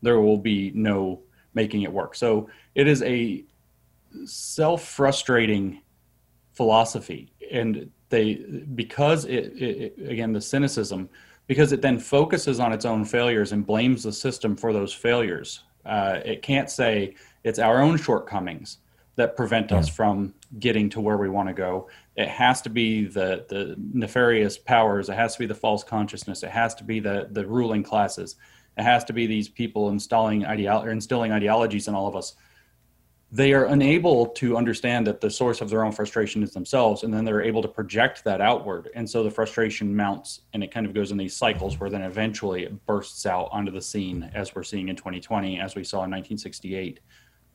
there 0.00 0.20
will 0.20 0.38
be 0.38 0.72
no 0.74 1.20
making 1.54 1.82
it 1.82 1.92
work 1.92 2.14
so 2.14 2.48
it 2.74 2.86
is 2.86 3.02
a 3.02 3.44
self-frustrating 4.24 5.80
philosophy 6.52 7.32
and 7.50 7.90
they 8.08 8.34
because 8.74 9.24
it, 9.24 9.52
it 9.60 9.94
again 10.10 10.32
the 10.32 10.40
cynicism 10.40 11.08
because 11.46 11.72
it 11.72 11.82
then 11.82 11.98
focuses 11.98 12.60
on 12.60 12.72
its 12.72 12.84
own 12.84 13.04
failures 13.04 13.52
and 13.52 13.66
blames 13.66 14.04
the 14.04 14.12
system 14.12 14.56
for 14.56 14.72
those 14.72 14.92
failures. 14.92 15.64
Uh, 15.84 16.20
it 16.24 16.42
can't 16.42 16.70
say 16.70 17.14
it's 17.44 17.58
our 17.58 17.82
own 17.82 17.96
shortcomings 17.96 18.78
that 19.16 19.36
prevent 19.36 19.70
yeah. 19.70 19.78
us 19.78 19.88
from 19.88 20.32
getting 20.58 20.88
to 20.88 21.00
where 21.00 21.18
we 21.18 21.28
want 21.28 21.48
to 21.48 21.52
go. 21.52 21.88
It 22.16 22.28
has 22.28 22.62
to 22.62 22.70
be 22.70 23.04
the 23.04 23.44
the 23.48 23.76
nefarious 23.92 24.56
powers. 24.56 25.08
It 25.08 25.14
has 25.14 25.34
to 25.34 25.40
be 25.40 25.46
the 25.46 25.54
false 25.54 25.82
consciousness. 25.82 26.42
It 26.42 26.50
has 26.50 26.74
to 26.76 26.84
be 26.84 27.00
the 27.00 27.28
the 27.30 27.46
ruling 27.46 27.82
classes. 27.82 28.36
It 28.76 28.82
has 28.82 29.04
to 29.04 29.12
be 29.12 29.26
these 29.26 29.48
people 29.48 29.90
installing 29.90 30.42
ideolo- 30.42 30.90
instilling 30.90 31.32
ideologies 31.32 31.88
in 31.88 31.94
all 31.94 32.06
of 32.06 32.16
us. 32.16 32.34
They 33.30 33.54
are 33.54 33.64
unable 33.64 34.26
to 34.26 34.58
understand 34.58 35.06
that 35.06 35.22
the 35.22 35.30
source 35.30 35.62
of 35.62 35.70
their 35.70 35.84
own 35.84 35.92
frustration 35.92 36.42
is 36.42 36.52
themselves 36.52 37.02
and 37.02 37.12
then 37.12 37.24
they're 37.24 37.42
able 37.42 37.62
to 37.62 37.68
project 37.68 38.24
that 38.24 38.42
outward. 38.42 38.90
And 38.94 39.08
so 39.08 39.22
the 39.22 39.30
frustration 39.30 39.96
mounts 39.96 40.42
and 40.52 40.62
it 40.62 40.70
kind 40.70 40.84
of 40.84 40.92
goes 40.92 41.12
in 41.12 41.16
these 41.16 41.34
cycles 41.34 41.80
where 41.80 41.88
then 41.88 42.02
eventually 42.02 42.64
it 42.64 42.84
bursts 42.84 43.24
out 43.24 43.48
onto 43.50 43.72
the 43.72 43.80
scene 43.80 44.30
as 44.34 44.54
we're 44.54 44.62
seeing 44.62 44.88
in 44.88 44.96
2020 44.96 45.58
as 45.58 45.74
we 45.74 45.82
saw 45.82 45.98
in 45.98 46.10
1968 46.10 47.00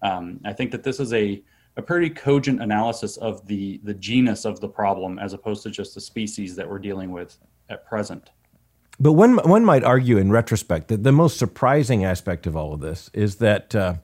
um, 0.02 0.40
i 0.46 0.54
think 0.54 0.72
that 0.72 0.84
this 0.84 1.00
is 1.00 1.14
a, 1.14 1.44
a 1.76 1.82
pretty 1.82 2.10
cogent 2.10 2.62
analysis 2.62 3.18
of 3.18 3.46
the 3.48 3.80
the 3.84 3.94
genus 3.94 4.46
of 4.46 4.60
the 4.60 4.68
problem 4.68 5.20
as 5.20 5.34
opposed 5.34 5.64
to 5.64 5.70
just 5.70 5.94
the 5.94 6.02
species 6.02 6.56
that 6.56 6.68
we're 6.68 6.80
dealing 6.80 7.12
with 7.12 7.38
at 7.70 7.86
present 7.86 8.32
but 9.00 9.14
one, 9.14 9.38
one 9.38 9.64
might 9.64 9.84
argue 9.84 10.18
in 10.18 10.32
retrospect 10.32 10.88
that 10.88 11.04
the 11.04 11.12
most 11.12 11.38
surprising 11.38 12.04
aspect 12.04 12.48
of 12.48 12.56
all 12.56 12.74
of 12.74 12.80
this 12.80 13.10
is 13.14 13.36
that 13.38 13.76
uh, 13.76 13.96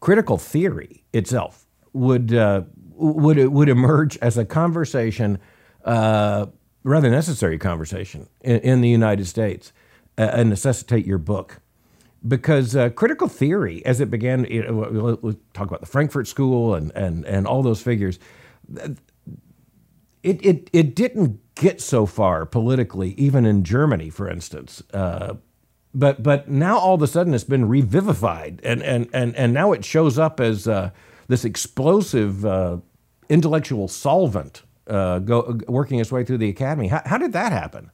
critical 0.00 0.38
theory 0.38 1.04
itself 1.12 1.66
would 1.92 2.32
uh, 2.32 2.62
would 2.94 3.38
would 3.48 3.68
emerge 3.68 4.16
as 4.18 4.38
a 4.38 4.44
conversation, 4.44 5.38
uh, 5.84 6.46
rather 6.82 7.10
necessary 7.10 7.58
conversation 7.58 8.28
in, 8.40 8.58
in 8.60 8.80
the 8.80 8.88
United 8.88 9.26
States, 9.26 9.72
and 10.16 10.48
necessitate 10.48 11.06
your 11.06 11.18
book. 11.18 11.60
Because 12.26 12.74
uh, 12.74 12.88
critical 12.90 13.28
theory, 13.28 13.84
as 13.84 14.00
it 14.00 14.10
began, 14.10 14.46
you 14.46 14.62
know, 14.64 15.18
we'll 15.22 15.38
talk 15.52 15.68
about 15.68 15.80
the 15.80 15.86
Frankfurt 15.86 16.26
School 16.26 16.74
and, 16.74 16.90
and, 16.96 17.24
and 17.24 17.46
all 17.46 17.62
those 17.62 17.80
figures, 17.80 18.18
it, 20.26 20.44
it, 20.44 20.70
it 20.72 20.94
didn't 20.94 21.40
get 21.54 21.80
so 21.80 22.04
far 22.04 22.44
politically, 22.46 23.12
even 23.12 23.46
in 23.46 23.62
Germany, 23.62 24.10
for 24.10 24.28
instance. 24.28 24.82
Uh, 24.92 25.34
but 25.94 26.22
but 26.22 26.48
now 26.48 26.76
all 26.78 26.94
of 26.94 27.02
a 27.02 27.06
sudden 27.06 27.32
it's 27.32 27.44
been 27.44 27.68
revivified, 27.68 28.60
and 28.62 28.82
and 28.82 29.08
and 29.14 29.34
and 29.36 29.54
now 29.54 29.72
it 29.72 29.84
shows 29.84 30.18
up 30.18 30.40
as 30.40 30.68
uh, 30.68 30.90
this 31.28 31.44
explosive 31.44 32.44
uh, 32.44 32.78
intellectual 33.30 33.88
solvent 33.88 34.62
uh, 34.88 35.20
go 35.20 35.58
working 35.68 35.98
its 35.98 36.12
way 36.12 36.24
through 36.24 36.38
the 36.38 36.50
academy. 36.50 36.88
How, 36.88 37.02
how 37.06 37.18
did 37.18 37.32
that 37.32 37.52
happen? 37.52 37.90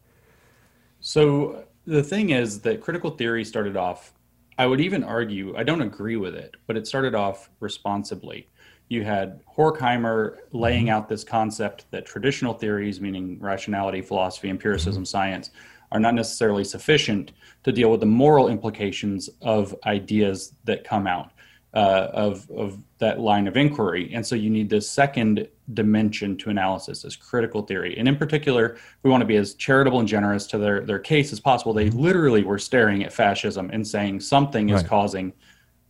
So 1.01 1.64
the 1.87 2.03
thing 2.03 2.31
is 2.31 2.61
that 2.62 2.81
critical 2.81 3.11
theory 3.11 3.45
started 3.45 3.77
off. 3.77 4.14
I 4.59 4.66
would 4.66 4.81
even 4.81 5.05
argue 5.05 5.57
I 5.57 5.62
don't 5.62 5.83
agree 5.83 6.16
with 6.16 6.35
it, 6.35 6.57
but 6.66 6.77
it 6.77 6.87
started 6.87 7.14
off 7.14 7.51
responsibly. 7.61 8.49
You 8.93 9.05
had 9.05 9.41
Horkheimer 9.57 10.37
laying 10.53 10.87
mm-hmm. 10.87 10.95
out 10.95 11.09
this 11.09 11.25
concept 11.25 11.87
that 11.93 12.05
traditional 12.05 12.53
theories, 12.53 13.01
meaning 13.01 13.39
rationality, 13.41 14.03
philosophy, 14.03 14.51
empiricism, 14.51 15.05
mm-hmm. 15.05 15.07
science, 15.07 15.51
are 15.93 15.99
not 15.99 16.15
necessarily 16.15 16.63
sufficient 16.63 17.33
to 17.65 17.73
deal 17.73 17.91
with 17.91 18.01
the 18.01 18.07
moral 18.07 18.49
implications 18.49 19.31
of 19.41 19.75
ideas 19.87 20.53
that 20.65 20.85
come 20.85 21.07
out 21.07 21.31
uh, 21.73 22.09
of, 22.13 22.51
of 22.51 22.83
that 22.99 23.19
line 23.19 23.47
of 23.47 23.57
inquiry. 23.57 24.11
And 24.13 24.27
so 24.27 24.35
you 24.35 24.51
need 24.51 24.69
this 24.69 24.91
second 24.91 25.49
dimension 25.73 26.37
to 26.37 26.51
analysis, 26.51 27.01
this 27.01 27.17
critical 27.17 27.63
theory. 27.63 27.97
And 27.97 28.07
in 28.07 28.17
particular, 28.17 28.77
we 29.05 29.11
want 29.11 29.23
to 29.23 29.27
be 29.27 29.37
as 29.37 29.55
charitable 29.55 30.01
and 30.01 30.09
generous 30.09 30.47
to 30.49 30.59
their, 30.59 30.83
their 30.83 30.99
case 30.99 31.33
as 31.33 31.41
possible. 31.41 31.73
They 31.73 31.89
mm-hmm. 31.89 31.99
literally 31.99 32.45
were 32.45 32.59
staring 32.59 33.05
at 33.05 33.11
fascism 33.11 33.71
and 33.73 33.89
saying 33.89 34.21
something 34.21 34.69
is 34.69 34.83
right. 34.83 34.87
causing 34.87 35.33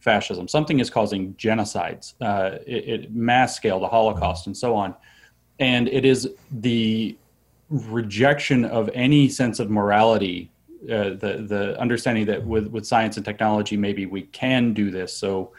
fascism, 0.02 0.48
something 0.48 0.80
is 0.80 0.90
causing 0.90 1.34
genocides, 1.34 2.14
uh, 2.20 2.58
it, 2.66 2.88
it, 2.88 3.14
mass 3.14 3.56
scale, 3.56 3.80
the 3.80 3.88
Holocaust, 3.88 4.46
and 4.46 4.56
so 4.56 4.74
on. 4.74 4.94
And 5.58 5.88
it 5.88 6.04
is 6.04 6.28
the 6.50 7.16
rejection 7.70 8.64
of 8.64 8.90
any 8.94 9.28
sense 9.28 9.60
of 9.60 9.70
morality, 9.70 10.50
uh, 10.84 11.10
the 11.10 11.44
the 11.48 11.80
understanding 11.80 12.26
that 12.26 12.44
with 12.44 12.66
with 12.66 12.86
science 12.86 13.16
and 13.16 13.24
technology, 13.24 13.76
maybe 13.76 14.06
we 14.06 14.22
can 14.22 14.74
do 14.74 14.90
this. 14.90 15.16
So 15.16 15.52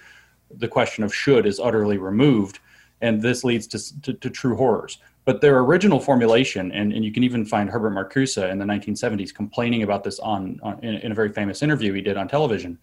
the 0.57 0.67
question 0.67 1.03
of 1.03 1.15
should 1.15 1.45
is 1.45 1.59
utterly 1.59 1.97
removed, 1.97 2.59
and 3.01 3.21
this 3.21 3.43
leads 3.43 3.67
to, 3.67 4.01
to, 4.01 4.13
to 4.13 4.29
true 4.29 4.55
horrors. 4.55 4.97
But 5.25 5.39
their 5.39 5.59
original 5.59 5.99
formulation, 5.99 6.71
and, 6.73 6.91
and 6.91 7.05
you 7.05 7.11
can 7.11 7.23
even 7.23 7.45
find 7.45 7.69
Herbert 7.69 7.91
Marcuse 7.91 8.37
in 8.51 8.59
the 8.59 8.65
1970s 8.65 9.33
complaining 9.33 9.83
about 9.83 10.03
this 10.03 10.19
on, 10.19 10.59
on 10.61 10.79
in, 10.83 10.95
in, 10.95 11.11
a 11.13 11.15
very 11.15 11.31
famous 11.31 11.63
interview 11.63 11.93
he 11.93 12.01
did 12.01 12.17
on 12.17 12.27
television. 12.27 12.77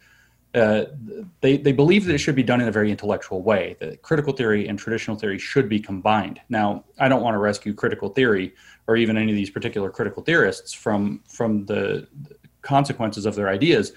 Uh, 0.53 0.87
they, 1.43 1.57
they 1.57 1.71
believe 1.71 2.05
that 2.07 2.15
it 2.15 2.19
should 2.19 2.35
be 2.35 2.43
done 2.43 2.61
in 2.61 2.67
a 2.67 2.73
very 2.73 2.91
intellectual 2.91 3.41
way, 3.41 3.77
that 3.79 4.03
critical 4.03 4.33
theory 4.33 4.67
and 4.67 4.79
traditional 4.79 5.17
theory 5.17 5.39
should 5.39 5.69
be 5.69 5.79
combined. 5.79 6.41
Now, 6.49 6.85
I 6.99 7.09
don't 7.09 7.23
want 7.23 7.35
to 7.35 7.39
rescue 7.39 7.73
critical 7.73 8.09
theory 8.09 8.55
or 8.89 8.97
even 8.97 9.17
any 9.17 9.31
of 9.31 9.37
these 9.37 9.51
particular 9.51 9.91
critical 9.91 10.25
theorists 10.25 10.73
from, 10.73 11.23
from 11.29 11.67
the 11.67 12.09
consequences 12.63 13.27
of 13.27 13.37
their 13.37 13.49
ideas, 13.49 13.93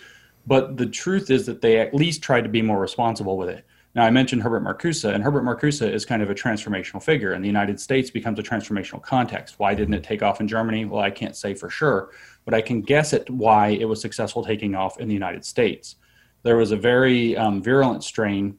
but 0.46 0.78
the 0.78 0.86
truth 0.86 1.32
is 1.32 1.48
that 1.48 1.62
they 1.62 1.80
at 1.80 1.94
least 1.94 2.22
tried 2.22 2.42
to 2.42 2.50
be 2.50 2.62
more 2.62 2.80
responsible 2.80 3.36
with 3.36 3.50
it. 3.50 3.66
Now, 3.96 4.06
I 4.06 4.12
mentioned 4.12 4.42
Herbert 4.42 4.64
Marcuse, 4.64 5.12
and 5.12 5.24
Herbert 5.24 5.44
Marcuse 5.44 5.88
is 5.92 6.06
kind 6.06 6.22
of 6.22 6.30
a 6.30 6.36
transformational 6.36 7.02
figure, 7.02 7.34
and 7.34 7.44
the 7.44 7.48
United 7.48 7.80
States 7.80 8.10
becomes 8.10 8.38
a 8.40 8.44
transformational 8.44 9.02
context. 9.02 9.60
Why 9.60 9.76
didn't 9.76 9.94
it 9.94 10.04
take 10.04 10.24
off 10.24 10.40
in 10.40 10.48
Germany? 10.48 10.86
Well, 10.86 11.02
I 11.02 11.12
can't 11.12 11.36
say 11.36 11.54
for 11.54 11.70
sure, 11.70 12.10
but 12.46 12.54
I 12.54 12.62
can 12.62 12.82
guess 12.82 13.14
at 13.14 13.30
why 13.30 13.70
it 13.70 13.86
was 13.86 14.02
successful 14.02 14.44
taking 14.44 14.76
off 14.76 15.00
in 15.00 15.08
the 15.08 15.14
United 15.14 15.46
States. 15.46 15.96
There 16.44 16.58
was 16.58 16.72
a 16.72 16.78
very 16.78 17.36
um, 17.36 17.62
virulent 17.62 18.04
strain 18.04 18.58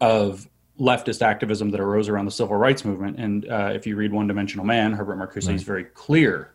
of 0.00 0.48
leftist 0.80 1.22
activism 1.22 1.70
that 1.70 1.80
arose 1.80 2.08
around 2.08 2.24
the 2.24 2.30
civil 2.30 2.56
rights 2.56 2.84
movement. 2.84 3.18
And 3.18 3.48
uh, 3.48 3.70
if 3.74 3.86
you 3.86 3.94
read 3.94 4.12
One 4.12 4.26
Dimensional 4.26 4.64
Man, 4.64 4.92
Herbert 4.92 5.18
Marcuse 5.18 5.46
right. 5.46 5.54
is 5.54 5.62
very 5.62 5.84
clear 5.84 6.54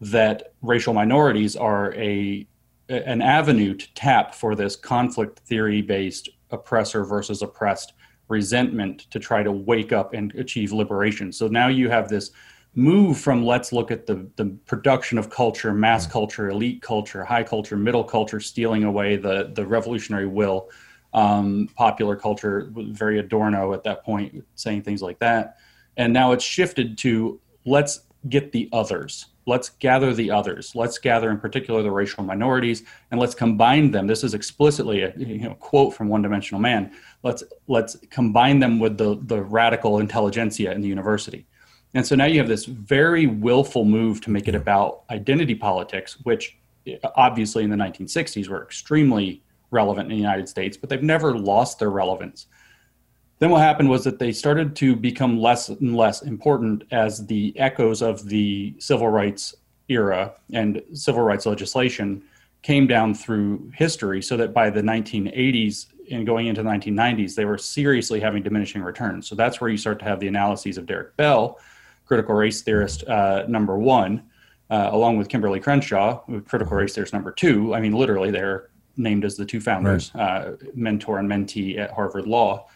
that 0.00 0.52
racial 0.62 0.94
minorities 0.94 1.56
are 1.56 1.94
a 1.94 2.46
an 2.90 3.22
avenue 3.22 3.74
to 3.74 3.94
tap 3.94 4.34
for 4.34 4.54
this 4.54 4.76
conflict 4.76 5.38
theory 5.40 5.80
based 5.80 6.28
oppressor 6.50 7.02
versus 7.02 7.40
oppressed 7.40 7.94
resentment 8.28 9.10
to 9.10 9.18
try 9.18 9.42
to 9.42 9.50
wake 9.50 9.90
up 9.90 10.12
and 10.12 10.34
achieve 10.34 10.70
liberation. 10.70 11.32
So 11.32 11.48
now 11.48 11.68
you 11.68 11.88
have 11.88 12.08
this 12.08 12.30
move 12.74 13.18
from 13.18 13.44
let's 13.44 13.72
look 13.72 13.90
at 13.90 14.06
the, 14.06 14.28
the 14.36 14.46
production 14.66 15.18
of 15.18 15.30
culture, 15.30 15.72
mass 15.72 16.06
culture, 16.06 16.50
elite 16.50 16.82
culture, 16.82 17.24
high 17.24 17.42
culture, 17.42 17.76
middle 17.76 18.04
culture, 18.04 18.40
stealing 18.40 18.84
away 18.84 19.16
the, 19.16 19.52
the 19.54 19.64
revolutionary 19.64 20.26
will, 20.26 20.70
um, 21.12 21.68
popular 21.76 22.16
culture, 22.16 22.70
very 22.72 23.18
Adorno 23.20 23.72
at 23.72 23.84
that 23.84 24.04
point, 24.04 24.44
saying 24.56 24.82
things 24.82 25.02
like 25.02 25.18
that. 25.20 25.58
And 25.96 26.12
now 26.12 26.32
it's 26.32 26.44
shifted 26.44 26.98
to 26.98 27.40
let's 27.64 28.00
get 28.28 28.50
the 28.50 28.68
others. 28.72 29.26
Let's 29.46 29.68
gather 29.68 30.14
the 30.14 30.30
others. 30.30 30.74
Let's 30.74 30.98
gather 30.98 31.30
in 31.30 31.38
particular 31.38 31.82
the 31.82 31.90
racial 31.90 32.24
minorities 32.24 32.82
and 33.10 33.20
let's 33.20 33.34
combine 33.34 33.90
them. 33.90 34.06
This 34.06 34.24
is 34.24 34.34
explicitly 34.34 35.02
a 35.02 35.12
you 35.16 35.40
know, 35.40 35.54
quote 35.54 35.94
from 35.94 36.08
one 36.08 36.22
dimensional 36.22 36.60
man. 36.60 36.92
Let's 37.22 37.44
let's 37.68 37.96
combine 38.10 38.58
them 38.58 38.80
with 38.80 38.96
the 38.96 39.20
the 39.26 39.42
radical 39.42 39.98
intelligentsia 39.98 40.72
in 40.72 40.80
the 40.80 40.88
university 40.88 41.46
and 41.94 42.06
so 42.06 42.14
now 42.16 42.24
you 42.24 42.38
have 42.38 42.48
this 42.48 42.64
very 42.64 43.26
willful 43.26 43.84
move 43.84 44.20
to 44.20 44.30
make 44.30 44.48
it 44.48 44.54
about 44.54 45.02
identity 45.10 45.54
politics 45.54 46.18
which 46.24 46.58
uh, 46.88 47.08
obviously 47.16 47.64
in 47.64 47.70
the 47.70 47.76
1960s 47.76 48.48
were 48.48 48.62
extremely 48.62 49.42
relevant 49.70 50.10
in 50.10 50.16
the 50.16 50.20
united 50.20 50.48
states 50.48 50.76
but 50.76 50.88
they've 50.88 51.02
never 51.02 51.36
lost 51.36 51.78
their 51.78 51.90
relevance. 51.90 52.46
Then 53.40 53.50
what 53.50 53.60
happened 53.60 53.90
was 53.90 54.04
that 54.04 54.18
they 54.18 54.32
started 54.32 54.76
to 54.76 54.94
become 54.94 55.38
less 55.38 55.68
and 55.68 55.96
less 55.96 56.22
important 56.22 56.84
as 56.92 57.26
the 57.26 57.52
echoes 57.58 58.00
of 58.00 58.26
the 58.28 58.74
civil 58.78 59.08
rights 59.08 59.54
era 59.88 60.34
and 60.52 60.80
civil 60.92 61.22
rights 61.22 61.44
legislation 61.44 62.22
came 62.62 62.86
down 62.86 63.14
through 63.14 63.70
history 63.74 64.22
so 64.22 64.36
that 64.36 64.54
by 64.54 64.70
the 64.70 64.80
1980s 64.80 65.86
and 66.10 66.24
going 66.24 66.46
into 66.46 66.62
the 66.62 66.68
1990s 66.68 67.34
they 67.34 67.44
were 67.44 67.58
seriously 67.58 68.20
having 68.20 68.42
diminishing 68.42 68.82
returns. 68.82 69.26
So 69.28 69.34
that's 69.34 69.60
where 69.60 69.68
you 69.68 69.76
start 69.76 69.98
to 69.98 70.04
have 70.04 70.20
the 70.20 70.28
analyses 70.28 70.78
of 70.78 70.86
derrick 70.86 71.16
bell 71.16 71.58
critical 72.06 72.34
race 72.34 72.62
theorist 72.62 73.04
uh, 73.04 73.44
number 73.48 73.78
one 73.78 74.22
uh, 74.70 74.88
along 74.92 75.16
with 75.16 75.28
kimberlé 75.28 75.62
crenshaw 75.62 76.18
critical 76.46 76.76
race 76.76 76.94
theorist 76.94 77.12
number 77.12 77.30
two 77.30 77.74
i 77.74 77.80
mean 77.80 77.92
literally 77.92 78.30
they're 78.30 78.70
named 78.96 79.24
as 79.24 79.36
the 79.36 79.44
two 79.44 79.60
founders 79.60 80.12
right. 80.14 80.22
uh, 80.22 80.52
mentor 80.74 81.18
and 81.18 81.28
mentee 81.28 81.78
at 81.78 81.90
harvard 81.90 82.26
law 82.26 82.66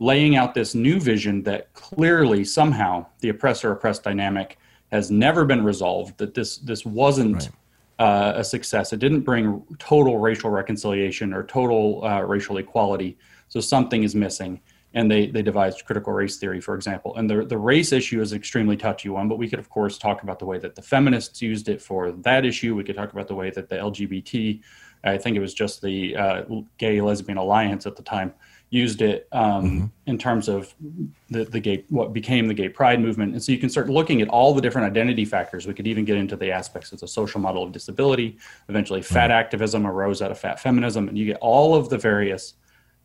laying 0.00 0.36
out 0.36 0.54
this 0.54 0.74
new 0.74 1.00
vision 1.00 1.42
that 1.42 1.72
clearly 1.74 2.44
somehow 2.44 3.04
the 3.20 3.28
oppressor 3.28 3.72
oppressed 3.72 4.04
dynamic 4.04 4.58
has 4.92 5.10
never 5.10 5.44
been 5.44 5.62
resolved 5.64 6.16
that 6.18 6.34
this 6.34 6.58
this 6.58 6.84
wasn't 6.84 7.50
right. 7.98 8.06
uh, 8.06 8.32
a 8.36 8.44
success 8.44 8.92
it 8.92 9.00
didn't 9.00 9.20
bring 9.20 9.62
total 9.78 10.18
racial 10.18 10.50
reconciliation 10.50 11.32
or 11.32 11.42
total 11.44 12.04
uh, 12.04 12.20
racial 12.20 12.58
equality 12.58 13.18
so 13.48 13.60
something 13.60 14.02
is 14.02 14.14
missing 14.14 14.60
and 14.94 15.10
they 15.10 15.26
they 15.26 15.42
devised 15.42 15.84
critical 15.84 16.12
race 16.12 16.36
theory 16.38 16.60
for 16.60 16.74
example. 16.74 17.14
And 17.16 17.28
the 17.28 17.44
the 17.44 17.58
race 17.58 17.92
issue 17.92 18.20
is 18.20 18.32
an 18.32 18.38
extremely 18.38 18.76
touchy 18.76 19.08
one 19.08 19.28
but 19.28 19.38
we 19.38 19.48
could 19.48 19.58
of 19.58 19.68
course 19.68 19.98
talk 19.98 20.22
about 20.22 20.38
the 20.38 20.46
way 20.46 20.58
that 20.58 20.74
the 20.74 20.82
feminists 20.82 21.42
used 21.42 21.68
it 21.68 21.80
for 21.80 22.12
that 22.12 22.44
issue. 22.44 22.74
We 22.74 22.84
could 22.84 22.96
talk 22.96 23.12
about 23.12 23.28
the 23.28 23.34
way 23.34 23.50
that 23.50 23.68
the 23.68 23.76
lgbt 23.76 24.60
i 25.04 25.16
think 25.16 25.36
it 25.36 25.40
was 25.40 25.54
just 25.54 25.80
the 25.80 26.16
uh, 26.16 26.42
gay 26.76 27.00
lesbian 27.00 27.38
alliance 27.38 27.86
at 27.86 27.94
the 27.94 28.02
time 28.02 28.34
used 28.70 29.00
it 29.00 29.26
um, 29.32 29.64
mm-hmm. 29.64 29.86
in 30.06 30.18
terms 30.18 30.48
of 30.48 30.74
the, 31.30 31.44
the 31.44 31.60
gay 31.60 31.84
what 31.88 32.12
became 32.12 32.48
the 32.48 32.54
gay 32.54 32.68
pride 32.68 33.00
movement. 33.00 33.32
And 33.32 33.42
so 33.42 33.50
you 33.52 33.58
can 33.58 33.70
start 33.70 33.88
looking 33.88 34.20
at 34.20 34.28
all 34.28 34.54
the 34.54 34.60
different 34.60 34.86
identity 34.86 35.24
factors. 35.24 35.66
We 35.66 35.74
could 35.74 35.86
even 35.86 36.04
get 36.04 36.16
into 36.16 36.36
the 36.36 36.50
aspects 36.50 36.92
of 36.92 37.00
the 37.00 37.08
social 37.08 37.40
model 37.40 37.62
of 37.62 37.72
disability. 37.72 38.36
Eventually 38.68 39.00
fat 39.00 39.30
mm-hmm. 39.30 39.32
activism 39.32 39.86
arose 39.86 40.20
out 40.20 40.30
of 40.30 40.38
fat 40.38 40.60
feminism. 40.60 41.08
And 41.08 41.16
you 41.16 41.24
get 41.24 41.38
all 41.40 41.74
of 41.74 41.88
the 41.88 41.98
various 41.98 42.54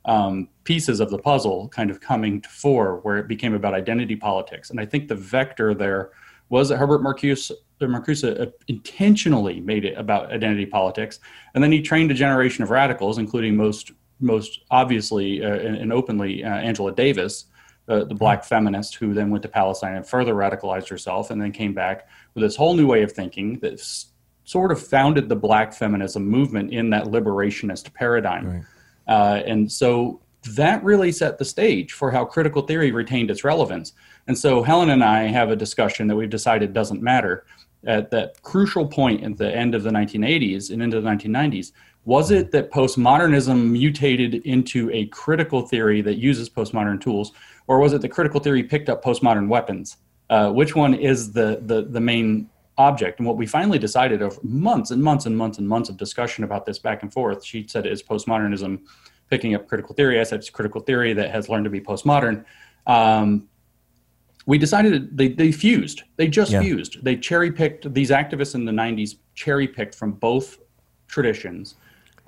um, 0.06 0.50
pieces 0.64 1.00
of 1.00 1.10
the 1.10 1.18
puzzle 1.18 1.70
kind 1.70 1.90
of 1.90 2.02
coming 2.02 2.42
to 2.42 2.50
fore 2.50 3.00
where 3.02 3.18
it 3.18 3.28
became 3.28 3.54
about 3.54 3.74
identity 3.74 4.16
politics 4.16 4.70
and 4.70 4.80
i 4.80 4.86
think 4.86 5.08
the 5.08 5.16
vector 5.16 5.74
there 5.74 6.12
was 6.50 6.70
that 6.70 6.78
herbert 6.78 7.02
marcuse 7.02 7.52
Marcuse 7.88 8.24
uh, 8.24 8.52
intentionally 8.68 9.60
made 9.62 9.86
it 9.86 9.98
about 9.98 10.32
identity 10.32 10.66
politics, 10.66 11.20
and 11.54 11.64
then 11.64 11.72
he 11.72 11.82
trained 11.82 12.12
a 12.12 12.14
generation 12.14 12.64
of 12.64 12.70
radicals, 12.70 13.18
including 13.18 13.56
most 13.56 13.92
most 14.20 14.62
obviously 14.72 15.44
uh, 15.44 15.50
and, 15.50 15.76
and, 15.76 15.92
openly 15.92 16.46
uh, 16.46 16.50
Angela 16.50 16.94
Davis, 16.94 17.46
uh, 17.90 18.06
the 18.06 18.16
black 18.16 18.46
feminist 18.46 18.96
who 18.96 19.14
then 19.14 19.30
went 19.30 19.42
to 19.42 19.50
Palestine 19.50 19.96
and 19.96 20.08
further 20.08 20.34
radicalized 20.34 20.88
herself 20.88 21.30
and 21.30 21.42
then 21.42 21.52
came 21.52 21.74
back 21.74 22.08
with 22.34 22.42
this 22.42 22.56
whole 22.56 22.74
new 22.74 22.88
way 22.88 23.02
of 23.02 23.12
thinking 23.12 23.60
that 23.60 23.74
s- 23.74 24.14
sort 24.46 24.72
of 24.72 24.82
founded 24.82 25.28
the 25.28 25.36
black 25.36 25.74
feminism 25.74 26.26
movement 26.26 26.72
in 26.72 26.90
that 26.92 27.06
liberationist 27.06 27.94
paradigm. 27.94 28.48
Right. 28.48 28.64
Uh, 29.08 29.42
and 29.46 29.72
so 29.72 30.20
that 30.56 30.84
really 30.84 31.12
set 31.12 31.38
the 31.38 31.46
stage 31.46 31.94
for 31.94 32.12
how 32.12 32.26
critical 32.26 32.62
theory 32.62 32.92
retained 32.92 33.32
its 33.32 33.44
relevance. 33.44 33.94
And 34.28 34.38
so 34.38 34.62
Helen 34.62 34.90
and 34.90 35.04
I 35.04 35.24
have 35.24 35.50
a 35.50 35.56
discussion 35.56 36.08
that 36.08 36.16
we've 36.16 36.30
decided 36.30 36.74
doesn't 36.74 37.02
matter 37.02 37.46
at 37.86 38.12
that 38.12 38.42
crucial 38.42 38.88
point 38.88 39.24
at 39.24 39.38
the 39.38 39.54
end 39.54 39.76
of 39.76 39.84
the 39.84 39.90
1980s 39.90 40.72
and 40.72 40.82
into 40.82 41.02
the 41.02 41.10
1990s 41.10 41.72
was 42.06 42.32
it 42.32 42.52
that 42.52 42.72
postmodernism 42.72 43.72
mutated 43.72 44.36
into 44.46 44.90
a 44.92 45.06
critical 45.08 45.62
theory 45.62 46.02
that 46.02 46.16
uses 46.16 46.50
postmodern 46.50 47.00
tools, 47.00 47.32
or 47.68 47.80
was 47.80 47.94
it 47.94 48.02
that 48.02 48.10
critical 48.10 48.40
theory 48.40 48.64
picked 48.64 48.90
up 48.90 49.04
postmodern 49.04 49.48
weapons? 49.48 49.98
Uh, 50.30 50.52
which 50.52 50.76
one 50.76 50.94
is 50.94 51.32
the, 51.32 51.62
the, 51.66 51.84
the 51.84 52.00
main 52.00 52.50
object? 52.78 53.20
And 53.20 53.28
what 53.28 53.38
we 53.38 53.46
finally 53.46 53.80
decided 53.80 54.22
over 54.22 54.40
months 54.44 54.92
and 54.92 55.02
months 55.02 55.26
and 55.26 55.38
months 55.38 55.58
and 55.58 55.68
months 55.68 55.90
of 55.90 55.98
discussion 55.98 56.44
about 56.44 56.66
this 56.66 56.80
back 56.80 57.04
and 57.04 57.12
forth, 57.12 57.44
she 57.44 57.66
said 57.68 57.86
it 57.86 57.92
is 57.92 58.02
postmodernism 58.02 58.82
picking 59.30 59.56
up 59.56 59.68
critical 59.68 59.96
theory. 59.96 60.20
I 60.20 60.24
said 60.24 60.40
it's 60.40 60.50
critical 60.50 60.82
theory 60.82 61.14
that 61.14 61.32
has 61.32 61.50
learned 61.50 61.66
to 61.66 61.70
be 61.70 61.82
postmodern. 61.82 62.46
Um, 62.88 63.48
we 64.46 64.58
decided 64.58 65.18
they, 65.18 65.30
they 65.30 65.52
fused. 65.52 66.04
They 66.18 66.28
just 66.28 66.52
yeah. 66.52 66.62
fused. 66.62 67.04
They 67.04 67.16
cherry 67.16 67.52
picked 67.52 67.94
these 67.94 68.10
activists 68.10 68.56
in 68.56 68.66
the 68.66 68.72
90s, 68.72 69.16
cherry 69.36 69.68
picked 69.68 69.96
from 69.96 70.12
both 70.14 70.58
traditions, 71.08 71.76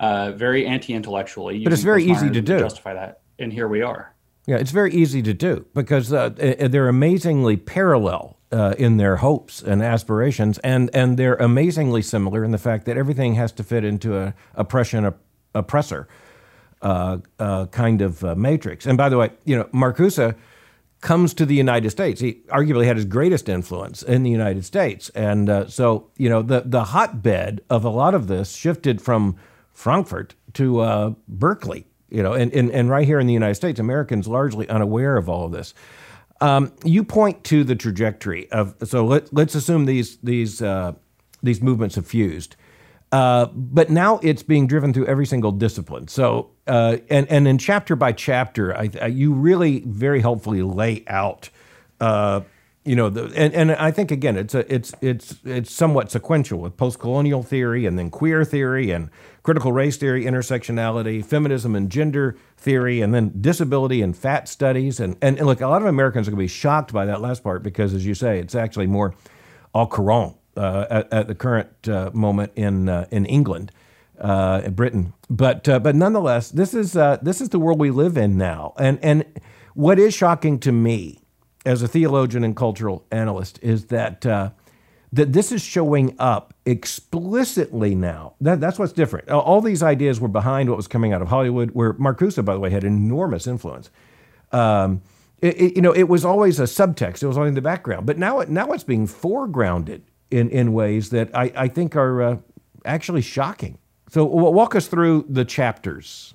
uh, 0.00 0.32
very 0.32 0.66
anti 0.66 0.94
intellectually. 0.94 1.62
But 1.62 1.72
it's 1.72 1.82
very 1.82 2.04
easy 2.04 2.30
to 2.30 2.40
do. 2.40 2.58
Justify 2.58 2.94
that. 2.94 3.20
And 3.38 3.52
here 3.52 3.68
we 3.68 3.82
are. 3.82 4.14
Yeah, 4.46 4.56
it's 4.56 4.70
very 4.70 4.92
easy 4.94 5.22
to 5.22 5.34
do 5.34 5.66
because 5.74 6.12
uh, 6.12 6.30
they're 6.30 6.88
amazingly 6.88 7.56
parallel 7.56 8.35
uh, 8.52 8.74
in 8.78 8.96
their 8.96 9.16
hopes 9.16 9.62
and 9.62 9.82
aspirations, 9.82 10.58
and, 10.58 10.90
and 10.94 11.18
they're 11.18 11.34
amazingly 11.36 12.02
similar 12.02 12.44
in 12.44 12.52
the 12.52 12.58
fact 12.58 12.84
that 12.86 12.96
everything 12.96 13.34
has 13.34 13.52
to 13.52 13.64
fit 13.64 13.84
into 13.84 14.16
a 14.16 14.34
oppression 14.54 15.12
oppressor 15.54 16.06
uh, 16.82 17.18
uh, 17.38 17.66
kind 17.66 18.02
of 18.02 18.22
uh, 18.22 18.34
matrix. 18.34 18.86
And 18.86 18.98
by 18.98 19.08
the 19.08 19.18
way, 19.18 19.30
you 19.44 19.56
know, 19.56 19.64
Marcuse 19.64 20.34
comes 21.00 21.34
to 21.34 21.46
the 21.46 21.54
United 21.54 21.90
States. 21.90 22.20
He 22.20 22.42
arguably 22.48 22.86
had 22.86 22.96
his 22.96 23.04
greatest 23.04 23.48
influence 23.48 24.02
in 24.02 24.22
the 24.22 24.30
United 24.30 24.64
States, 24.64 25.08
and 25.10 25.48
uh, 25.48 25.68
so 25.68 26.10
you 26.16 26.28
know 26.28 26.42
the 26.42 26.62
the 26.64 26.84
hotbed 26.84 27.60
of 27.70 27.84
a 27.84 27.88
lot 27.88 28.14
of 28.14 28.26
this 28.26 28.54
shifted 28.54 29.00
from 29.00 29.36
Frankfurt 29.72 30.34
to 30.54 30.80
uh, 30.80 31.14
Berkeley. 31.28 31.86
You 32.08 32.22
know, 32.22 32.34
and, 32.34 32.52
and 32.52 32.70
and 32.70 32.88
right 32.88 33.06
here 33.06 33.18
in 33.18 33.26
the 33.26 33.32
United 33.32 33.56
States, 33.56 33.80
Americans 33.80 34.28
largely 34.28 34.68
unaware 34.68 35.16
of 35.16 35.28
all 35.28 35.46
of 35.46 35.52
this. 35.52 35.74
Um, 36.40 36.72
you 36.84 37.02
point 37.02 37.44
to 37.44 37.64
the 37.64 37.74
trajectory 37.74 38.50
of 38.50 38.74
so 38.84 39.06
let, 39.06 39.32
let's 39.32 39.54
assume 39.54 39.86
these 39.86 40.18
these 40.18 40.60
uh, 40.60 40.92
these 41.42 41.62
movements 41.62 41.94
have 41.94 42.06
fused. 42.06 42.56
Uh, 43.12 43.46
but 43.54 43.88
now 43.88 44.18
it's 44.22 44.42
being 44.42 44.66
driven 44.66 44.92
through 44.92 45.06
every 45.06 45.26
single 45.26 45.52
discipline. 45.52 46.08
So, 46.08 46.50
uh, 46.66 46.98
and 47.08 47.26
and 47.30 47.46
in 47.46 47.56
chapter 47.56 47.96
by 47.96 48.12
chapter, 48.12 48.76
I, 48.76 48.90
I, 49.00 49.06
you 49.06 49.32
really 49.32 49.80
very 49.86 50.20
helpfully 50.20 50.62
lay 50.62 51.04
out, 51.06 51.48
uh, 52.00 52.40
you 52.84 52.96
know, 52.96 53.08
the, 53.08 53.32
and 53.36 53.54
and 53.54 53.72
I 53.72 53.92
think 53.92 54.10
again, 54.10 54.36
it's 54.36 54.54
a 54.54 54.74
it's 54.74 54.92
it's 55.00 55.36
it's 55.44 55.72
somewhat 55.72 56.10
sequential 56.10 56.58
with 56.58 56.76
post-colonial 56.76 57.44
theory 57.44 57.86
and 57.86 57.96
then 57.96 58.10
queer 58.10 58.44
theory 58.44 58.90
and 58.90 59.08
critical 59.46 59.70
race 59.70 59.96
theory, 59.96 60.24
intersectionality, 60.24 61.24
feminism 61.24 61.76
and 61.76 61.88
gender 61.88 62.36
theory, 62.56 63.00
and 63.00 63.14
then 63.14 63.32
disability 63.40 64.02
and 64.02 64.16
fat 64.16 64.48
studies. 64.48 64.98
And 64.98 65.16
and, 65.22 65.38
and 65.38 65.46
look, 65.46 65.60
a 65.60 65.68
lot 65.68 65.82
of 65.82 65.86
Americans 65.86 66.26
are 66.26 66.32
going 66.32 66.38
to 66.38 66.42
be 66.42 66.48
shocked 66.48 66.92
by 66.92 67.06
that 67.06 67.20
last 67.20 67.44
part 67.44 67.62
because, 67.62 67.94
as 67.94 68.04
you 68.04 68.12
say, 68.12 68.40
it's 68.40 68.56
actually 68.56 68.88
more 68.88 69.14
au 69.72 69.86
courant 69.86 70.36
uh, 70.56 70.86
at, 70.90 71.12
at, 71.12 71.28
the 71.28 71.34
current 71.36 71.88
uh, 71.88 72.10
moment 72.12 72.50
in 72.56 72.88
uh, 72.88 73.06
in 73.12 73.24
England, 73.26 73.70
in 74.20 74.74
Britain. 74.74 75.12
But 75.30 75.62
but 75.62 75.94
nonetheless, 75.94 76.50
this 76.50 76.74
is 76.74 76.94
this 77.22 77.40
is 77.40 77.50
the 77.50 77.60
world 77.60 77.78
we 77.78 77.92
live 77.92 78.16
in 78.16 78.36
now. 78.36 78.74
And 78.80 78.98
and 79.00 79.24
what 79.74 80.00
is 80.00 80.12
shocking 80.12 80.58
to 80.60 80.72
me, 80.72 81.20
as 81.64 81.82
a 81.82 81.88
theologian 81.88 82.42
and 82.42 82.56
cultural 82.56 83.06
analyst, 83.12 83.60
is 83.62 83.86
that 83.86 84.26
that 85.12 85.32
this 85.32 85.52
is 85.52 85.62
showing 85.62 86.14
up 86.18 86.54
explicitly 86.64 87.94
now. 87.94 88.34
That, 88.40 88.60
that's 88.60 88.78
what's 88.78 88.92
different. 88.92 89.30
All 89.30 89.60
these 89.60 89.82
ideas 89.82 90.20
were 90.20 90.28
behind 90.28 90.68
what 90.68 90.76
was 90.76 90.88
coming 90.88 91.12
out 91.12 91.22
of 91.22 91.28
Hollywood, 91.28 91.70
where 91.70 91.94
Marcuse, 91.94 92.42
by 92.44 92.54
the 92.54 92.60
way, 92.60 92.70
had 92.70 92.84
enormous 92.84 93.46
influence. 93.46 93.90
Um, 94.52 95.02
it, 95.40 95.60
it, 95.60 95.76
you 95.76 95.82
know, 95.82 95.92
it 95.92 96.08
was 96.08 96.24
always 96.24 96.58
a 96.60 96.64
subtext. 96.64 97.22
It 97.22 97.26
was 97.26 97.36
always 97.36 97.50
in 97.50 97.54
the 97.54 97.62
background. 97.62 98.06
But 98.06 98.18
now, 98.18 98.40
it, 98.40 98.48
now 98.48 98.72
it's 98.72 98.84
being 98.84 99.06
foregrounded 99.06 100.02
in, 100.30 100.48
in 100.50 100.72
ways 100.72 101.10
that 101.10 101.34
I, 101.34 101.52
I 101.54 101.68
think 101.68 101.94
are 101.94 102.22
uh, 102.22 102.36
actually 102.84 103.22
shocking. 103.22 103.78
So, 104.08 104.24
walk 104.24 104.74
us 104.74 104.86
through 104.86 105.26
the 105.28 105.44
chapters. 105.44 106.34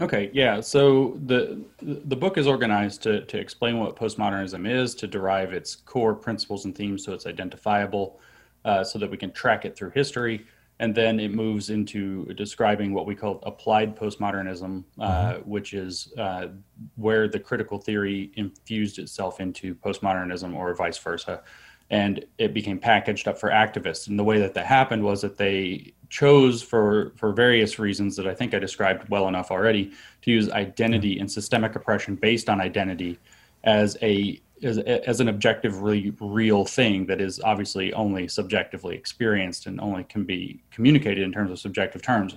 Okay, 0.00 0.30
yeah. 0.32 0.60
So 0.60 1.18
the 1.26 1.62
the 1.82 2.16
book 2.16 2.38
is 2.38 2.46
organized 2.46 3.02
to 3.02 3.24
to 3.26 3.38
explain 3.38 3.78
what 3.78 3.96
postmodernism 3.96 4.68
is, 4.68 4.94
to 4.96 5.06
derive 5.06 5.52
its 5.52 5.76
core 5.76 6.14
principles 6.14 6.64
and 6.64 6.74
themes 6.74 7.04
so 7.04 7.12
it's 7.12 7.26
identifiable, 7.26 8.18
uh, 8.64 8.82
so 8.82 8.98
that 8.98 9.10
we 9.10 9.16
can 9.16 9.30
track 9.32 9.64
it 9.64 9.76
through 9.76 9.90
history, 9.90 10.46
and 10.78 10.94
then 10.94 11.20
it 11.20 11.34
moves 11.34 11.68
into 11.68 12.24
describing 12.34 12.94
what 12.94 13.04
we 13.04 13.14
call 13.14 13.40
applied 13.42 13.94
postmodernism, 13.94 14.84
uh, 14.98 15.34
mm-hmm. 15.34 15.50
which 15.50 15.74
is 15.74 16.12
uh, 16.16 16.48
where 16.96 17.28
the 17.28 17.38
critical 17.38 17.78
theory 17.78 18.32
infused 18.36 18.98
itself 18.98 19.38
into 19.38 19.74
postmodernism, 19.74 20.54
or 20.56 20.74
vice 20.74 20.98
versa 20.98 21.42
and 21.90 22.24
it 22.38 22.54
became 22.54 22.78
packaged 22.78 23.26
up 23.26 23.36
for 23.36 23.50
activists. 23.50 24.06
And 24.06 24.16
the 24.16 24.22
way 24.22 24.38
that 24.38 24.54
that 24.54 24.66
happened 24.66 25.02
was 25.02 25.22
that 25.22 25.36
they 25.36 25.92
chose, 26.10 26.62
for 26.62 27.12
for 27.16 27.32
various 27.32 27.78
reasons 27.78 28.16
that 28.16 28.26
I 28.26 28.34
think 28.34 28.52
I 28.52 28.58
described 28.58 29.08
well 29.08 29.28
enough 29.28 29.50
already, 29.50 29.92
to 30.22 30.30
use 30.30 30.50
identity 30.50 31.18
and 31.18 31.30
systemic 31.30 31.74
oppression 31.76 32.16
based 32.16 32.50
on 32.50 32.60
identity 32.60 33.18
as 33.64 33.96
a 34.02 34.40
as, 34.62 34.78
as 34.78 35.20
an 35.20 35.28
objectively 35.28 36.12
real 36.20 36.66
thing 36.66 37.06
that 37.06 37.20
is 37.20 37.40
obviously 37.40 37.94
only 37.94 38.28
subjectively 38.28 38.94
experienced 38.94 39.66
and 39.66 39.80
only 39.80 40.04
can 40.04 40.24
be 40.24 40.62
communicated 40.70 41.22
in 41.22 41.32
terms 41.32 41.50
of 41.50 41.58
subjective 41.58 42.02
terms. 42.02 42.34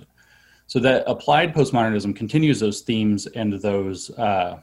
So 0.66 0.78
that 0.80 1.04
applied 1.06 1.54
postmodernism 1.54 2.16
continues 2.16 2.60
those 2.60 2.80
themes 2.80 3.26
and 3.26 3.52
those 3.60 4.10
uh, 4.12 4.60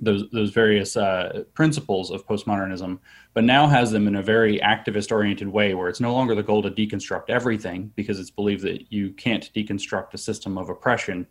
those 0.00 0.24
those 0.30 0.50
various 0.50 0.96
uh, 0.96 1.44
principles 1.54 2.10
of 2.10 2.26
postmodernism, 2.26 2.98
but 3.34 3.44
now 3.44 3.66
has 3.66 3.90
them 3.90 4.08
in 4.08 4.16
a 4.16 4.22
very 4.22 4.58
activist 4.60 5.12
oriented 5.12 5.48
way, 5.48 5.74
where 5.74 5.88
it's 5.88 6.00
no 6.00 6.12
longer 6.12 6.34
the 6.34 6.42
goal 6.42 6.62
to 6.62 6.70
deconstruct 6.70 7.28
everything 7.28 7.92
because 7.94 8.18
it's 8.18 8.30
believed 8.30 8.62
that 8.62 8.90
you 8.90 9.10
can't 9.12 9.52
deconstruct 9.54 10.14
a 10.14 10.18
system 10.18 10.56
of 10.58 10.68
oppression 10.68 11.26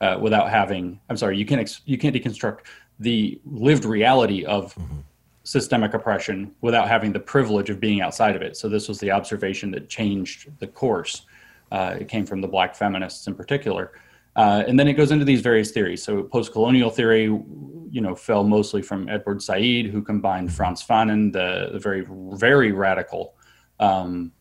uh, 0.00 0.18
without 0.20 0.50
having. 0.50 1.00
I'm 1.08 1.16
sorry, 1.16 1.36
you 1.36 1.46
can't 1.46 1.60
ex- 1.60 1.82
you 1.84 1.98
can't 1.98 2.14
deconstruct 2.14 2.60
the 3.00 3.40
lived 3.44 3.84
reality 3.84 4.44
of 4.44 4.74
mm-hmm. 4.74 4.98
systemic 5.42 5.94
oppression 5.94 6.54
without 6.60 6.88
having 6.88 7.12
the 7.12 7.20
privilege 7.20 7.70
of 7.70 7.80
being 7.80 8.00
outside 8.00 8.36
of 8.36 8.42
it. 8.42 8.56
So 8.56 8.68
this 8.68 8.88
was 8.88 8.98
the 9.00 9.10
observation 9.10 9.70
that 9.72 9.88
changed 9.88 10.50
the 10.60 10.66
course. 10.66 11.26
Uh, 11.70 11.96
it 12.00 12.08
came 12.08 12.24
from 12.24 12.40
the 12.40 12.48
black 12.48 12.74
feminists 12.76 13.26
in 13.26 13.34
particular. 13.34 13.92
Uh, 14.36 14.64
and 14.66 14.78
then 14.78 14.88
it 14.88 14.94
goes 14.94 15.10
into 15.10 15.24
these 15.24 15.40
various 15.40 15.70
theories. 15.70 16.02
So 16.02 16.22
post-colonial 16.24 16.90
theory, 16.90 17.24
you 17.24 18.00
know, 18.00 18.14
fell 18.14 18.42
mostly 18.42 18.82
from 18.82 19.08
Edward 19.08 19.42
Said, 19.42 19.86
who 19.86 20.02
combined 20.02 20.52
Frantz 20.52 20.84
Fanon, 20.84 21.32
the, 21.32 21.70
the 21.72 21.78
very, 21.78 22.04
very 22.32 22.72
radical, 22.72 23.36
um, 23.78 24.32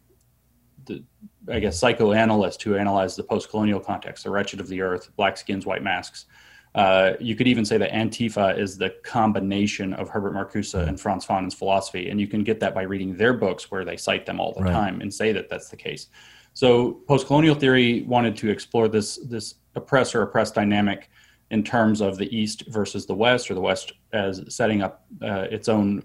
the, 0.85 1.03
I 1.47 1.59
guess, 1.59 1.77
psychoanalyst 1.77 2.63
who 2.63 2.75
analyzed 2.75 3.17
the 3.17 3.23
post-colonial 3.23 3.79
context, 3.79 4.23
the 4.23 4.31
wretched 4.31 4.59
of 4.59 4.67
the 4.67 4.81
earth, 4.81 5.15
black 5.15 5.37
skins, 5.37 5.65
white 5.65 5.83
masks. 5.83 6.25
Uh, 6.73 7.13
you 7.19 7.35
could 7.35 7.47
even 7.47 7.63
say 7.63 7.77
that 7.77 7.91
Antifa 7.91 8.57
is 8.57 8.77
the 8.79 8.89
combination 9.03 9.93
of 9.93 10.09
Herbert 10.09 10.33
Marcuse 10.33 10.73
and 10.73 10.99
Frantz 10.99 11.23
Fanon's 11.23 11.53
philosophy, 11.53 12.09
and 12.09 12.19
you 12.19 12.27
can 12.27 12.43
get 12.43 12.59
that 12.61 12.73
by 12.73 12.81
reading 12.81 13.15
their 13.15 13.33
books, 13.33 13.69
where 13.69 13.85
they 13.85 13.95
cite 13.95 14.25
them 14.25 14.39
all 14.39 14.53
the 14.53 14.63
right. 14.63 14.71
time 14.71 15.01
and 15.01 15.13
say 15.13 15.31
that 15.31 15.49
that's 15.49 15.69
the 15.69 15.77
case. 15.77 16.07
So, 16.55 16.93
post-colonial 17.07 17.53
theory 17.53 18.01
wanted 18.03 18.35
to 18.37 18.49
explore 18.49 18.87
this 18.87 19.17
this 19.17 19.55
oppressor 19.75 20.21
oppressed 20.21 20.55
dynamic 20.55 21.09
in 21.51 21.63
terms 21.63 22.01
of 22.01 22.17
the 22.17 22.35
East 22.35 22.63
versus 22.67 23.05
the 23.05 23.13
West, 23.15 23.49
or 23.49 23.53
the 23.53 23.61
West 23.61 23.93
as 24.11 24.43
setting 24.47 24.81
up 24.81 25.05
uh, 25.21 25.47
its 25.51 25.69
own 25.69 26.03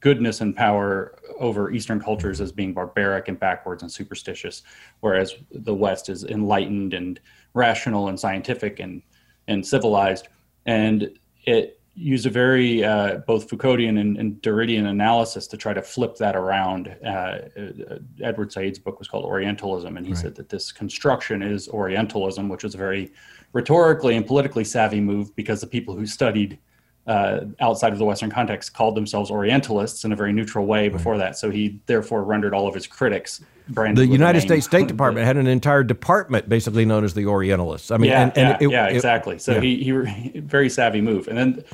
goodness 0.00 0.40
and 0.40 0.54
power 0.54 1.18
over 1.38 1.70
Eastern 1.72 2.00
cultures 2.00 2.40
as 2.40 2.52
being 2.52 2.72
barbaric 2.72 3.28
and 3.28 3.38
backwards 3.40 3.82
and 3.82 3.90
superstitious, 3.90 4.62
whereas 5.00 5.34
the 5.50 5.74
West 5.74 6.08
is 6.08 6.24
enlightened 6.24 6.94
and 6.94 7.20
rational 7.54 8.08
and 8.08 8.18
scientific 8.18 8.80
and 8.80 9.02
and 9.48 9.66
civilized. 9.66 10.28
And 10.66 11.18
it 11.44 11.80
used 11.94 12.24
a 12.26 12.30
very 12.30 12.82
uh, 12.82 13.18
both 13.26 13.48
Foucauldian 13.48 14.00
and, 14.00 14.16
and, 14.16 14.40
Derridian 14.40 14.86
analysis 14.86 15.46
to 15.48 15.58
try 15.58 15.74
to 15.74 15.82
flip 15.82 16.16
that 16.16 16.34
around. 16.34 16.96
Uh, 17.04 17.08
uh, 17.08 17.98
Edward 18.22 18.50
Said's 18.50 18.78
book 18.78 18.98
was 18.98 19.08
called 19.08 19.24
Orientalism, 19.26 19.96
and 19.96 20.06
he 20.06 20.12
right. 20.12 20.22
said 20.22 20.34
that 20.36 20.48
this 20.48 20.72
construction 20.72 21.42
is 21.42 21.68
Orientalism, 21.68 22.48
which 22.48 22.64
was 22.64 22.74
a 22.74 22.78
very 22.78 23.12
rhetorically 23.52 24.16
and 24.16 24.26
politically 24.26 24.64
savvy 24.64 25.00
move 25.00 25.36
because 25.36 25.60
the 25.60 25.66
people 25.66 25.94
who 25.94 26.06
studied 26.06 26.58
uh, 27.06 27.40
outside 27.60 27.92
of 27.92 27.98
the 27.98 28.04
Western 28.04 28.30
context 28.30 28.74
called 28.74 28.94
themselves 28.94 29.30
Orientalists 29.30 30.04
in 30.04 30.12
a 30.12 30.16
very 30.16 30.32
neutral 30.32 30.66
way 30.66 30.88
before 30.88 31.18
that. 31.18 31.36
So 31.36 31.50
he 31.50 31.80
therefore 31.86 32.22
rendered 32.22 32.54
all 32.54 32.68
of 32.68 32.74
his 32.74 32.86
critics. 32.86 33.44
The 33.68 34.06
United 34.06 34.40
States 34.40 34.66
State 34.66 34.88
Department 34.88 35.26
had 35.26 35.36
an 35.36 35.46
entire 35.46 35.82
department 35.82 36.48
basically 36.48 36.84
known 36.84 37.04
as 37.04 37.14
the 37.14 37.26
Orientalists. 37.26 37.90
I 37.90 37.96
mean, 37.96 38.10
yeah, 38.10 38.22
and, 38.22 38.38
and 38.38 38.60
yeah, 38.60 38.68
it, 38.68 38.70
yeah, 38.70 38.86
exactly. 38.88 39.38
So 39.38 39.54
yeah. 39.54 39.60
he 39.60 39.82
he 39.82 40.40
very 40.40 40.68
savvy 40.68 41.00
move, 41.00 41.28
and 41.28 41.38
then. 41.38 41.64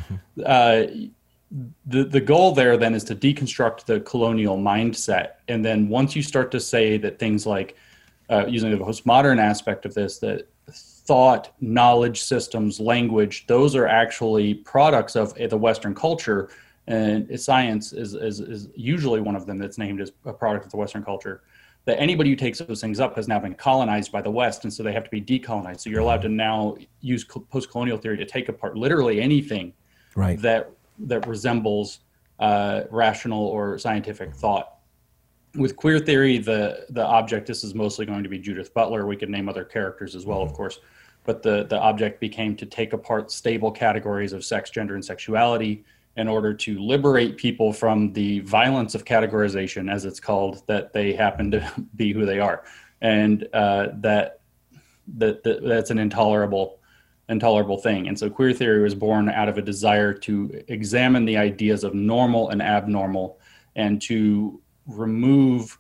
Uh, 0.45 0.87
the 1.87 2.05
the 2.05 2.21
goal 2.21 2.53
there 2.53 2.77
then 2.77 2.95
is 2.95 3.03
to 3.05 3.14
deconstruct 3.14 3.87
the 3.87 4.01
colonial 4.01 4.59
mindset, 4.59 5.37
and 5.49 5.64
then 5.64 5.88
once 5.88 6.14
you 6.14 6.23
start 6.23 6.51
to 6.51 6.61
say 6.61 6.99
that 6.99 7.19
things 7.19 7.47
like 7.47 7.75
uh, 8.29 8.45
using 8.47 8.71
the 8.71 8.77
postmodern 8.77 9.41
aspect 9.41 9.87
of 9.87 9.95
this, 9.95 10.19
that 10.19 10.47
thought, 11.09 11.55
knowledge 11.62 12.21
systems, 12.21 12.79
language, 12.79 13.47
those 13.47 13.75
are 13.75 13.88
actually 13.88 14.53
products 14.53 15.16
of 15.16 15.35
the 15.35 15.57
Western 15.57 15.94
culture. 15.94 16.51
And 16.87 17.40
science 17.40 17.94
is, 17.94 18.12
is, 18.14 18.40
is 18.40 18.68
usually 18.77 19.23
one 19.23 19.35
of 19.35 19.47
them 19.47 19.59
that's 19.59 19.79
named 19.79 20.03
as 20.03 20.12
a 20.27 20.35
product 20.35 20.66
of 20.66 20.71
the 20.71 20.77
Western 20.77 21.03
culture. 21.03 21.40
That 21.87 21.99
anybody 21.99 22.29
who 22.29 22.37
takes 22.37 22.59
those 22.59 22.83
things 22.83 23.01
up 23.01 23.16
has 23.16 23.27
now 23.27 23.38
been 23.38 23.55
colonized 23.55 24.12
by 24.12 24.21
the 24.21 24.31
West, 24.31 24.64
and 24.64 24.73
so 24.73 24.83
they 24.83 24.92
have 24.92 25.05
to 25.05 25.11
be 25.11 25.23
decolonized. 25.23 25.81
So 25.81 25.88
you're 25.88 26.01
allowed 26.01 26.21
to 26.23 26.29
now 26.29 26.77
use 27.01 27.25
post 27.25 27.71
colonial 27.71 27.97
theory 27.97 28.18
to 28.18 28.27
take 28.27 28.51
apart 28.51 28.77
literally 28.77 29.23
anything 29.23 29.73
right. 30.14 30.38
that, 30.42 30.71
that 30.99 31.27
resembles 31.27 32.01
uh, 32.38 32.83
rational 32.90 33.47
or 33.47 33.79
scientific 33.79 34.35
thought. 34.35 34.78
With 35.59 35.75
queer 35.75 35.99
theory, 35.99 36.38
the 36.38 36.87
the 36.90 37.05
object 37.05 37.47
this 37.47 37.64
is 37.64 37.75
mostly 37.75 38.07
going 38.07 38.23
to 38.23 38.29
be 38.29 38.38
Judith 38.38 38.73
Butler. 38.73 39.07
We 39.07 39.16
could 39.16 39.29
name 39.29 39.49
other 39.49 39.64
characters 39.64 40.14
as 40.14 40.25
well, 40.25 40.40
of 40.40 40.53
course, 40.53 40.79
but 41.25 41.42
the 41.42 41.64
the 41.64 41.79
object 41.79 42.21
became 42.21 42.55
to 42.57 42.66
take 42.66 42.92
apart 42.92 43.33
stable 43.33 43.73
categories 43.73 44.33
of 44.33 44.44
sex, 44.44 44.71
gender, 44.71 44.94
and 44.94 45.05
sexuality 45.05 45.85
in 46.16 46.29
order 46.29 46.55
to 46.55 46.79
liberate 46.79 47.37
people 47.37 47.73
from 47.73 48.12
the 48.12 48.40
violence 48.40 48.94
of 48.94 49.05
categorization, 49.05 49.92
as 49.92 50.05
it's 50.05 50.21
called, 50.21 50.62
that 50.68 50.92
they 50.92 51.12
happen 51.12 51.51
to 51.51 51.73
be 51.97 52.12
who 52.12 52.25
they 52.25 52.38
are, 52.38 52.62
and 53.01 53.49
uh, 53.53 53.88
that, 53.94 54.40
that 55.16 55.42
that 55.42 55.64
that's 55.64 55.90
an 55.90 55.99
intolerable 55.99 56.79
intolerable 57.29 57.79
thing. 57.79 58.07
And 58.07 58.16
so 58.16 58.31
queer 58.31 58.53
theory 58.53 58.81
was 58.81 58.94
born 58.94 59.29
out 59.29 59.49
of 59.49 59.59
a 59.59 59.62
desire 59.62 60.14
to 60.14 60.62
examine 60.68 61.25
the 61.25 61.37
ideas 61.37 61.83
of 61.83 61.94
normal 61.94 62.51
and 62.51 62.62
abnormal 62.62 63.38
and 63.77 64.01
to 64.03 64.61
remove 64.88 65.79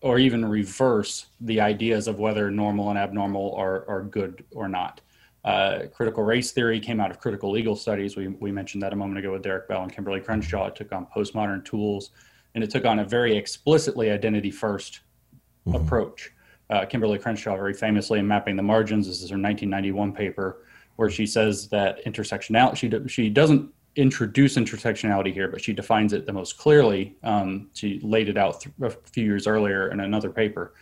or 0.00 0.18
even 0.18 0.44
reverse 0.44 1.26
the 1.40 1.60
ideas 1.60 2.08
of 2.08 2.18
whether 2.18 2.50
normal 2.50 2.90
and 2.90 2.98
abnormal 2.98 3.54
are, 3.54 3.88
are 3.88 4.02
good 4.02 4.44
or 4.52 4.68
not. 4.68 5.00
Uh, 5.44 5.84
critical 5.94 6.22
race 6.22 6.52
theory 6.52 6.80
came 6.80 7.00
out 7.00 7.10
of 7.10 7.18
critical 7.20 7.50
legal 7.50 7.76
studies. 7.76 8.16
We, 8.16 8.28
we 8.28 8.52
mentioned 8.52 8.82
that 8.82 8.92
a 8.92 8.96
moment 8.96 9.18
ago 9.18 9.32
with 9.32 9.42
Derrick 9.42 9.68
Bell 9.68 9.82
and 9.82 9.94
Kimberlé 9.94 10.24
Crenshaw. 10.24 10.66
It 10.66 10.76
took 10.76 10.92
on 10.92 11.06
postmodern 11.14 11.64
tools 11.64 12.10
and 12.54 12.64
it 12.64 12.70
took 12.70 12.84
on 12.84 12.98
a 13.00 13.04
very 13.04 13.36
explicitly 13.36 14.10
identity 14.10 14.50
1st 14.50 15.00
mm-hmm. 15.66 15.74
approach 15.74 16.32
uh, 16.70 16.84
Kimberlé 16.84 17.20
Crenshaw 17.20 17.56
very 17.56 17.74
famously 17.74 18.18
in 18.18 18.26
Mapping 18.26 18.56
the 18.56 18.62
Margins. 18.62 19.06
This 19.06 19.22
is 19.22 19.30
her 19.30 19.38
1991 19.38 20.12
paper 20.12 20.64
where 20.96 21.08
she 21.08 21.26
says 21.26 21.68
that 21.68 22.04
intersectionality, 22.04 22.76
she, 22.76 23.08
she 23.08 23.30
doesn't 23.30 23.70
introduce 23.98 24.56
intersectionality 24.56 25.32
here, 25.32 25.48
but 25.48 25.60
she 25.60 25.72
defines 25.72 26.12
it 26.12 26.24
the 26.24 26.32
most 26.32 26.56
clearly. 26.56 27.16
Um, 27.22 27.68
she 27.74 28.00
laid 28.02 28.28
it 28.28 28.36
out 28.38 28.64
a 28.82 28.90
few 28.90 29.24
years 29.24 29.46
earlier 29.46 29.90
in 29.90 30.00
another 30.00 30.30
paper. 30.30 30.72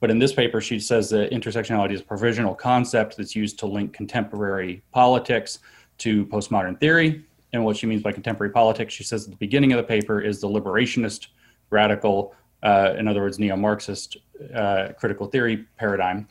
But 0.00 0.10
in 0.10 0.18
this 0.18 0.34
paper, 0.34 0.60
she 0.60 0.78
says 0.78 1.08
that 1.10 1.30
intersectionality 1.30 1.92
is 1.92 2.00
a 2.02 2.04
provisional 2.04 2.54
concept 2.54 3.16
that's 3.16 3.34
used 3.34 3.58
to 3.60 3.66
link 3.66 3.92
contemporary 3.92 4.82
politics 4.92 5.60
to 5.98 6.26
postmodern 6.26 6.78
theory. 6.78 7.24
And 7.52 7.64
what 7.64 7.76
she 7.76 7.86
means 7.86 8.02
by 8.02 8.12
contemporary 8.12 8.52
politics, 8.52 8.92
she 8.92 9.04
says 9.04 9.24
at 9.24 9.30
the 9.30 9.36
beginning 9.36 9.72
of 9.72 9.78
the 9.78 9.84
paper, 9.84 10.20
is 10.20 10.40
the 10.40 10.48
liberationist 10.48 11.28
radical 11.70 12.34
uh, 12.62 12.94
in 12.98 13.06
other 13.06 13.20
words, 13.20 13.38
neo 13.38 13.56
Marxist 13.56 14.16
uh, 14.54 14.88
critical 14.98 15.26
theory 15.26 15.66
paradigm. 15.76 16.26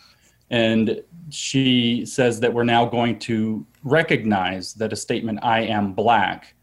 And 0.50 1.02
she 1.30 2.06
says 2.06 2.40
that 2.42 2.54
we're 2.54 2.64
now 2.64 2.86
going 2.86 3.20
to 3.20 3.66
recognize 3.86 4.74
that 4.74 4.92
a 4.92 4.96
statement, 4.96 5.40
I 5.44 5.62
am 5.62 5.94
black, 5.94 6.56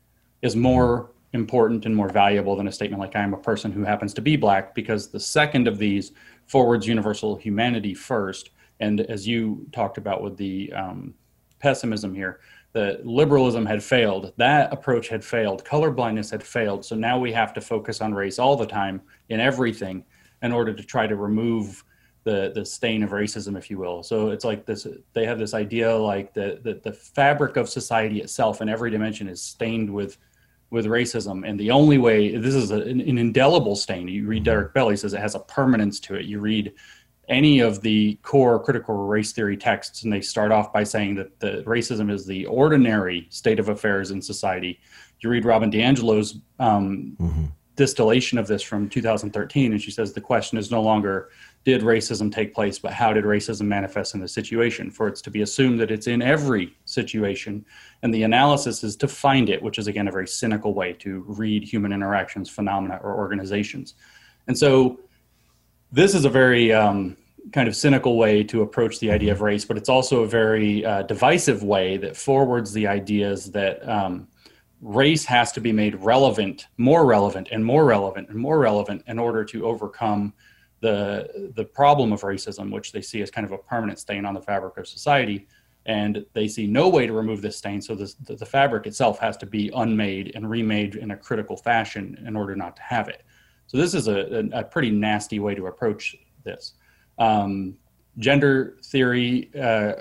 is 0.42 0.54
more 0.54 1.12
important 1.32 1.86
and 1.86 1.96
more 1.96 2.10
valuable 2.10 2.56
than 2.56 2.68
a 2.68 2.72
statement 2.72 3.00
like 3.00 3.16
I 3.16 3.22
am 3.22 3.32
a 3.32 3.38
person 3.38 3.72
who 3.72 3.84
happens 3.84 4.12
to 4.14 4.20
be 4.20 4.36
black, 4.36 4.74
because 4.74 5.08
the 5.08 5.20
second 5.20 5.66
of 5.66 5.78
these 5.78 6.12
forwards 6.46 6.86
universal 6.86 7.36
humanity 7.36 7.94
first. 7.94 8.50
And 8.80 9.00
as 9.02 9.26
you 9.26 9.66
talked 9.72 9.96
about 9.96 10.22
with 10.22 10.36
the 10.36 10.72
um, 10.74 11.14
pessimism 11.60 12.14
here, 12.14 12.40
that 12.72 13.06
liberalism 13.06 13.64
had 13.64 13.82
failed, 13.82 14.32
that 14.36 14.72
approach 14.72 15.08
had 15.08 15.24
failed, 15.24 15.64
colorblindness 15.64 16.30
had 16.30 16.42
failed. 16.42 16.84
So 16.84 16.96
now 16.96 17.18
we 17.18 17.32
have 17.32 17.54
to 17.54 17.60
focus 17.60 18.00
on 18.00 18.12
race 18.12 18.38
all 18.38 18.56
the 18.56 18.66
time 18.66 19.00
in 19.28 19.40
everything 19.40 20.04
in 20.42 20.52
order 20.52 20.74
to 20.74 20.82
try 20.82 21.06
to 21.06 21.14
remove 21.14 21.84
the 22.24 22.52
the 22.54 22.64
stain 22.64 23.02
of 23.02 23.10
racism, 23.10 23.56
if 23.56 23.70
you 23.70 23.78
will. 23.78 24.02
So 24.02 24.30
it's 24.30 24.44
like 24.44 24.64
this: 24.64 24.86
they 25.12 25.26
have 25.26 25.38
this 25.38 25.54
idea 25.54 25.94
like 25.96 26.34
the 26.34 26.60
the, 26.62 26.74
the 26.74 26.92
fabric 26.92 27.56
of 27.56 27.68
society 27.68 28.20
itself 28.20 28.60
in 28.60 28.68
every 28.68 28.90
dimension 28.90 29.28
is 29.28 29.42
stained 29.42 29.92
with 29.92 30.18
with 30.70 30.86
racism, 30.86 31.46
and 31.46 31.58
the 31.58 31.70
only 31.70 31.98
way 31.98 32.36
this 32.36 32.54
is 32.54 32.70
a, 32.70 32.80
an, 32.80 33.00
an 33.00 33.18
indelible 33.18 33.76
stain. 33.76 34.08
You 34.08 34.26
read 34.26 34.44
Derrick 34.44 34.72
Bell; 34.72 34.88
he 34.88 34.96
says 34.96 35.12
it 35.14 35.20
has 35.20 35.34
a 35.34 35.40
permanence 35.40 36.00
to 36.00 36.14
it. 36.14 36.24
You 36.24 36.40
read 36.40 36.72
any 37.28 37.60
of 37.60 37.80
the 37.80 38.18
core 38.22 38.62
critical 38.62 38.94
race 38.94 39.32
theory 39.32 39.56
texts, 39.56 40.02
and 40.02 40.12
they 40.12 40.20
start 40.20 40.52
off 40.52 40.72
by 40.72 40.84
saying 40.84 41.14
that 41.16 41.38
the 41.40 41.62
racism 41.66 42.10
is 42.10 42.26
the 42.26 42.46
ordinary 42.46 43.26
state 43.30 43.58
of 43.58 43.68
affairs 43.68 44.10
in 44.10 44.20
society. 44.20 44.80
You 45.20 45.30
read 45.30 45.44
Robin 45.44 45.70
DiAngelo's 45.70 46.38
um, 46.58 47.16
mm-hmm. 47.20 47.44
distillation 47.76 48.38
of 48.38 48.46
this 48.46 48.62
from 48.62 48.88
2013, 48.88 49.72
and 49.72 49.80
she 49.80 49.90
says 49.90 50.12
the 50.12 50.20
question 50.20 50.58
is 50.58 50.70
no 50.70 50.82
longer 50.82 51.30
did 51.64 51.82
racism 51.82 52.32
take 52.32 52.54
place, 52.54 52.78
but 52.78 52.92
how 52.92 53.12
did 53.12 53.24
racism 53.24 53.66
manifest 53.66 54.14
in 54.14 54.20
the 54.20 54.28
situation? 54.28 54.90
For 54.90 55.06
it's 55.06 55.22
to 55.22 55.30
be 55.30 55.42
assumed 55.42 55.78
that 55.80 55.90
it's 55.90 56.06
in 56.06 56.20
every 56.20 56.76
situation, 56.84 57.64
and 58.02 58.12
the 58.12 58.24
analysis 58.24 58.82
is 58.82 58.96
to 58.96 59.08
find 59.08 59.48
it, 59.48 59.62
which 59.62 59.78
is 59.78 59.86
again 59.86 60.08
a 60.08 60.12
very 60.12 60.26
cynical 60.26 60.74
way 60.74 60.92
to 60.94 61.24
read 61.26 61.62
human 61.62 61.92
interactions, 61.92 62.50
phenomena, 62.50 62.98
or 63.02 63.16
organizations. 63.16 63.94
And 64.48 64.58
so, 64.58 64.98
this 65.92 66.14
is 66.14 66.24
a 66.24 66.30
very 66.30 66.72
um, 66.72 67.16
kind 67.52 67.68
of 67.68 67.76
cynical 67.76 68.16
way 68.16 68.42
to 68.44 68.62
approach 68.62 68.98
the 68.98 69.10
idea 69.10 69.30
of 69.30 69.40
race, 69.40 69.64
but 69.64 69.76
it's 69.76 69.88
also 69.88 70.22
a 70.22 70.26
very 70.26 70.84
uh, 70.84 71.02
divisive 71.02 71.62
way 71.62 71.96
that 71.98 72.16
forwards 72.16 72.72
the 72.72 72.86
ideas 72.86 73.52
that 73.52 73.86
um, 73.88 74.26
race 74.80 75.24
has 75.24 75.52
to 75.52 75.60
be 75.60 75.70
made 75.70 75.94
relevant, 75.96 76.66
more 76.76 77.04
relevant, 77.06 77.48
and 77.52 77.64
more 77.64 77.84
relevant, 77.84 78.28
and 78.30 78.38
more 78.38 78.58
relevant 78.58 79.02
in 79.06 79.18
order 79.18 79.44
to 79.44 79.64
overcome 79.64 80.32
the 80.82 81.52
the 81.58 81.64
problem 81.64 82.12
of 82.12 82.20
racism, 82.22 82.70
which 82.70 82.92
they 82.92 83.02
see 83.10 83.22
as 83.22 83.30
kind 83.30 83.46
of 83.48 83.52
a 83.52 83.58
permanent 83.72 83.98
stain 83.98 84.26
on 84.26 84.34
the 84.34 84.42
fabric 84.42 84.76
of 84.76 84.86
society. 84.86 85.38
And 85.84 86.24
they 86.32 86.46
see 86.46 86.66
no 86.80 86.88
way 86.88 87.04
to 87.08 87.12
remove 87.12 87.40
this 87.42 87.56
stain, 87.56 87.80
so 87.82 87.96
this, 87.96 88.14
the, 88.14 88.36
the 88.36 88.46
fabric 88.46 88.86
itself 88.86 89.18
has 89.18 89.36
to 89.38 89.46
be 89.46 89.68
unmade 89.74 90.30
and 90.36 90.48
remade 90.48 90.94
in 90.94 91.10
a 91.10 91.16
critical 91.16 91.56
fashion 91.56 92.04
in 92.28 92.36
order 92.36 92.54
not 92.54 92.76
to 92.76 92.82
have 92.82 93.08
it. 93.08 93.22
So 93.66 93.78
this 93.78 93.92
is 93.92 94.06
a, 94.06 94.18
a, 94.38 94.60
a 94.60 94.64
pretty 94.64 94.92
nasty 94.92 95.40
way 95.40 95.56
to 95.56 95.66
approach 95.66 96.14
this. 96.44 96.74
Um, 97.18 97.76
gender 98.18 98.76
theory 98.84 99.50
uh, 99.60 99.94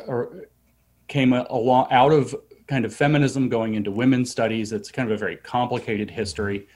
came 1.07 1.33
along 1.33 1.87
out 1.89 2.11
of 2.11 2.35
kind 2.67 2.85
of 2.85 2.93
feminism 2.93 3.49
going 3.49 3.73
into 3.73 3.89
women's 3.89 4.29
studies. 4.29 4.71
It's 4.71 4.91
kind 4.91 5.09
of 5.09 5.15
a 5.15 5.17
very 5.17 5.37
complicated 5.37 6.11
history. 6.11 6.67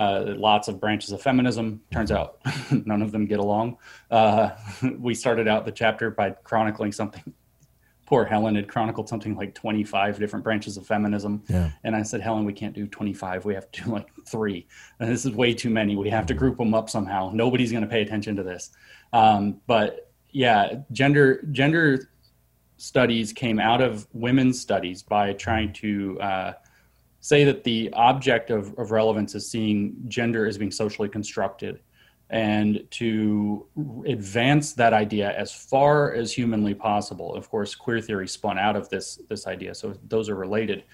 Uh, 0.00 0.34
lots 0.38 0.66
of 0.66 0.80
branches 0.80 1.12
of 1.12 1.20
feminism. 1.20 1.82
Turns 1.92 2.10
out 2.10 2.38
none 2.86 3.02
of 3.02 3.12
them 3.12 3.26
get 3.26 3.38
along. 3.38 3.76
Uh, 4.10 4.50
we 4.98 5.14
started 5.14 5.46
out 5.46 5.66
the 5.66 5.72
chapter 5.72 6.10
by 6.10 6.30
chronicling 6.42 6.90
something 6.90 7.34
poor 8.06 8.24
Helen 8.24 8.56
had 8.56 8.66
chronicled 8.66 9.08
something 9.08 9.36
like 9.36 9.54
25 9.54 10.18
different 10.18 10.42
branches 10.42 10.76
of 10.76 10.84
feminism. 10.84 11.44
Yeah. 11.48 11.70
And 11.84 11.94
I 11.94 12.02
said, 12.02 12.20
Helen, 12.20 12.44
we 12.44 12.52
can't 12.52 12.74
do 12.74 12.88
25. 12.88 13.44
We 13.44 13.54
have 13.54 13.70
to 13.70 13.84
do 13.84 13.90
like 13.92 14.08
three. 14.26 14.66
And 14.98 15.08
this 15.08 15.24
is 15.24 15.32
way 15.32 15.54
too 15.54 15.70
many. 15.70 15.94
We 15.94 16.10
have 16.10 16.26
to 16.26 16.34
group 16.34 16.56
them 16.56 16.74
up 16.74 16.90
somehow. 16.90 17.30
Nobody's 17.32 17.70
going 17.70 17.84
to 17.84 17.88
pay 17.88 18.02
attention 18.02 18.34
to 18.34 18.42
this. 18.42 18.70
Um, 19.12 19.60
but 19.68 20.10
yeah, 20.30 20.80
gender, 20.90 21.46
gender 21.52 22.10
studies 22.78 23.32
came 23.32 23.60
out 23.60 23.80
of 23.80 24.08
women's 24.12 24.60
studies 24.60 25.04
by 25.04 25.34
trying 25.34 25.72
to 25.74 26.18
uh, 26.20 26.52
say 27.20 27.44
that 27.44 27.64
the 27.64 27.92
object 27.92 28.50
of, 28.50 28.76
of 28.78 28.90
relevance 28.90 29.34
is 29.34 29.50
seeing 29.50 29.94
gender 30.08 30.46
as 30.46 30.58
being 30.58 30.70
socially 30.70 31.08
constructed 31.08 31.80
and 32.30 32.86
to 32.92 33.66
advance 34.06 34.72
that 34.72 34.92
idea 34.92 35.36
as 35.36 35.52
far 35.52 36.14
as 36.14 36.32
humanly 36.32 36.74
possible. 36.74 37.34
Of 37.34 37.50
course, 37.50 37.74
queer 37.74 38.00
theory 38.00 38.28
spun 38.28 38.56
out 38.58 38.76
of 38.76 38.88
this 38.88 39.20
this 39.28 39.46
idea, 39.46 39.74
so 39.74 39.94
those 40.08 40.28
are 40.28 40.36
related. 40.36 40.84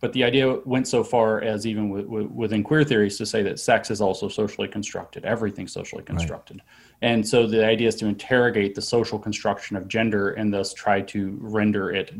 But 0.00 0.12
the 0.14 0.24
idea 0.24 0.58
went 0.64 0.88
so 0.88 1.04
far 1.04 1.42
as 1.42 1.64
even 1.64 1.88
w- 1.88 2.04
w- 2.06 2.30
within 2.34 2.64
queer 2.64 2.82
theories 2.82 3.18
to 3.18 3.26
say 3.26 3.42
that 3.44 3.60
sex 3.60 3.88
is 3.88 4.00
also 4.00 4.28
socially 4.28 4.66
constructed, 4.66 5.24
everything's 5.24 5.72
socially 5.72 6.02
constructed. 6.02 6.56
Right. 6.56 7.10
And 7.10 7.28
so 7.28 7.46
the 7.46 7.64
idea 7.64 7.86
is 7.86 7.94
to 7.96 8.06
interrogate 8.06 8.74
the 8.74 8.82
social 8.82 9.18
construction 9.18 9.76
of 9.76 9.86
gender 9.86 10.30
and 10.30 10.52
thus 10.52 10.74
try 10.74 11.02
to 11.02 11.38
render 11.40 11.92
it 11.92 12.14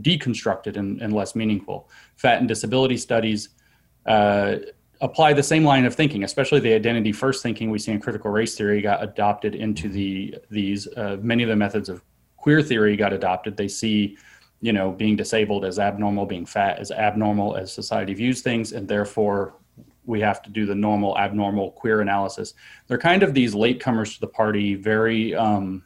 deconstructed 0.00 0.76
and, 0.76 1.00
and 1.00 1.12
less 1.12 1.34
meaningful. 1.34 1.88
Fat 2.16 2.38
and 2.38 2.48
disability 2.48 2.96
studies 2.96 3.50
uh, 4.06 4.56
apply 5.00 5.32
the 5.32 5.42
same 5.42 5.64
line 5.64 5.84
of 5.84 5.94
thinking, 5.94 6.24
especially 6.24 6.60
the 6.60 6.72
identity 6.72 7.12
first 7.12 7.42
thinking 7.42 7.70
we 7.70 7.78
see 7.78 7.92
in 7.92 8.00
critical 8.00 8.30
race 8.30 8.56
theory 8.56 8.80
got 8.80 9.02
adopted 9.02 9.54
into 9.54 9.88
the 9.88 10.36
these 10.50 10.86
uh, 10.96 11.16
many 11.20 11.42
of 11.42 11.48
the 11.48 11.56
methods 11.56 11.88
of 11.88 12.02
queer 12.36 12.62
theory 12.62 12.96
got 12.96 13.12
adopted. 13.12 13.56
They 13.56 13.68
see, 13.68 14.16
you 14.60 14.72
know, 14.72 14.92
being 14.92 15.16
disabled 15.16 15.64
as 15.64 15.78
abnormal, 15.78 16.26
being 16.26 16.46
fat 16.46 16.78
as 16.78 16.90
abnormal 16.90 17.56
as 17.56 17.72
society 17.72 18.14
views 18.14 18.42
things, 18.42 18.72
and 18.72 18.88
therefore 18.88 19.54
we 20.06 20.20
have 20.20 20.42
to 20.42 20.50
do 20.50 20.66
the 20.66 20.74
normal 20.74 21.16
abnormal 21.18 21.70
queer 21.72 22.00
analysis. 22.00 22.54
They're 22.86 22.98
kind 22.98 23.22
of 23.22 23.32
these 23.32 23.54
latecomers 23.54 24.14
to 24.14 24.20
the 24.20 24.26
party, 24.26 24.74
very 24.74 25.34
um, 25.34 25.82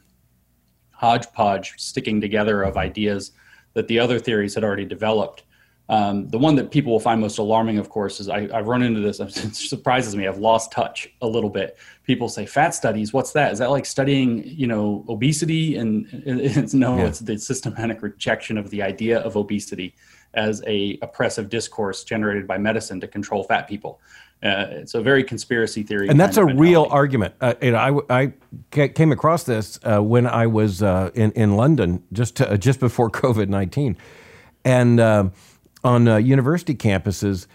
hodgepodge 0.91 1.75
sticking 1.77 2.19
together 2.19 2.61
of 2.63 2.75
ideas 2.75 3.31
that 3.73 3.87
the 3.87 3.99
other 3.99 4.19
theories 4.19 4.55
had 4.55 4.63
already 4.63 4.85
developed. 4.85 5.43
Um, 5.89 6.27
the 6.29 6.37
one 6.37 6.53
that 6.55 6.69
people 6.69 6.91
will 6.91 6.99
find 6.99 7.19
most 7.19 7.39
alarming, 7.39 7.79
of 7.79 7.89
course, 7.89 8.19
is 8.19 8.29
I, 8.29 8.41
have 8.55 8.67
run 8.67 8.83
into 8.83 8.99
this. 8.99 9.19
It 9.43 9.55
surprises 9.55 10.15
me. 10.15 10.27
I've 10.27 10.37
lost 10.37 10.71
touch 10.71 11.09
a 11.21 11.27
little 11.27 11.49
bit. 11.49 11.77
People 12.03 12.29
say 12.29 12.45
fat 12.45 12.75
studies. 12.75 13.11
What's 13.11 13.31
that? 13.31 13.51
Is 13.51 13.57
that 13.59 13.71
like 13.71 13.87
studying, 13.87 14.43
you 14.45 14.67
know, 14.67 15.03
obesity? 15.09 15.77
And 15.77 16.07
it's 16.11 16.73
no, 16.85 16.97
yeah. 16.97 17.07
it's 17.07 17.19
the 17.19 17.37
systematic 17.39 18.03
rejection 18.03 18.57
of 18.57 18.69
the 18.69 18.83
idea 18.83 19.19
of 19.19 19.35
obesity 19.35 19.95
as 20.35 20.61
a 20.67 20.99
oppressive 21.01 21.49
discourse 21.49 22.03
generated 22.03 22.45
by 22.47 22.59
medicine 22.59 22.99
to 22.99 23.07
control 23.07 23.43
fat 23.43 23.67
people. 23.67 23.99
Uh, 24.41 24.67
it's 24.69 24.93
a 24.93 25.01
very 25.01 25.21
conspiracy 25.21 25.83
theory, 25.83 26.07
and 26.07 26.17
that's 26.17 26.37
a 26.37 26.45
real 26.45 26.87
argument. 26.89 27.33
Uh, 27.41 27.55
you 27.61 27.71
know, 27.71 28.01
I, 28.09 28.31
I 28.71 28.87
came 28.87 29.11
across 29.11 29.43
this 29.43 29.77
uh, 29.83 30.01
when 30.01 30.25
I 30.25 30.47
was 30.47 30.81
uh, 30.81 31.11
in 31.13 31.31
in 31.33 31.57
London 31.57 32.03
just 32.13 32.37
to, 32.37 32.57
just 32.57 32.79
before 32.79 33.09
COVID 33.09 33.49
nineteen, 33.49 33.97
and 34.63 34.97
uh, 34.99 35.29
on 35.83 36.07
uh, 36.07 36.17
university 36.17 36.73
campuses. 36.73 37.47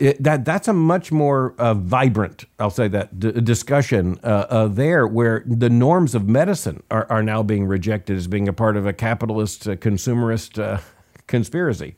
It, 0.00 0.22
that 0.22 0.44
that's 0.44 0.68
a 0.68 0.72
much 0.72 1.10
more 1.10 1.54
vibrant, 1.58 2.44
I'll 2.60 2.70
say 2.70 2.86
that 2.86 3.18
d- 3.18 3.32
discussion 3.32 4.16
there, 4.22 5.08
where 5.08 5.42
the 5.44 5.68
norms 5.68 6.14
of 6.14 6.28
medicine 6.28 6.84
are, 6.88 7.04
are 7.10 7.22
now 7.22 7.42
being 7.42 7.66
rejected 7.66 8.16
as 8.16 8.28
being 8.28 8.46
a 8.46 8.52
part 8.52 8.76
of 8.76 8.86
a 8.86 8.92
capitalist, 8.92 9.64
consumerist 9.64 10.80
conspiracy. 11.26 11.96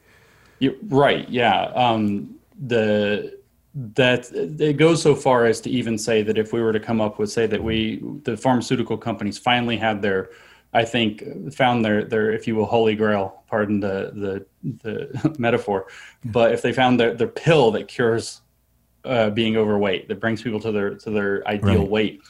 You're 0.60 0.74
right. 0.88 1.28
Yeah. 1.28 1.64
Um, 1.74 2.36
the 2.58 3.38
that 3.74 4.30
it 4.32 4.76
goes 4.76 5.00
so 5.00 5.14
far 5.14 5.46
as 5.46 5.60
to 5.60 5.70
even 5.70 5.96
say 5.96 6.22
that 6.22 6.36
if 6.36 6.52
we 6.52 6.60
were 6.60 6.72
to 6.72 6.80
come 6.80 7.00
up 7.00 7.18
with 7.18 7.30
say 7.30 7.46
that 7.46 7.62
we 7.62 8.02
the 8.24 8.36
pharmaceutical 8.36 8.96
companies 8.96 9.38
finally 9.38 9.76
had 9.76 10.02
their 10.02 10.30
I 10.72 10.84
think 10.84 11.52
found 11.52 11.84
their 11.84 12.04
their 12.04 12.32
if 12.32 12.48
you 12.48 12.56
will 12.56 12.66
holy 12.66 12.96
grail 12.96 13.44
pardon 13.48 13.78
the 13.78 14.12
the 14.62 14.80
the 14.82 15.34
metaphor 15.38 15.86
but 16.24 16.52
if 16.52 16.62
they 16.62 16.72
found 16.72 16.98
their 16.98 17.14
their 17.14 17.28
pill 17.28 17.70
that 17.72 17.86
cures 17.86 18.40
uh, 19.04 19.30
being 19.30 19.56
overweight 19.56 20.08
that 20.08 20.20
brings 20.20 20.42
people 20.42 20.60
to 20.60 20.72
their 20.72 20.94
to 20.96 21.10
their 21.10 21.46
ideal 21.46 21.80
right. 21.80 21.88
weight 21.88 22.22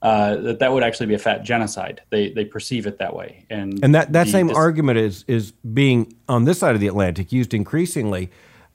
uh, 0.00 0.36
that 0.36 0.60
that 0.60 0.72
would 0.72 0.84
actually 0.84 1.06
be 1.06 1.14
a 1.14 1.18
fat 1.18 1.42
genocide. 1.42 2.02
They 2.10 2.30
they 2.30 2.44
perceive 2.44 2.86
it 2.86 2.98
that 2.98 3.16
way. 3.16 3.46
And 3.50 3.80
and 3.82 3.92
that 3.96 4.12
that 4.12 4.28
same 4.28 4.46
this, 4.46 4.56
argument 4.56 4.98
is 4.98 5.24
is 5.26 5.50
being 5.50 6.14
on 6.28 6.44
this 6.44 6.60
side 6.60 6.76
of 6.76 6.80
the 6.80 6.86
Atlantic 6.86 7.32
used 7.32 7.52
increasingly 7.52 8.30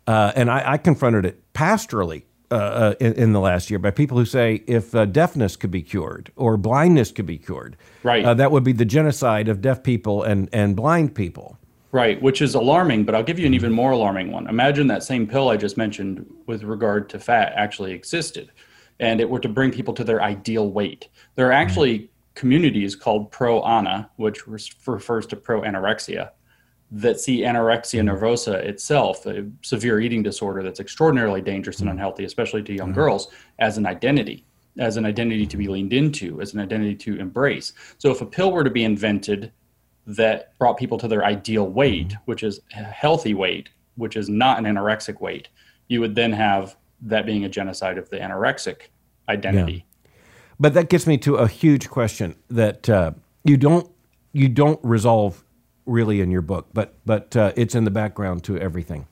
uh, 0.08 0.32
and 0.36 0.49
I, 0.49 0.74
I, 0.74 0.78
confronted 0.78 1.26
it 1.26 1.54
pastorally 1.54 2.24
uh, 2.51 2.56
uh, 2.56 2.95
in, 2.99 3.14
in, 3.14 3.34
the 3.34 3.39
last 3.39 3.70
year 3.70 3.80
by 3.80 3.91
people 3.91 4.18
who 4.18 4.26
say 4.26 4.64
if 4.68 4.93
uh, 4.93 5.06
deafness 5.06 5.56
could 5.56 5.72
be 5.72 5.82
cured 5.82 6.32
or 6.36 6.58
blindness 6.58 7.12
could 7.12 7.26
be 7.26 7.38
cured, 7.38 7.78
right, 8.04 8.26
uh, 8.26 8.34
that 8.34 8.51
would 8.51 8.64
be 8.64 8.74
the 8.74 8.86
genocide 8.86 9.47
of 9.47 9.62
deaf 9.62 9.84
people 9.84 10.24
and, 10.24 10.49
and 10.51 10.76
blind 10.76 11.16
people. 11.16 11.58
Right, 11.91 12.20
which 12.22 12.41
is 12.41 12.56
alarming, 12.56 13.06
but 13.06 13.14
I'll 13.14 13.24
give 13.24 13.38
you 13.38 13.45
an 13.45 13.54
even 13.54 13.72
more 13.72 13.91
alarming 13.91 14.32
one. 14.32 14.47
Imagine 14.47 14.88
that 14.88 15.04
same 15.04 15.28
pill 15.28 15.49
I 15.49 15.58
just 15.58 15.78
mentioned 15.78 16.26
with 16.47 16.64
regard 16.64 17.08
to 17.10 17.20
fat 17.20 17.54
actually 17.56 17.91
existed 17.91 18.51
and 18.99 19.20
it 19.20 19.30
were 19.30 19.39
to 19.39 19.49
bring 19.49 19.72
people 19.72 19.93
to 19.93 20.04
their 20.04 20.22
ideal 20.22 20.70
weight. 20.70 21.10
There 21.36 21.47
are 21.47 21.51
actually 21.51 22.10
communities 22.36 22.95
called 22.95 23.32
pro 23.32 23.62
ana, 23.62 24.10
which 24.16 24.47
refers 24.47 25.26
to 25.28 25.36
pro 25.36 25.62
anorexia, 25.62 26.32
that 26.94 27.20
see 27.20 27.41
anorexia 27.41 28.02
mm-hmm. 28.02 28.10
nervosa 28.10 28.54
itself, 28.54 29.26
a 29.26 29.46
severe 29.62 30.00
eating 30.00 30.24
disorder 30.24 30.62
that's 30.62 30.80
extraordinarily 30.80 31.41
dangerous 31.41 31.80
and 31.80 31.89
mm-hmm. 31.89 31.98
unhealthy, 31.98 32.24
especially 32.24 32.62
to 32.64 32.74
young 32.74 32.89
mm-hmm. 32.89 32.96
girls, 32.96 33.30
as 33.60 33.78
an 33.78 33.86
identity, 33.86 34.46
as 34.78 34.96
an 34.96 35.06
identity 35.06 35.46
to 35.48 35.58
be 35.58 35.68
leaned 35.68 35.91
into, 35.91 36.39
as 36.39 36.54
an 36.54 36.60
identity 36.60 36.96
to 36.96 37.20
embrace. 37.20 37.74
So 37.98 38.12
if 38.12 38.22
a 38.22 38.26
pill 38.26 38.52
were 38.52 38.64
to 38.64 38.70
be 38.70 38.84
invented 38.84 39.52
that 40.06 40.58
brought 40.60 40.78
people 40.78 40.98
to 41.00 41.08
their 41.08 41.26
ideal 41.26 41.68
weight, 41.68 42.14
which 42.26 42.44
is 42.44 42.60
a 42.78 42.84
healthy 42.84 43.34
weight, 43.34 43.70
which 43.96 44.16
is 44.16 44.30
not 44.30 44.60
an 44.60 44.66
anorexic 44.66 45.20
weight, 45.20 45.48
you 45.88 46.00
would 46.00 46.14
then 46.16 46.32
have 46.32 46.76
that 47.02 47.26
being 47.26 47.44
a 47.44 47.50
genocide 47.50 47.98
of 47.98 48.10
the 48.10 48.18
anorexic 48.18 48.84
identity. 49.30 49.74
Yeah. 49.74 50.10
But 50.60 50.76
that 50.76 50.89
gets 50.89 51.08
me 51.08 51.18
to 51.20 51.36
a 51.36 51.48
huge 51.48 51.89
question 51.89 52.36
that 52.50 52.88
uh, 52.88 53.12
you 53.44 53.58
don't 53.58 53.89
you 54.32 54.50
don't 54.50 54.80
resolve 54.84 55.43
really 55.86 56.21
in 56.21 56.31
your 56.31 56.41
book, 56.41 56.67
but 56.73 56.95
but 57.05 57.36
uh, 57.36 57.51
it's 57.55 57.75
in 57.75 57.84
the 57.84 57.91
background 57.91 58.43
to 58.45 58.57
everything. 58.57 59.07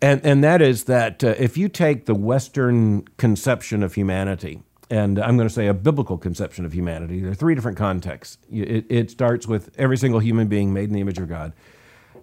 And 0.00 0.24
and 0.24 0.44
that 0.44 0.60
is 0.60 0.84
that 0.84 1.24
uh, 1.24 1.34
if 1.38 1.56
you 1.56 1.68
take 1.68 2.06
the 2.06 2.14
Western 2.14 3.02
conception 3.16 3.82
of 3.82 3.94
humanity, 3.94 4.62
and 4.90 5.18
I'm 5.18 5.36
going 5.36 5.48
to 5.48 5.54
say 5.54 5.66
a 5.66 5.74
biblical 5.74 6.18
conception 6.18 6.64
of 6.64 6.74
humanity, 6.74 7.20
there 7.20 7.30
are 7.30 7.34
three 7.34 7.54
different 7.54 7.78
contexts. 7.78 8.38
It, 8.50 8.84
it 8.88 9.10
starts 9.10 9.46
with 9.46 9.70
every 9.78 9.96
single 9.96 10.20
human 10.20 10.48
being 10.48 10.72
made 10.72 10.88
in 10.88 10.94
the 10.94 11.00
image 11.00 11.18
of 11.18 11.28
God, 11.28 11.54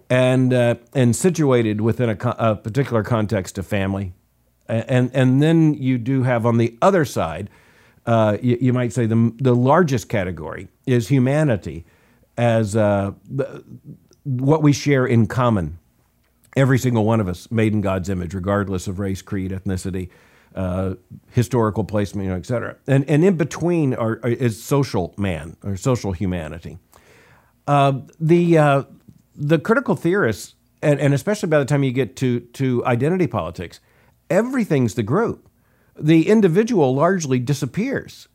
and 0.08 0.52
uh, 0.52 0.76
and 0.94 1.16
situated 1.16 1.80
within 1.80 2.10
a, 2.10 2.16
a, 2.38 2.56
particular 2.56 3.02
context 3.02 3.58
of 3.58 3.66
family, 3.66 4.12
and 4.68 5.10
and 5.12 5.42
then 5.42 5.74
you 5.74 5.98
do 5.98 6.22
have 6.22 6.46
on 6.46 6.58
the 6.58 6.78
other 6.80 7.04
side, 7.04 7.50
uh, 8.06 8.36
you, 8.40 8.56
you 8.60 8.72
might 8.72 8.92
say 8.92 9.06
the 9.06 9.32
the 9.38 9.54
largest 9.54 10.08
category 10.08 10.68
is 10.86 11.08
humanity 11.08 11.84
as 12.36 12.76
uh, 12.76 13.12
what 14.24 14.62
we 14.62 14.72
share 14.72 15.06
in 15.06 15.26
common. 15.26 15.78
Every 16.56 16.78
single 16.78 17.04
one 17.04 17.20
of 17.20 17.28
us 17.28 17.50
made 17.50 17.72
in 17.72 17.80
God's 17.80 18.08
image, 18.08 18.32
regardless 18.32 18.86
of 18.86 18.98
race, 19.00 19.22
creed, 19.22 19.50
ethnicity, 19.50 20.08
uh, 20.54 20.94
historical 21.32 21.82
placement, 21.82 22.26
you 22.26 22.30
know, 22.30 22.36
et 22.36 22.46
cetera. 22.46 22.76
And, 22.86 23.08
and 23.10 23.24
in 23.24 23.36
between 23.36 23.92
are, 23.94 24.16
is 24.18 24.62
social 24.62 25.14
man 25.16 25.56
or 25.64 25.76
social 25.76 26.12
humanity. 26.12 26.78
Uh, 27.66 28.02
the, 28.20 28.58
uh, 28.58 28.82
the 29.34 29.58
critical 29.58 29.96
theorists, 29.96 30.54
and, 30.80 31.00
and 31.00 31.12
especially 31.12 31.48
by 31.48 31.58
the 31.58 31.64
time 31.64 31.82
you 31.82 31.90
get 31.90 32.14
to, 32.16 32.40
to 32.40 32.84
identity 32.86 33.26
politics, 33.26 33.80
everything's 34.30 34.94
the 34.94 35.02
group. 35.02 35.48
The 35.98 36.28
individual 36.28 36.94
largely 36.94 37.40
disappears. 37.40 38.28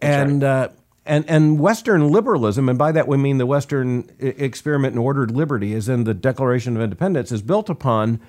That's 0.00 0.30
and 0.30 0.42
right. 0.42 0.70
Uh, 1.08 1.12
and, 1.12 1.24
and 1.28 1.58
Western 1.58 2.08
liberalism, 2.10 2.68
and 2.68 2.78
by 2.78 2.92
that 2.92 3.08
we 3.08 3.16
mean 3.16 3.38
the 3.38 3.46
Western 3.46 4.10
experiment 4.18 4.92
in 4.92 4.98
ordered 4.98 5.30
liberty, 5.30 5.74
as 5.74 5.88
in 5.88 6.04
the 6.04 6.14
Declaration 6.14 6.76
of 6.76 6.82
Independence, 6.82 7.32
is 7.32 7.42
built 7.42 7.68
upon 7.68 8.20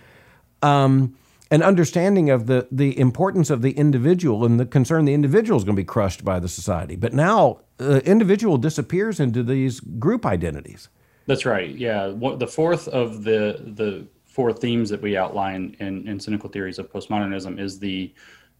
um, 0.62 1.16
an 1.52 1.62
understanding 1.64 2.30
of 2.30 2.46
the, 2.48 2.68
the 2.72 2.98
importance 3.00 3.50
of 3.50 3.62
the 3.62 3.72
individual 3.72 4.46
and 4.46 4.60
the 4.60 4.66
concern 4.66 5.06
the 5.06 5.14
individual 5.14 5.58
is 5.58 5.64
going 5.64 5.76
to 5.76 5.82
be 5.82 5.86
crushed 5.86 6.24
by 6.24 6.40
the 6.40 6.48
society. 6.48 6.96
But 6.96 7.14
now, 7.14 7.62
the 7.78 8.06
individual 8.06 8.58
disappears 8.58 9.20
into 9.20 9.44
these 9.44 9.80
group 9.80 10.26
identities. 10.26 10.90
That's 11.26 11.46
right. 11.46 11.76
Yeah, 11.76 12.14
the 12.38 12.48
fourth 12.48 12.88
of 12.88 13.24
the 13.24 13.62
the 13.64 14.08
four 14.26 14.54
themes 14.54 14.90
that 14.90 15.02
we 15.02 15.18
outline 15.18 15.76
in, 15.80 16.08
in 16.08 16.20
cynical 16.20 16.50
theories 16.50 16.80
of 16.80 16.92
postmodernism 16.92 17.60
is 17.60 17.80
the 17.80 18.14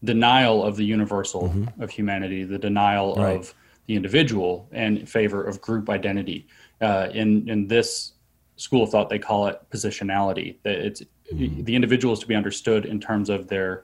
denial 0.04 0.64
of 0.64 0.76
the 0.76 0.84
universal 0.84 1.48
mm-hmm. 1.48 1.82
of 1.82 1.90
humanity, 1.90 2.44
the 2.44 2.58
denial 2.58 3.14
right. 3.14 3.36
of 3.36 3.54
the 3.90 3.96
individual 3.96 4.68
and 4.70 4.98
in 4.98 5.06
favor 5.06 5.42
of 5.42 5.60
group 5.60 5.90
identity. 5.90 6.46
Uh, 6.80 7.08
in 7.12 7.48
in 7.48 7.66
this 7.66 8.12
school 8.54 8.84
of 8.84 8.90
thought, 8.90 9.10
they 9.10 9.18
call 9.18 9.48
it 9.48 9.60
positionality. 9.68 10.58
That 10.62 10.76
it's 10.86 11.02
mm-hmm. 11.32 11.64
the 11.64 11.74
individual 11.74 12.14
is 12.14 12.20
to 12.20 12.28
be 12.28 12.36
understood 12.36 12.86
in 12.86 13.00
terms 13.00 13.28
of 13.28 13.48
their 13.48 13.82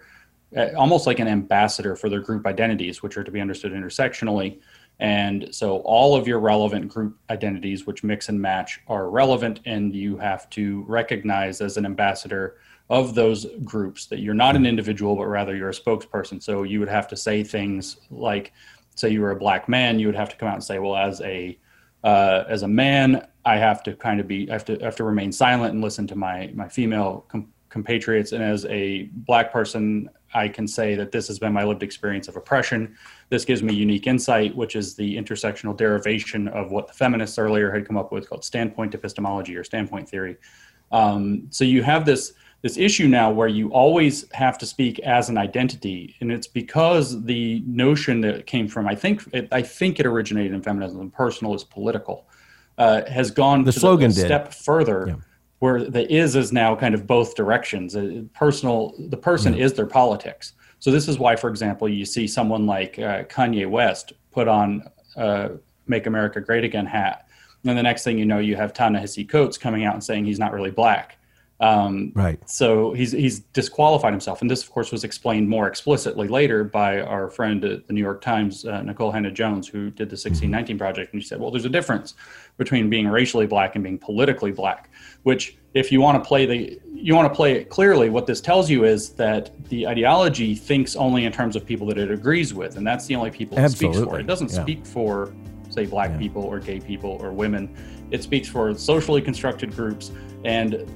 uh, 0.57 0.69
almost 0.77 1.09
like 1.09 1.19
an 1.19 1.27
ambassador 1.27 1.97
for 1.97 2.09
their 2.09 2.21
group 2.21 2.47
identities, 2.47 3.03
which 3.03 3.17
are 3.17 3.25
to 3.25 3.33
be 3.33 3.41
understood 3.41 3.73
intersectionally. 3.73 4.61
And 5.01 5.49
so 5.51 5.79
all 5.79 6.15
of 6.15 6.29
your 6.29 6.39
relevant 6.39 6.89
group 6.89 7.19
identities, 7.29 7.85
which 7.85 8.05
mix 8.05 8.29
and 8.29 8.41
match, 8.41 8.81
are 8.87 9.11
relevant, 9.11 9.59
and 9.65 9.93
you 9.93 10.17
have 10.19 10.49
to 10.51 10.85
recognize 10.87 11.61
as 11.61 11.77
an 11.77 11.85
ambassador 11.85 12.59
of 12.89 13.17
those 13.17 13.47
groups 13.65 14.07
that 14.07 14.21
you're 14.21 14.35
not 14.35 14.55
an 14.55 14.65
individual, 14.65 15.17
but 15.17 15.27
rather 15.27 15.57
you're 15.57 15.71
a 15.71 15.83
spokesperson. 15.85 16.41
So 16.41 16.63
you 16.63 16.79
would 16.79 16.89
have 16.89 17.09
to 17.09 17.17
say 17.17 17.43
things 17.43 17.97
like, 18.11 18.53
say 18.97 19.11
you 19.11 19.21
were 19.21 19.31
a 19.31 19.37
black 19.37 19.69
man, 19.69 19.99
you 19.99 20.07
would 20.09 20.17
have 20.17 20.29
to 20.31 20.37
come 20.37 20.49
out 20.49 20.55
and 20.55 20.65
say, 20.65 20.79
well, 20.79 20.97
as 20.97 21.21
a 21.21 21.59
uh, 22.05 22.45
as 22.49 22.63
a 22.63 22.69
man, 22.69 23.27
I 23.45 23.57
have 23.57 23.83
to 23.85 23.95
kind 23.95 24.21
of 24.21 24.29
be, 24.29 24.49
I 24.49 24.53
have 24.53 24.65
to, 24.67 24.79
have 24.79 24.97
to 24.97 25.05
remain 25.05 25.33
silent 25.33 25.73
and 25.73 25.83
listen 25.83 26.07
to 26.09 26.17
my 26.17 26.51
my 26.55 26.69
female 26.69 27.25
com- 27.29 27.53
compatriots. 27.69 28.33
And 28.33 28.43
as 28.43 28.65
a 28.67 29.05
black 29.13 29.53
person, 29.53 30.09
I 30.35 30.49
can 30.49 30.69
say 30.69 30.95
that 30.97 31.13
this 31.13 31.29
has 31.29 31.39
been 31.39 31.53
my 31.53 31.65
lived 31.65 31.83
experience 31.83 32.29
of 32.29 32.37
oppression. 32.37 32.97
This 33.29 33.45
gives 33.45 33.63
me 33.63 33.75
unique 33.75 34.07
insight, 34.07 34.55
which 34.55 34.77
is 34.77 34.95
the 34.95 35.17
intersectional 35.17 35.77
derivation 35.77 36.49
of 36.49 36.71
what 36.71 36.89
the 36.89 36.93
feminists 36.93 37.39
earlier 37.39 37.71
had 37.71 37.87
come 37.87 37.97
up 37.97 38.13
with 38.13 38.29
called 38.29 38.45
standpoint 38.45 38.95
epistemology 38.95 39.57
or 39.57 39.65
standpoint 39.65 40.09
theory. 40.09 40.37
Um, 40.93 41.49
so 41.51 41.65
you 41.65 41.83
have 41.83 42.05
this 42.05 42.35
this 42.63 42.77
issue 42.77 43.07
now 43.07 43.31
where 43.31 43.49
you 43.49 43.71
always 43.71 44.31
have 44.33 44.59
to 44.59 44.67
speak 44.67 44.99
as 45.01 45.29
an 45.29 45.39
identity. 45.39 46.17
And 46.21 46.33
it's 46.33 46.47
because 46.47 47.23
the 47.25 47.63
notion 47.67 48.21
that 48.23 48.47
came 48.47 48.67
from 48.69 48.89
i 48.89 48.95
think 48.95 49.23
it, 49.33 49.49
i 49.53 49.63
think 49.63 50.01
it 50.01 50.07
originated 50.07 50.53
in 50.53 50.63
feminism 50.63 51.11
personal 51.11 51.55
is 51.55 51.65
political 51.65 52.27
uh, 52.79 53.03
has 53.07 53.31
gone 53.31 53.65
the 53.65 53.73
slogan 53.73 54.11
the, 54.11 54.21
step 54.21 54.53
further 54.53 55.07
yeah. 55.09 55.15
where 55.61 55.85
the 55.85 56.13
is 56.13 56.37
is 56.37 56.53
now 56.53 56.77
kind 56.77 56.95
of 56.95 57.07
both 57.07 57.35
directions. 57.35 57.97
Uh, 57.97 58.23
personal 58.35 58.95
the 58.99 59.17
person 59.17 59.55
yeah. 59.55 59.65
is 59.65 59.73
their 59.73 59.87
politics. 59.87 60.53
So 60.79 60.91
this 60.91 61.09
is 61.09 61.19
why 61.19 61.37
for 61.37 61.49
example 61.49 61.89
you 61.89 62.05
see 62.05 62.27
someone 62.27 62.67
like 62.67 62.99
uh, 62.99 63.25
kanye 63.25 63.69
west 63.69 64.13
put 64.31 64.49
on 64.49 64.83
uh, 65.17 65.51
make 65.87 66.07
america 66.07 66.41
great 66.41 66.65
again 66.65 66.87
hat. 66.87 67.27
And 67.65 67.77
the 67.77 67.83
next 67.83 68.05
thing 68.05 68.19
you 68.19 68.27
know 68.27 68.39
you 68.39 68.57
have 68.57 68.73
ta-nehisi 68.73 69.29
coates 69.29 69.59
coming 69.59 69.85
out 69.85 69.95
and 69.95 70.05
saying 70.05 70.25
he's 70.25 70.39
not 70.39 70.53
really 70.53 70.71
black 70.71 71.16
um, 71.59 72.13
right. 72.15 72.39
So 72.49 72.93
he's 72.93 73.13
he's 73.13 73.41
disqualified 73.41 74.13
himself, 74.13 74.43
and 74.43 74.51
this, 74.51 74.63
of 74.63 74.71
course, 74.71 74.93
was 74.93 75.05
explained 75.05 75.49
more 75.49 75.67
explicitly 75.67 76.29
later 76.29 76.65
by 76.65 77.01
our 77.01 77.31
friend 77.31 77.65
at 77.65 77.87
the 77.87 77.93
New 77.95 78.03
York 78.03 78.21
Times, 78.21 78.67
uh, 78.67 78.83
Nikole 78.83 79.13
Hannah-Jones, 79.13 79.67
who 79.67 79.91
did 79.91 80.11
the 80.11 80.17
1619 80.17 80.77
mm-hmm. 80.77 80.79
project, 80.79 81.13
and 81.15 81.23
she 81.23 81.29
said, 81.29 81.41
"Well, 81.41 81.51
there's 81.51 81.65
a 81.65 81.71
difference 81.71 82.15
between 82.59 82.91
being 82.91 83.09
racially 83.09 83.47
black 83.47 83.75
and 83.75 83.83
being 83.83 83.99
politically 83.99 84.53
black, 84.53 84.91
which 85.23 85.57
if 85.73 85.91
you 85.91 86.01
want 86.01 86.23
to 86.23 86.27
play 86.27 86.45
the 86.45 86.79
you 86.93 87.15
want 87.15 87.31
to 87.31 87.35
play 87.35 87.53
it 87.53 87.69
clearly 87.69 88.09
what 88.11 88.27
this 88.27 88.41
tells 88.41 88.69
you 88.69 88.85
is 88.85 89.11
that 89.11 89.51
the 89.69 89.87
ideology 89.87 90.55
thinks 90.55 90.97
only 90.97 91.25
in 91.27 91.33
terms 91.33 91.55
of 91.55 91.67
people 91.67 91.87
that 91.87 91.99
it 91.99 92.11
agrees 92.11 92.55
with 92.55 92.77
and 92.79 92.87
that's 92.87 93.05
the 93.07 93.15
only 93.15 93.31
people 93.31 93.59
it 93.59 93.69
speaks 93.69 93.99
for 93.99 94.19
it 94.19 94.27
doesn't 94.27 94.51
yeah. 94.51 94.63
speak 94.63 94.87
for 94.87 95.35
say 95.69 95.85
black 95.85 96.11
yeah. 96.13 96.17
people 96.17 96.43
or 96.43 96.59
gay 96.59 96.81
people 96.81 97.19
or 97.21 97.31
women 97.33 97.77
it 98.11 98.23
speaks 98.23 98.49
for 98.49 98.75
socially 98.75 99.21
constructed 99.21 99.75
groups 99.77 100.11
and 100.45 100.87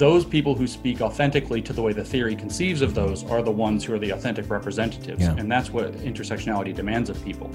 those 0.00 0.24
people 0.24 0.54
who 0.54 0.66
speak 0.66 1.02
authentically 1.02 1.60
to 1.60 1.74
the 1.74 1.82
way 1.82 1.92
the 1.92 2.02
theory 2.02 2.34
conceives 2.34 2.80
of 2.80 2.94
those 2.94 3.22
are 3.24 3.42
the 3.42 3.50
ones 3.50 3.84
who 3.84 3.92
are 3.92 3.98
the 3.98 4.08
authentic 4.08 4.48
representatives 4.48 5.20
yeah. 5.20 5.36
and 5.36 5.52
that's 5.52 5.68
what 5.68 5.92
intersectionality 5.96 6.74
demands 6.74 7.10
of 7.10 7.22
people 7.22 7.50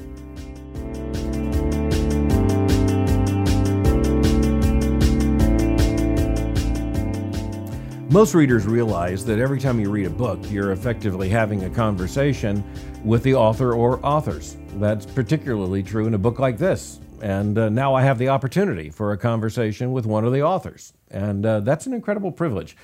Most 8.11 8.33
readers 8.33 8.65
realize 8.65 9.25
that 9.25 9.39
every 9.39 9.59
time 9.59 9.77
you 9.77 9.89
read 9.89 10.05
a 10.05 10.09
book, 10.09 10.39
you're 10.49 10.71
effectively 10.71 11.27
having 11.27 11.65
a 11.65 11.69
conversation 11.69 12.63
with 13.03 13.23
the 13.23 13.33
author 13.33 13.73
or 13.73 13.99
authors. 14.05 14.55
That's 14.75 15.05
particularly 15.05 15.83
true 15.83 16.07
in 16.07 16.13
a 16.13 16.17
book 16.17 16.39
like 16.39 16.57
this. 16.57 17.01
And 17.21 17.57
uh, 17.57 17.69
now 17.69 17.95
I 17.95 18.03
have 18.03 18.17
the 18.17 18.29
opportunity 18.29 18.89
for 18.89 19.11
a 19.11 19.17
conversation 19.17 19.91
with 19.91 20.05
one 20.05 20.25
of 20.25 20.33
the 20.33 20.41
authors. 20.41 20.93
And 21.09 21.45
uh, 21.45 21.59
that's 21.61 21.85
an 21.85 21.93
incredible 21.93 22.31
privilege. 22.31 22.75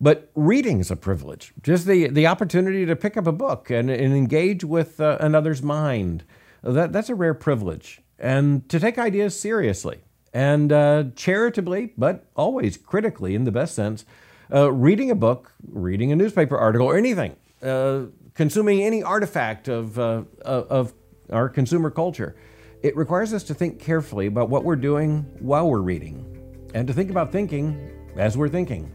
But 0.00 0.30
reading 0.34 0.80
is 0.80 0.90
a 0.90 0.96
privilege. 0.96 1.52
Just 1.62 1.86
the, 1.86 2.08
the 2.08 2.26
opportunity 2.26 2.86
to 2.86 2.96
pick 2.96 3.16
up 3.16 3.26
a 3.26 3.32
book 3.32 3.70
and, 3.70 3.90
and 3.90 4.14
engage 4.14 4.64
with 4.64 5.00
uh, 5.00 5.18
another's 5.20 5.62
mind. 5.62 6.24
That, 6.62 6.92
that's 6.92 7.10
a 7.10 7.14
rare 7.14 7.34
privilege. 7.34 8.00
And 8.18 8.68
to 8.68 8.80
take 8.80 8.98
ideas 8.98 9.38
seriously 9.38 10.00
and 10.32 10.72
uh, 10.72 11.04
charitably, 11.16 11.92
but 11.98 12.24
always 12.36 12.76
critically 12.76 13.34
in 13.34 13.44
the 13.44 13.52
best 13.52 13.74
sense, 13.74 14.04
uh, 14.52 14.72
reading 14.72 15.10
a 15.10 15.14
book, 15.14 15.52
reading 15.68 16.12
a 16.12 16.16
newspaper 16.16 16.56
article, 16.56 16.86
or 16.86 16.96
anything, 16.96 17.36
uh, 17.62 18.02
consuming 18.34 18.82
any 18.82 19.02
artifact 19.02 19.68
of, 19.68 19.98
of 19.98 20.92
our 21.30 21.48
consumer 21.48 21.90
culture, 21.90 22.36
it 22.82 22.96
requires 22.96 23.34
us 23.34 23.42
to 23.44 23.54
think 23.54 23.78
carefully 23.78 24.26
about 24.26 24.48
what 24.48 24.64
we're 24.64 24.76
doing 24.76 25.26
while 25.38 25.68
we're 25.68 25.80
reading 25.80 26.26
and 26.74 26.86
to 26.88 26.94
think 26.94 27.10
about 27.10 27.30
thinking 27.32 27.90
as 28.16 28.36
we're 28.36 28.48
thinking. 28.48 28.90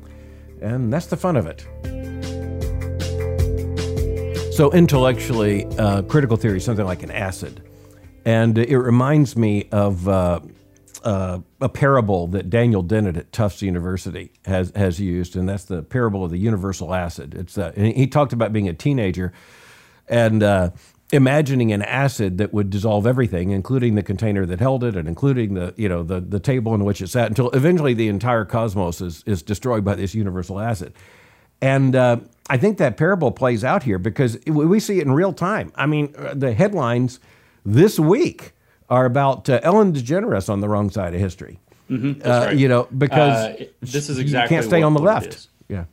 And 0.61 0.91
that's 0.91 1.07
the 1.07 1.17
fun 1.17 1.35
of 1.35 1.45
it. 1.45 1.61
So, 4.53 4.71
intellectually, 4.71 5.65
uh, 5.77 6.03
critical 6.03 6.37
theory 6.37 6.57
is 6.57 6.63
something 6.63 6.85
like 6.85 7.03
an 7.03 7.11
acid. 7.11 7.61
And 8.23 8.57
it 8.57 8.77
reminds 8.77 9.35
me 9.35 9.67
of 9.71 10.07
uh, 10.07 10.39
uh, 11.03 11.39
a 11.61 11.69
parable 11.69 12.27
that 12.27 12.49
Daniel 12.49 12.81
Dennett 12.81 13.17
at 13.17 13.31
Tufts 13.31 13.61
University 13.61 14.31
has 14.45 14.71
has 14.75 14.99
used, 14.99 15.35
and 15.35 15.47
that's 15.47 15.65
the 15.65 15.83
parable 15.83 16.23
of 16.23 16.31
the 16.31 16.39
universal 16.39 16.93
acid. 16.93 17.35
It's 17.35 17.57
uh, 17.57 17.73
he 17.75 18.07
talked 18.07 18.33
about 18.33 18.53
being 18.53 18.69
a 18.69 18.73
teenager 18.73 19.33
and 20.07 20.41
uh, 20.41 20.71
imagining 21.11 21.71
an 21.71 21.81
acid 21.81 22.37
that 22.39 22.53
would 22.53 22.69
dissolve 22.69 23.05
everything, 23.05 23.51
including 23.51 23.95
the 23.95 24.03
container 24.03 24.45
that 24.45 24.59
held 24.59 24.83
it, 24.83 24.95
and 24.95 25.07
including 25.07 25.53
the 25.53 25.73
you 25.77 25.89
know 25.89 26.03
the 26.03 26.19
the 26.19 26.39
table 26.39 26.73
in 26.73 26.83
which 26.83 27.01
it 27.01 27.07
sat, 27.07 27.27
until 27.27 27.49
eventually 27.51 27.93
the 27.93 28.07
entire 28.07 28.45
cosmos 28.45 29.01
is 29.01 29.23
is 29.25 29.41
destroyed 29.41 29.83
by 29.83 29.95
this 29.95 30.15
universal 30.15 30.59
acid. 30.59 30.93
And 31.61 31.95
uh, 31.95 32.17
I 32.49 32.57
think 32.57 32.77
that 32.79 32.97
parable 32.97 33.31
plays 33.31 33.63
out 33.63 33.83
here 33.83 33.97
because 33.97 34.37
we 34.45 34.79
see 34.79 34.99
it 34.99 35.05
in 35.05 35.13
real 35.13 35.33
time. 35.33 35.71
I 35.75 35.85
mean, 35.85 36.13
uh, 36.17 36.33
the 36.35 36.53
headlines 36.53 37.19
this 37.65 37.97
week 37.97 38.51
are 38.89 39.05
about 39.05 39.49
uh, 39.49 39.59
Ellen 39.63 39.93
DeGeneres 39.93 40.49
on 40.49 40.59
the 40.59 40.69
wrong 40.69 40.89
side 40.89 41.13
of 41.13 41.19
history. 41.19 41.59
Mm-hmm, 41.89 42.27
uh, 42.27 42.45
right. 42.45 42.57
You 42.57 42.67
know, 42.67 42.87
because 42.95 43.33
uh, 43.33 43.65
this 43.81 44.09
is 44.09 44.19
exactly 44.19 44.55
you 44.55 44.61
can't 44.61 44.69
stay 44.69 44.81
on 44.81 44.93
the 44.93 44.99
left. 44.99 45.47
Yeah. 45.69 45.85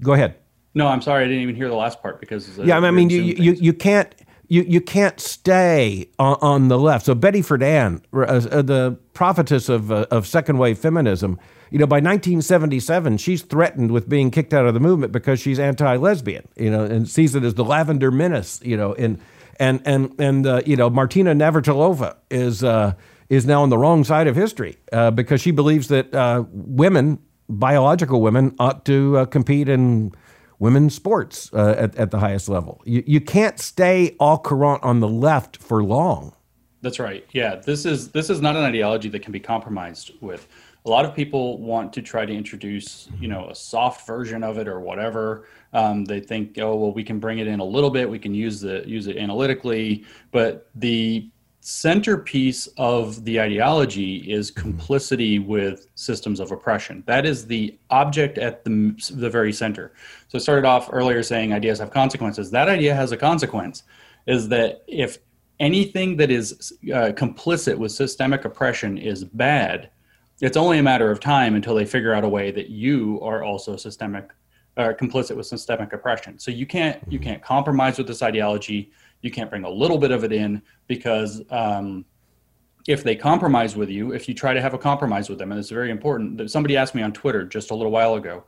Go 0.00 0.12
ahead. 0.12 0.36
No, 0.78 0.86
I'm 0.86 1.02
sorry, 1.02 1.24
I 1.24 1.26
didn't 1.26 1.42
even 1.42 1.56
hear 1.56 1.68
the 1.68 1.74
last 1.74 2.00
part 2.00 2.20
because 2.20 2.56
yeah, 2.58 2.78
I 2.78 2.92
mean, 2.92 3.10
you, 3.10 3.20
you 3.20 3.52
you 3.54 3.72
can't 3.72 4.14
you 4.46 4.62
you 4.62 4.80
can't 4.80 5.18
stay 5.18 6.08
on, 6.20 6.36
on 6.40 6.68
the 6.68 6.78
left. 6.78 7.06
So 7.06 7.16
Betty 7.16 7.40
Friedan, 7.40 8.00
uh, 8.12 8.20
uh, 8.20 8.62
the 8.62 8.96
prophetess 9.12 9.68
of 9.68 9.90
uh, 9.90 10.06
of 10.12 10.24
second 10.24 10.58
wave 10.58 10.78
feminism, 10.78 11.36
you 11.72 11.80
know, 11.80 11.86
by 11.88 11.96
1977, 11.96 13.18
she's 13.18 13.42
threatened 13.42 13.90
with 13.90 14.08
being 14.08 14.30
kicked 14.30 14.54
out 14.54 14.66
of 14.66 14.74
the 14.74 14.78
movement 14.78 15.10
because 15.10 15.40
she's 15.40 15.58
anti-lesbian, 15.58 16.46
you 16.56 16.70
know, 16.70 16.84
and 16.84 17.08
sees 17.08 17.34
it 17.34 17.42
as 17.42 17.54
the 17.54 17.64
lavender 17.64 18.12
menace, 18.12 18.60
you 18.62 18.76
know, 18.76 18.92
in 18.92 19.20
and 19.58 19.82
and 19.84 20.14
and 20.20 20.46
uh, 20.46 20.62
you 20.64 20.76
know 20.76 20.88
Martina 20.88 21.34
Navratilova 21.34 22.14
is 22.30 22.62
uh, 22.62 22.92
is 23.28 23.46
now 23.46 23.64
on 23.64 23.70
the 23.70 23.78
wrong 23.78 24.04
side 24.04 24.28
of 24.28 24.36
history 24.36 24.76
uh, 24.92 25.10
because 25.10 25.40
she 25.40 25.50
believes 25.50 25.88
that 25.88 26.14
uh, 26.14 26.44
women, 26.52 27.18
biological 27.48 28.20
women, 28.20 28.54
ought 28.60 28.84
to 28.84 29.16
uh, 29.18 29.24
compete 29.24 29.68
in 29.68 30.12
women's 30.58 30.94
sports 30.94 31.50
uh, 31.52 31.74
at, 31.78 31.96
at 31.96 32.10
the 32.10 32.18
highest 32.18 32.48
level. 32.48 32.80
You, 32.84 33.02
you 33.06 33.20
can't 33.20 33.58
stay 33.58 34.16
all 34.18 34.38
current 34.38 34.82
on 34.82 35.00
the 35.00 35.08
left 35.08 35.56
for 35.58 35.82
long. 35.82 36.34
That's 36.80 36.98
right. 36.98 37.26
Yeah, 37.32 37.56
this 37.56 37.84
is 37.84 38.10
this 38.12 38.30
is 38.30 38.40
not 38.40 38.54
an 38.54 38.62
ideology 38.62 39.08
that 39.08 39.22
can 39.22 39.32
be 39.32 39.40
compromised 39.40 40.12
with. 40.20 40.46
A 40.86 40.90
lot 40.90 41.04
of 41.04 41.14
people 41.14 41.58
want 41.58 41.92
to 41.94 42.02
try 42.02 42.24
to 42.24 42.32
introduce, 42.32 43.08
you 43.20 43.26
know, 43.26 43.48
a 43.48 43.54
soft 43.54 44.06
version 44.06 44.44
of 44.44 44.58
it 44.58 44.68
or 44.68 44.78
whatever. 44.78 45.48
Um, 45.72 46.04
they 46.04 46.20
think, 46.20 46.56
oh 46.58 46.76
well, 46.76 46.92
we 46.92 47.02
can 47.02 47.18
bring 47.18 47.40
it 47.40 47.48
in 47.48 47.58
a 47.58 47.64
little 47.64 47.90
bit. 47.90 48.08
We 48.08 48.18
can 48.18 48.32
use 48.32 48.60
the 48.60 48.84
use 48.86 49.08
it 49.08 49.16
analytically, 49.16 50.04
but 50.30 50.70
the 50.76 51.28
centerpiece 51.60 52.66
of 52.76 53.24
the 53.24 53.40
ideology 53.40 54.18
is 54.30 54.50
complicity 54.50 55.38
with 55.38 55.88
systems 55.94 56.40
of 56.40 56.52
oppression. 56.52 57.02
That 57.06 57.26
is 57.26 57.46
the 57.46 57.76
object 57.90 58.38
at 58.38 58.64
the, 58.64 58.94
the 59.14 59.28
very 59.28 59.52
center. 59.52 59.92
So 60.28 60.38
I 60.38 60.40
started 60.40 60.64
off 60.64 60.88
earlier 60.92 61.22
saying 61.22 61.52
ideas 61.52 61.78
have 61.80 61.90
consequences. 61.90 62.50
That 62.50 62.68
idea 62.68 62.94
has 62.94 63.12
a 63.12 63.16
consequence, 63.16 63.82
is 64.26 64.48
that 64.48 64.84
if 64.86 65.18
anything 65.60 66.16
that 66.16 66.30
is 66.30 66.72
uh, 66.84 67.12
complicit 67.12 67.76
with 67.76 67.92
systemic 67.92 68.44
oppression 68.44 68.96
is 68.96 69.24
bad, 69.24 69.90
it's 70.40 70.56
only 70.56 70.78
a 70.78 70.82
matter 70.82 71.10
of 71.10 71.18
time 71.18 71.56
until 71.56 71.74
they 71.74 71.84
figure 71.84 72.14
out 72.14 72.24
a 72.24 72.28
way 72.28 72.50
that 72.52 72.70
you 72.70 73.18
are 73.22 73.42
also 73.42 73.76
systemic 73.76 74.30
uh, 74.76 74.92
complicit 74.92 75.36
with 75.36 75.46
systemic 75.46 75.92
oppression. 75.92 76.38
So 76.38 76.52
you 76.52 76.64
can't 76.64 77.02
you 77.08 77.18
can't 77.18 77.42
compromise 77.42 77.98
with 77.98 78.06
this 78.06 78.22
ideology. 78.22 78.92
You 79.22 79.30
can't 79.30 79.50
bring 79.50 79.64
a 79.64 79.70
little 79.70 79.98
bit 79.98 80.10
of 80.10 80.24
it 80.24 80.32
in 80.32 80.62
because 80.86 81.42
um, 81.50 82.04
if 82.86 83.02
they 83.02 83.16
compromise 83.16 83.76
with 83.76 83.90
you, 83.90 84.12
if 84.12 84.28
you 84.28 84.34
try 84.34 84.54
to 84.54 84.60
have 84.60 84.74
a 84.74 84.78
compromise 84.78 85.28
with 85.28 85.38
them, 85.38 85.50
and 85.50 85.58
it's 85.58 85.70
very 85.70 85.90
important. 85.90 86.50
Somebody 86.50 86.76
asked 86.76 86.94
me 86.94 87.02
on 87.02 87.12
Twitter 87.12 87.44
just 87.44 87.70
a 87.70 87.74
little 87.74 87.92
while 87.92 88.14
ago, 88.14 88.44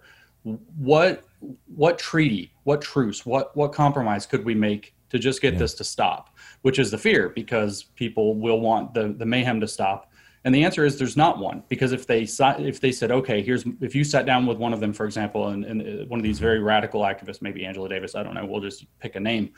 what 0.76 1.24
what 1.66 1.98
treaty, 1.98 2.52
what 2.64 2.80
truce, 2.80 3.26
what 3.26 3.56
what 3.56 3.72
compromise 3.72 4.26
could 4.26 4.44
we 4.44 4.54
make 4.54 4.94
to 5.10 5.18
just 5.18 5.42
get 5.42 5.54
yeah. 5.54 5.58
this 5.58 5.74
to 5.74 5.84
stop? 5.84 6.36
Which 6.62 6.78
is 6.78 6.90
the 6.90 6.98
fear 6.98 7.28
because 7.28 7.82
people 7.82 8.36
will 8.36 8.60
want 8.60 8.94
the 8.94 9.08
the 9.08 9.26
mayhem 9.26 9.60
to 9.60 9.68
stop 9.68 10.10
and 10.44 10.54
the 10.54 10.64
answer 10.64 10.84
is 10.84 10.98
there's 10.98 11.16
not 11.16 11.38
one 11.38 11.62
because 11.68 11.92
if 11.92 12.06
they 12.06 12.22
if 12.22 12.80
they 12.80 12.92
said 12.92 13.10
okay 13.10 13.42
here's 13.42 13.64
if 13.80 13.94
you 13.94 14.04
sat 14.04 14.26
down 14.26 14.46
with 14.46 14.58
one 14.58 14.72
of 14.72 14.80
them 14.80 14.92
for 14.92 15.04
example 15.04 15.48
and, 15.48 15.64
and 15.64 15.82
uh, 15.82 16.04
one 16.06 16.18
of 16.18 16.24
these 16.24 16.38
very 16.38 16.60
radical 16.60 17.02
activists 17.02 17.42
maybe 17.42 17.64
Angela 17.64 17.88
Davis 17.88 18.14
I 18.14 18.22
don't 18.22 18.34
know 18.34 18.44
we'll 18.44 18.60
just 18.60 18.86
pick 18.98 19.16
a 19.16 19.20
name 19.20 19.50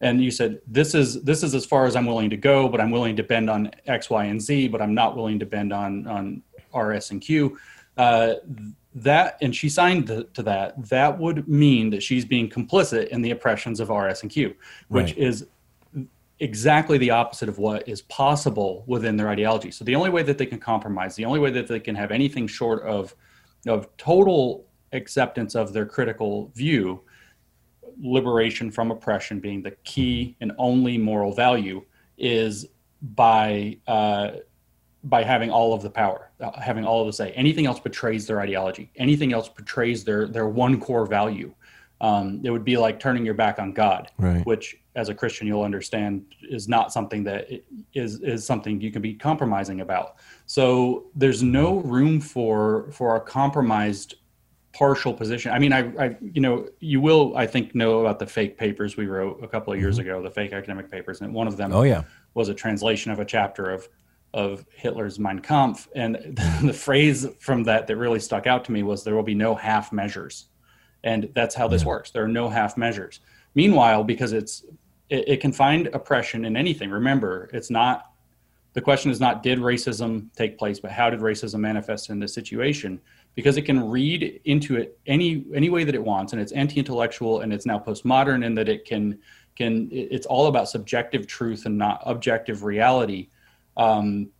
and 0.00 0.22
you 0.22 0.30
said 0.30 0.60
this 0.66 0.94
is 0.94 1.22
this 1.22 1.42
is 1.42 1.54
as 1.54 1.64
far 1.64 1.86
as 1.86 1.96
I'm 1.96 2.06
willing 2.06 2.30
to 2.30 2.36
go 2.36 2.68
but 2.68 2.80
I'm 2.80 2.90
willing 2.90 3.16
to 3.16 3.22
bend 3.22 3.50
on 3.50 3.70
X 3.86 4.10
Y 4.10 4.24
and 4.24 4.40
Z 4.40 4.68
but 4.68 4.80
I'm 4.80 4.94
not 4.94 5.16
willing 5.16 5.38
to 5.38 5.46
bend 5.46 5.72
on 5.72 6.06
on 6.06 6.42
R 6.72 6.92
S 6.92 7.10
and 7.10 7.20
Q 7.20 7.58
uh, 7.96 8.34
that 8.94 9.38
and 9.40 9.54
she 9.54 9.68
signed 9.68 10.06
to, 10.06 10.24
to, 10.34 10.42
that 10.44 10.88
that 10.88 11.18
would 11.18 11.48
mean 11.48 11.90
that 11.90 12.02
she's 12.02 12.24
being 12.24 12.48
complicit 12.48 13.08
in 13.08 13.22
the 13.22 13.30
oppressions 13.30 13.80
of 13.80 13.90
R 13.90 14.08
S 14.08 14.22
and 14.22 14.30
Q 14.30 14.54
which 14.88 15.10
right. 15.10 15.18
is 15.18 15.46
exactly 16.40 16.98
the 16.98 17.10
opposite 17.10 17.48
of 17.48 17.58
what 17.58 17.88
is 17.88 18.02
possible 18.02 18.84
within 18.86 19.16
their 19.16 19.28
ideology. 19.28 19.72
So 19.72 19.84
the 19.84 19.96
only 19.96 20.10
way 20.10 20.22
that 20.22 20.38
they 20.38 20.46
can 20.46 20.60
compromise, 20.60 21.16
the 21.16 21.24
only 21.24 21.40
way 21.40 21.50
that 21.50 21.66
they 21.66 21.80
can 21.80 21.96
have 21.96 22.10
anything 22.10 22.46
short 22.46 22.82
of 22.84 23.14
of 23.66 23.88
total 23.96 24.66
acceptance 24.92 25.56
of 25.56 25.72
their 25.72 25.84
critical 25.84 26.52
view, 26.54 27.02
liberation 28.00 28.70
from 28.70 28.90
oppression 28.90 29.40
being 29.40 29.62
the 29.62 29.72
key 29.84 30.36
and 30.40 30.52
only 30.58 30.98
moral 30.98 31.32
value, 31.32 31.84
is 32.16 32.66
by 33.00 33.76
uh, 33.86 34.30
by 35.04 35.22
having 35.22 35.50
all 35.50 35.72
of 35.72 35.82
the 35.82 35.90
power, 35.90 36.30
uh, 36.40 36.58
having 36.60 36.84
all 36.84 37.00
of 37.00 37.06
the 37.06 37.12
say. 37.12 37.30
Anything 37.32 37.66
else 37.66 37.80
betrays 37.80 38.26
their 38.26 38.40
ideology. 38.40 38.90
Anything 38.96 39.32
else 39.32 39.48
betrays 39.48 40.04
their 40.04 40.26
their 40.26 40.48
one 40.48 40.80
core 40.80 41.06
value. 41.06 41.54
Um, 42.00 42.40
it 42.44 42.50
would 42.50 42.64
be 42.64 42.76
like 42.76 43.00
turning 43.00 43.24
your 43.24 43.34
back 43.34 43.58
on 43.58 43.72
God, 43.72 44.12
right. 44.18 44.46
which 44.46 44.76
as 44.94 45.08
a 45.08 45.14
Christian 45.14 45.48
you'll 45.48 45.62
understand 45.62 46.24
is 46.48 46.68
not 46.68 46.92
something 46.92 47.24
that 47.24 47.48
is 47.94 48.20
is 48.20 48.44
something 48.44 48.80
you 48.80 48.90
can 48.90 49.02
be 49.02 49.14
compromising 49.14 49.80
about. 49.80 50.16
So 50.46 51.06
there's 51.14 51.42
no 51.42 51.78
room 51.78 52.20
for 52.20 52.90
for 52.92 53.16
a 53.16 53.20
compromised 53.20 54.16
partial 54.78 55.12
position. 55.12 55.50
I 55.50 55.58
mean, 55.58 55.72
I, 55.72 55.80
I 55.98 56.16
you 56.20 56.40
know 56.40 56.68
you 56.78 57.00
will 57.00 57.36
I 57.36 57.46
think 57.46 57.74
know 57.74 58.00
about 58.00 58.20
the 58.20 58.26
fake 58.26 58.56
papers 58.56 58.96
we 58.96 59.06
wrote 59.06 59.42
a 59.42 59.48
couple 59.48 59.72
of 59.72 59.80
years 59.80 59.98
mm-hmm. 59.98 60.08
ago, 60.08 60.22
the 60.22 60.30
fake 60.30 60.52
academic 60.52 60.88
papers, 60.88 61.20
and 61.20 61.34
one 61.34 61.48
of 61.48 61.56
them 61.56 61.72
oh 61.72 61.82
yeah 61.82 62.04
was 62.34 62.48
a 62.48 62.54
translation 62.54 63.10
of 63.10 63.18
a 63.18 63.24
chapter 63.24 63.70
of 63.70 63.88
of 64.34 64.64
Hitler's 64.70 65.18
Mein 65.18 65.40
Kampf. 65.40 65.88
And 65.96 66.38
the 66.62 66.72
phrase 66.72 67.26
from 67.40 67.64
that 67.64 67.88
that 67.88 67.96
really 67.96 68.20
stuck 68.20 68.46
out 68.46 68.64
to 68.66 68.72
me 68.72 68.84
was 68.84 69.02
there 69.02 69.16
will 69.16 69.22
be 69.22 69.34
no 69.34 69.54
half 69.54 69.92
measures. 69.92 70.46
And 71.02 71.28
that's 71.34 71.54
how 71.54 71.68
this 71.68 71.84
works. 71.84 72.10
There 72.10 72.24
are 72.24 72.28
no 72.28 72.48
half 72.48 72.76
measures. 72.76 73.20
Meanwhile, 73.54 74.04
because 74.04 74.32
it's 74.32 74.64
it, 75.08 75.28
it 75.28 75.40
can 75.40 75.52
find 75.52 75.88
oppression 75.88 76.44
in 76.44 76.56
anything. 76.56 76.90
Remember, 76.90 77.50
it's 77.52 77.70
not 77.70 78.12
the 78.74 78.80
question 78.80 79.10
is 79.10 79.18
not 79.18 79.42
did 79.42 79.58
racism 79.58 80.32
take 80.36 80.56
place, 80.56 80.78
but 80.78 80.92
how 80.92 81.10
did 81.10 81.20
racism 81.20 81.58
manifest 81.60 82.10
in 82.10 82.20
this 82.20 82.32
situation? 82.32 83.00
Because 83.38 83.56
it 83.56 83.62
can 83.62 83.88
read 83.88 84.40
into 84.46 84.74
it 84.74 84.98
any 85.06 85.44
any 85.54 85.70
way 85.70 85.84
that 85.84 85.94
it 85.94 86.02
wants, 86.02 86.32
and 86.32 86.42
it's 86.42 86.50
anti-intellectual 86.50 87.40
and 87.42 87.52
it's 87.52 87.66
now 87.66 87.78
postmodern, 87.78 88.44
in 88.44 88.56
that 88.56 88.68
it 88.68 88.84
can 88.84 89.20
can 89.54 89.88
it's 89.92 90.26
all 90.26 90.48
about 90.48 90.68
subjective 90.68 91.28
truth 91.28 91.64
and 91.64 91.78
not 91.78 92.02
objective 92.04 92.64
reality 92.64 93.28
um, 93.78 94.30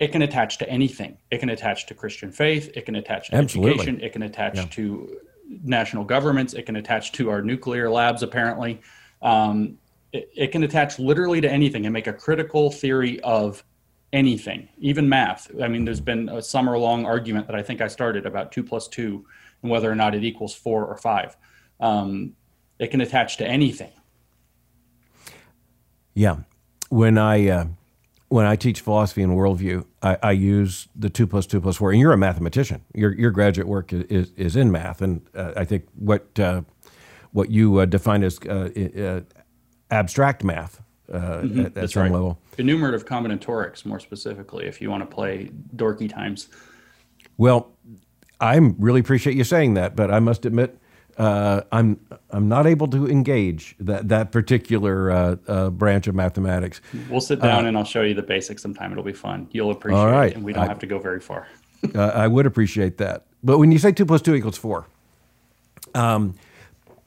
it 0.00 0.10
can 0.12 0.22
attach 0.22 0.58
to 0.58 0.68
anything. 0.68 1.18
It 1.30 1.38
can 1.38 1.50
attach 1.50 1.86
to 1.86 1.94
Christian 1.94 2.32
faith. 2.32 2.72
It 2.74 2.86
can 2.86 2.96
attach 2.96 3.28
to 3.28 3.36
Absolutely. 3.36 3.74
education. 3.74 4.00
It 4.00 4.12
can 4.12 4.22
attach 4.22 4.56
yeah. 4.56 4.64
to 4.70 5.18
national 5.62 6.04
governments. 6.04 6.54
It 6.54 6.64
can 6.64 6.76
attach 6.76 7.12
to 7.12 7.28
our 7.28 7.42
nuclear 7.42 7.90
labs, 7.90 8.22
apparently. 8.22 8.80
Um, 9.20 9.76
it, 10.12 10.30
it, 10.34 10.52
can 10.52 10.62
attach 10.62 10.98
literally 10.98 11.42
to 11.42 11.50
anything 11.50 11.84
and 11.84 11.92
make 11.92 12.06
a 12.06 12.14
critical 12.14 12.70
theory 12.70 13.20
of 13.20 13.62
anything, 14.12 14.68
even 14.78 15.08
math. 15.08 15.50
I 15.62 15.68
mean, 15.68 15.84
there's 15.84 16.00
been 16.00 16.28
a 16.28 16.42
summer 16.42 16.76
long 16.78 17.06
argument 17.06 17.46
that 17.46 17.56
I 17.56 17.62
think 17.62 17.80
I 17.80 17.88
started 17.88 18.26
about 18.26 18.52
two 18.52 18.62
plus 18.62 18.88
two 18.88 19.24
and 19.62 19.70
whether 19.70 19.90
or 19.90 19.94
not 19.94 20.14
it 20.14 20.24
equals 20.24 20.54
four 20.54 20.84
or 20.84 20.96
five. 20.96 21.36
Um, 21.78 22.34
it 22.78 22.90
can 22.90 23.00
attach 23.00 23.36
to 23.38 23.46
anything. 23.46 23.92
Yeah. 26.14 26.38
When 26.88 27.18
I. 27.18 27.48
Uh 27.48 27.64
when 28.30 28.46
I 28.46 28.54
teach 28.54 28.80
philosophy 28.80 29.22
and 29.24 29.32
worldview, 29.32 29.84
I, 30.02 30.16
I, 30.22 30.30
use 30.30 30.86
the 30.94 31.10
two 31.10 31.26
plus 31.26 31.46
two 31.48 31.60
plus 31.60 31.76
four. 31.76 31.90
And 31.90 32.00
you're 32.00 32.12
a 32.12 32.16
mathematician. 32.16 32.84
Your 32.94 33.12
your 33.12 33.32
graduate 33.32 33.66
work 33.66 33.92
is 33.92 34.30
is 34.36 34.54
in 34.54 34.70
math, 34.70 35.02
and 35.02 35.28
uh, 35.34 35.52
I 35.56 35.64
think 35.64 35.86
what 35.96 36.38
uh, 36.38 36.62
what 37.32 37.50
you 37.50 37.78
uh, 37.78 37.86
define 37.86 38.22
as 38.22 38.38
uh, 38.48 38.70
uh, 38.96 39.20
abstract 39.90 40.44
math 40.44 40.80
uh, 41.10 41.40
mm-hmm. 41.42 41.66
at, 41.66 41.76
at 41.76 41.90
some 41.90 42.04
right. 42.04 42.12
level. 42.12 42.38
Enumerative 42.58 43.06
combinatorics, 43.06 43.84
more 43.84 44.00
specifically, 44.00 44.66
if 44.66 44.80
you 44.80 44.90
want 44.90 45.08
to 45.08 45.14
play 45.14 45.50
dorky 45.76 46.12
times. 46.12 46.48
Well, 47.36 47.72
I 48.40 48.56
really 48.56 49.00
appreciate 49.00 49.36
you 49.36 49.44
saying 49.44 49.74
that, 49.74 49.96
but 49.96 50.10
I 50.10 50.20
must 50.20 50.46
admit 50.46 50.78
uh, 51.18 51.62
I'm 51.70 52.00
I'm 52.30 52.48
not 52.48 52.66
able 52.66 52.88
to 52.88 53.08
engage 53.08 53.76
that 53.80 54.08
that 54.08 54.32
particular 54.32 55.10
uh, 55.10 55.36
uh, 55.46 55.70
branch 55.70 56.06
of 56.06 56.14
mathematics. 56.14 56.80
We'll 57.10 57.20
sit 57.20 57.40
down 57.40 57.64
uh, 57.64 57.68
and 57.68 57.76
I'll 57.76 57.84
show 57.84 58.02
you 58.02 58.14
the 58.14 58.22
basics 58.22 58.62
sometime. 58.62 58.92
It'll 58.92 59.04
be 59.04 59.12
fun. 59.12 59.48
You'll 59.50 59.70
appreciate 59.70 59.98
all 59.98 60.10
right. 60.10 60.30
it, 60.30 60.36
and 60.36 60.44
we 60.44 60.52
don't 60.52 60.64
I, 60.64 60.68
have 60.68 60.78
to 60.80 60.86
go 60.86 60.98
very 60.98 61.20
far. 61.20 61.48
Uh, 61.94 62.12
I 62.14 62.28
would 62.28 62.44
appreciate 62.44 62.98
that. 62.98 63.24
But 63.42 63.56
when 63.56 63.72
you 63.72 63.78
say 63.78 63.90
two 63.90 64.04
plus 64.04 64.20
two 64.20 64.34
equals 64.34 64.58
four, 64.58 64.86
um, 65.94 66.34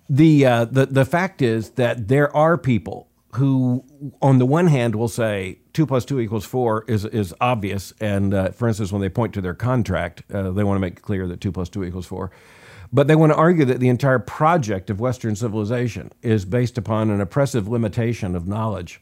the 0.09 0.47
uh, 0.47 0.65
the 0.65 0.87
the 0.87 1.05
fact 1.05 1.43
is 1.43 1.69
that 1.71 2.07
there 2.07 2.35
are 2.35 2.57
people 2.57 3.07
who, 3.35 3.83
on 4.21 4.37
the 4.39 4.45
one 4.45 4.67
hand, 4.67 4.95
will 4.95 5.07
say 5.07 5.59
two 5.73 5.85
plus 5.85 6.05
two 6.05 6.19
equals 6.19 6.45
four 6.45 6.85
is 6.87 7.05
is 7.05 7.33
obvious, 7.41 7.93
and 7.99 8.55
for 8.55 8.67
instance, 8.67 8.91
when 8.91 9.01
they 9.01 9.09
point 9.09 9.33
to 9.33 9.41
their 9.41 9.53
contract, 9.53 10.23
they 10.27 10.63
want 10.63 10.75
to 10.75 10.79
make 10.79 11.01
clear 11.01 11.27
that 11.27 11.41
two 11.41 11.51
plus 11.51 11.69
two 11.69 11.83
equals 11.83 12.05
four. 12.05 12.31
But 12.93 13.07
they 13.07 13.15
want 13.15 13.31
to 13.31 13.35
argue 13.35 13.65
that 13.65 13.79
the 13.79 13.89
entire 13.89 14.19
project 14.19 14.91
of 14.91 14.99
Western 14.99 15.35
civilization 15.35 16.11
is 16.21 16.45
based 16.45 16.77
upon 16.77 17.09
an 17.09 17.19
oppressive 17.19 17.67
limitation 17.67 18.35
of 18.35 18.47
knowledge 18.47 19.01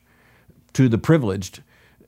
to 0.73 0.87
the 0.87 0.97
privileged 0.97 1.61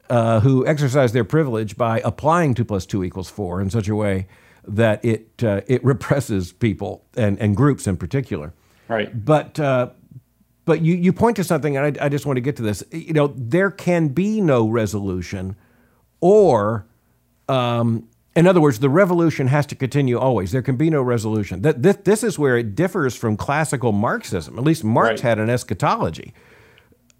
uh, 0.09 0.39
who 0.39 0.65
exercise 0.65 1.11
their 1.11 1.26
privilege 1.26 1.76
by 1.76 1.99
applying 2.05 2.53
2 2.53 2.63
plus 2.63 2.86
2 2.86 3.03
equals 3.03 3.30
4 3.30 3.61
in 3.61 3.69
such 3.69 3.89
a 3.89 3.95
way 3.95 4.28
that 4.65 5.03
it, 5.03 5.43
uh, 5.43 5.61
it 5.67 5.84
represses 5.86 6.53
people 6.53 7.03
and, 7.17 7.38
and 7.39 7.57
groups 7.57 7.86
in 7.86 7.97
particular. 7.97 8.53
Right. 8.88 9.26
But, 9.26 9.59
uh, 9.59 9.89
but 10.66 10.82
you, 10.82 10.95
you 10.95 11.14
point 11.14 11.36
to 11.38 11.43
something, 11.43 11.78
and 11.78 11.97
I, 11.97 12.05
I 12.05 12.09
just 12.09 12.26
want 12.26 12.38
to 12.38 12.41
get 12.41 12.55
to 12.57 12.64
this. 12.64 12.84
You 12.91 13.14
know, 13.14 13.34
there 13.36 13.72
can 13.72 14.09
be 14.09 14.41
no 14.41 14.68
resolution 14.68 15.55
or 16.22 16.86
um, 17.49 18.07
in 18.36 18.47
other 18.47 18.61
words, 18.61 18.80
the 18.80 18.89
revolution 18.89 19.47
has 19.47 19.66
to 19.68 19.76
continue 19.76 20.18
always. 20.18 20.51
There 20.51 20.61
can 20.61 20.76
be 20.76 20.89
no 20.89 21.01
resolution. 21.01 21.61
That 21.61 21.84
this, 21.84 21.97
this 21.97 22.24
is 22.24 22.39
where 22.39 22.57
it 22.57 22.76
differs 22.76 23.16
from 23.16 23.38
classical 23.38 23.91
Marxism. 23.91 24.57
At 24.57 24.64
least 24.64 24.84
Marx 24.84 25.09
right. 25.09 25.20
had 25.20 25.39
an 25.39 25.49
eschatology. 25.49 26.34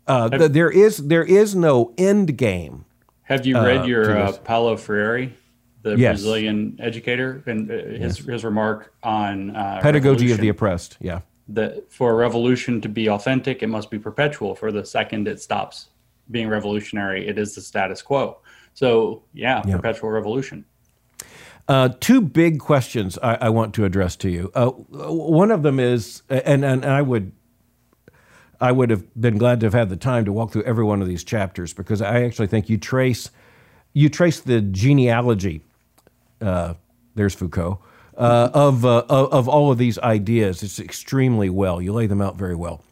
Uh, 0.08 0.30
have, 0.32 0.54
there 0.54 0.72
is 0.72 0.98
there 0.98 1.24
is 1.24 1.56
no 1.56 1.94
end 1.98 2.38
game. 2.38 2.86
Have 3.24 3.46
you 3.46 3.56
read 3.56 3.82
uh, 3.82 3.86
your 3.86 4.18
uh, 4.18 4.32
Paulo 4.38 4.76
Freire, 4.76 5.32
the 5.82 5.96
yes. 5.96 6.16
Brazilian 6.16 6.78
educator, 6.80 7.42
and 7.46 7.70
uh, 7.70 7.74
his 7.74 8.18
yes. 8.20 8.26
his 8.26 8.44
remark 8.44 8.94
on 9.04 9.56
uh, 9.56 9.80
pedagogy 9.82 10.32
of 10.32 10.40
the 10.40 10.50
oppressed? 10.50 10.98
Yeah, 11.00 11.22
that 11.50 11.92
for 11.92 12.12
a 12.12 12.16
revolution 12.16 12.82
to 12.82 12.90
be 12.90 13.10
authentic, 13.10 13.64
it 13.64 13.68
must 13.68 13.92
be 13.92 14.00
perpetual. 14.00 14.56
For 14.56 14.72
the 14.72 14.86
second 14.86 15.28
it 15.28 15.42
stops 15.42 15.90
being 16.32 16.48
revolutionary, 16.48 17.28
it 17.28 17.38
is 17.38 17.56
the 17.56 17.62
status 17.62 18.02
quo. 18.02 18.40
So 18.74 19.24
yeah, 19.34 19.62
yeah. 19.66 19.76
perpetual 19.76 20.10
revolution. 20.10 20.66
Uh, 21.68 21.90
two 22.00 22.20
big 22.20 22.60
questions 22.60 23.18
I, 23.24 23.36
I, 23.36 23.50
want 23.50 23.74
to 23.76 23.86
address 23.86 24.18
to 24.18 24.30
you. 24.30 24.52
Uh, 24.54 24.68
one 24.70 25.50
of 25.50 25.64
them 25.64 25.80
is, 25.80 26.22
and, 26.28 26.66
and, 26.66 26.84
I 26.84 27.02
would 27.02 27.32
I 28.60 28.74
would 28.74 28.90
have 28.90 29.06
been 29.20 29.38
glad 29.38 29.62
to 29.62 29.68
have 29.68 29.74
had 29.74 29.88
the 29.88 29.96
time 29.96 30.26
to 30.26 30.34
walk 30.34 30.52
through 30.52 30.64
every 30.64 30.84
one 30.84 31.02
of 31.02 31.08
these 31.08 31.24
chapters 31.24 31.74
because 31.74 32.02
I 32.02 32.24
actually 32.24 32.48
think 32.48 32.70
you 32.70 32.78
trace 32.78 33.30
you 33.94 34.10
trace 34.10 34.42
the 34.42 34.60
genealogy. 34.60 35.62
Uh, 36.42 36.74
there's 37.16 37.34
Foucault 37.36 37.80
uh, 38.18 38.50
of, 38.54 38.86
uh, 38.86 39.06
of 39.10 39.48
all 39.48 39.72
of 39.72 39.78
these 39.78 39.98
ideas. 40.00 40.64
It's 40.64 40.80
extremely 40.80 41.50
well. 41.50 41.82
You 41.82 41.94
lay 41.94 42.08
them 42.08 42.22
out 42.22 42.38
very 42.38 42.56
well. 42.56 42.84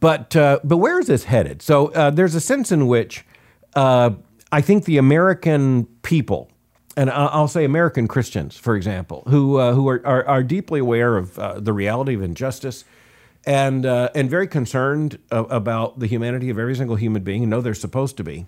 But 0.00 0.36
uh, 0.36 0.60
but 0.62 0.76
where 0.76 0.98
is 1.00 1.06
this 1.06 1.24
headed? 1.24 1.62
So 1.62 1.86
there's 2.12 2.34
a 2.34 2.40
sense 2.40 2.70
in 2.70 2.86
which 2.86 3.24
I 3.74 4.60
think 4.60 4.84
the 4.84 4.98
American 4.98 5.86
people 6.02 6.50
and 6.96 7.10
I'll 7.10 7.48
say 7.48 7.64
American 7.64 8.08
Christians, 8.08 8.56
for 8.56 8.76
example, 8.76 9.22
who 9.28 9.56
uh, 9.56 9.72
who 9.72 9.88
are, 9.88 10.06
are, 10.06 10.26
are 10.26 10.42
deeply 10.42 10.80
aware 10.80 11.16
of 11.16 11.38
uh, 11.38 11.60
the 11.60 11.72
reality 11.72 12.14
of 12.14 12.22
injustice, 12.22 12.84
and 13.46 13.86
uh, 13.86 14.10
and 14.14 14.28
very 14.28 14.48
concerned 14.48 15.18
about 15.30 15.98
the 16.00 16.06
humanity 16.06 16.50
of 16.50 16.58
every 16.58 16.74
single 16.74 16.96
human 16.96 17.22
being, 17.22 17.42
and 17.42 17.50
know 17.50 17.60
they're 17.60 17.74
supposed 17.74 18.16
to 18.16 18.24
be. 18.24 18.46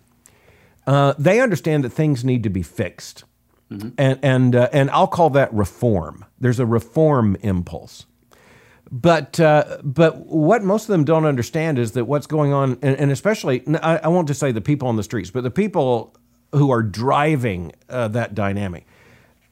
Uh, 0.87 1.15
they 1.17 1.41
understand 1.41 1.85
that 1.85 1.91
things 1.91 2.25
need 2.25 2.43
to 2.43 2.51
be 2.51 2.63
fixed, 2.63 3.25
mm-hmm. 3.73 3.89
and 3.99 4.19
and 4.23 4.57
uh, 4.57 4.69
and 4.73 4.91
I'll 4.91 5.07
call 5.07 5.31
that 5.31 5.53
reform. 5.53 6.25
There's 6.41 6.61
a 6.61 6.67
reform 6.67 7.37
impulse. 7.41 8.07
But 8.91 9.41
uh, 9.41 9.79
but 9.83 10.27
what 10.27 10.63
most 10.63 10.83
of 10.83 10.89
them 10.89 11.05
don't 11.05 11.25
understand 11.25 11.79
is 11.79 11.93
that 11.93 12.05
what's 12.05 12.27
going 12.27 12.53
on, 12.53 12.79
and, 12.83 12.97
and 12.97 13.11
especially 13.11 13.63
I, 13.83 13.99
I 13.99 14.09
won't 14.09 14.29
just 14.29 14.39
say 14.39 14.53
the 14.53 14.61
people 14.61 14.87
on 14.89 14.97
the 14.97 15.03
streets, 15.03 15.31
but 15.31 15.43
the 15.43 15.51
people 15.51 16.15
who 16.53 16.71
are 16.71 16.83
driving 16.83 17.73
uh, 17.89 18.09
that 18.09 18.35
dynamic. 18.35 18.87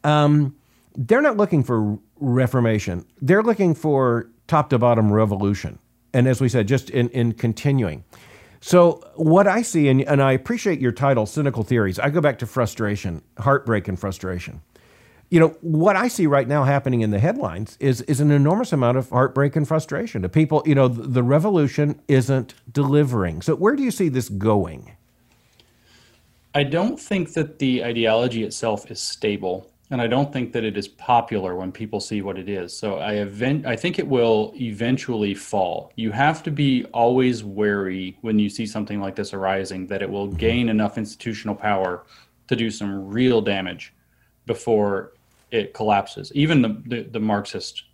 Um, 0.04 0.56
they're 0.96 1.22
not 1.22 1.36
looking 1.36 1.62
for 1.62 1.98
reformation. 2.16 3.06
They're 3.22 3.42
looking 3.42 3.74
for 3.74 4.30
top 4.46 4.70
to 4.70 4.78
bottom 4.78 5.12
revolution. 5.12 5.78
And 6.12 6.26
as 6.26 6.40
we 6.40 6.48
said, 6.48 6.68
just 6.68 6.90
in, 6.90 7.08
in 7.10 7.32
continuing. 7.32 8.04
So, 8.60 9.02
what 9.14 9.46
I 9.46 9.62
see, 9.62 9.88
and, 9.88 10.02
and 10.02 10.22
I 10.22 10.32
appreciate 10.32 10.80
your 10.80 10.92
title, 10.92 11.24
Cynical 11.24 11.62
Theories, 11.62 11.98
I 11.98 12.10
go 12.10 12.20
back 12.20 12.38
to 12.40 12.46
frustration, 12.46 13.22
heartbreak, 13.38 13.88
and 13.88 13.98
frustration. 13.98 14.60
You 15.30 15.40
know, 15.40 15.48
what 15.62 15.96
I 15.96 16.08
see 16.08 16.26
right 16.26 16.46
now 16.46 16.64
happening 16.64 17.00
in 17.00 17.10
the 17.10 17.20
headlines 17.20 17.78
is, 17.80 18.02
is 18.02 18.20
an 18.20 18.30
enormous 18.30 18.72
amount 18.72 18.98
of 18.98 19.08
heartbreak 19.08 19.56
and 19.56 19.66
frustration. 19.66 20.22
The 20.22 20.28
people, 20.28 20.62
you 20.66 20.74
know, 20.74 20.88
the, 20.88 21.02
the 21.02 21.22
revolution 21.22 22.00
isn't 22.08 22.54
delivering. 22.70 23.40
So, 23.40 23.54
where 23.54 23.76
do 23.76 23.82
you 23.82 23.90
see 23.90 24.10
this 24.10 24.28
going? 24.28 24.92
I 26.54 26.64
don't 26.64 27.00
think 27.00 27.32
that 27.34 27.60
the 27.60 27.82
ideology 27.84 28.42
itself 28.42 28.90
is 28.90 29.00
stable, 29.00 29.69
and 29.90 30.00
I 30.00 30.06
don't 30.06 30.32
think 30.32 30.52
that 30.52 30.64
it 30.64 30.76
is 30.76 30.86
popular 30.86 31.56
when 31.56 31.72
people 31.72 32.00
see 32.00 32.22
what 32.22 32.38
it 32.38 32.48
is. 32.48 32.76
So 32.76 32.98
I 32.98 33.14
event, 33.14 33.66
I 33.66 33.76
think 33.76 33.98
it 33.98 34.06
will 34.06 34.52
eventually 34.56 35.34
fall. 35.34 35.92
You 35.96 36.12
have 36.12 36.42
to 36.44 36.50
be 36.50 36.84
always 36.86 37.42
wary 37.42 38.16
when 38.20 38.38
you 38.38 38.48
see 38.48 38.66
something 38.66 39.00
like 39.00 39.16
this 39.16 39.34
arising 39.34 39.86
that 39.88 40.02
it 40.02 40.08
will 40.08 40.28
gain 40.28 40.68
enough 40.68 40.96
institutional 40.96 41.54
power 41.54 42.04
to 42.46 42.56
do 42.56 42.70
some 42.70 43.08
real 43.08 43.40
damage 43.40 43.92
before 44.46 45.12
it 45.50 45.74
collapses. 45.74 46.32
Even 46.34 46.62
the 46.62 46.82
the, 46.86 47.02
the 47.02 47.20
Marxist 47.20 47.84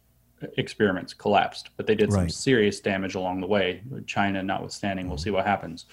experiments 0.58 1.14
collapsed, 1.14 1.70
but 1.78 1.86
they 1.86 1.94
did 1.94 2.12
right. 2.12 2.20
some 2.20 2.28
serious 2.28 2.80
damage 2.80 3.14
along 3.14 3.40
the 3.40 3.46
way. 3.46 3.82
China 4.06 4.42
notwithstanding, 4.42 5.08
we'll 5.08 5.16
see 5.16 5.30
what 5.30 5.46
happens 5.46 5.86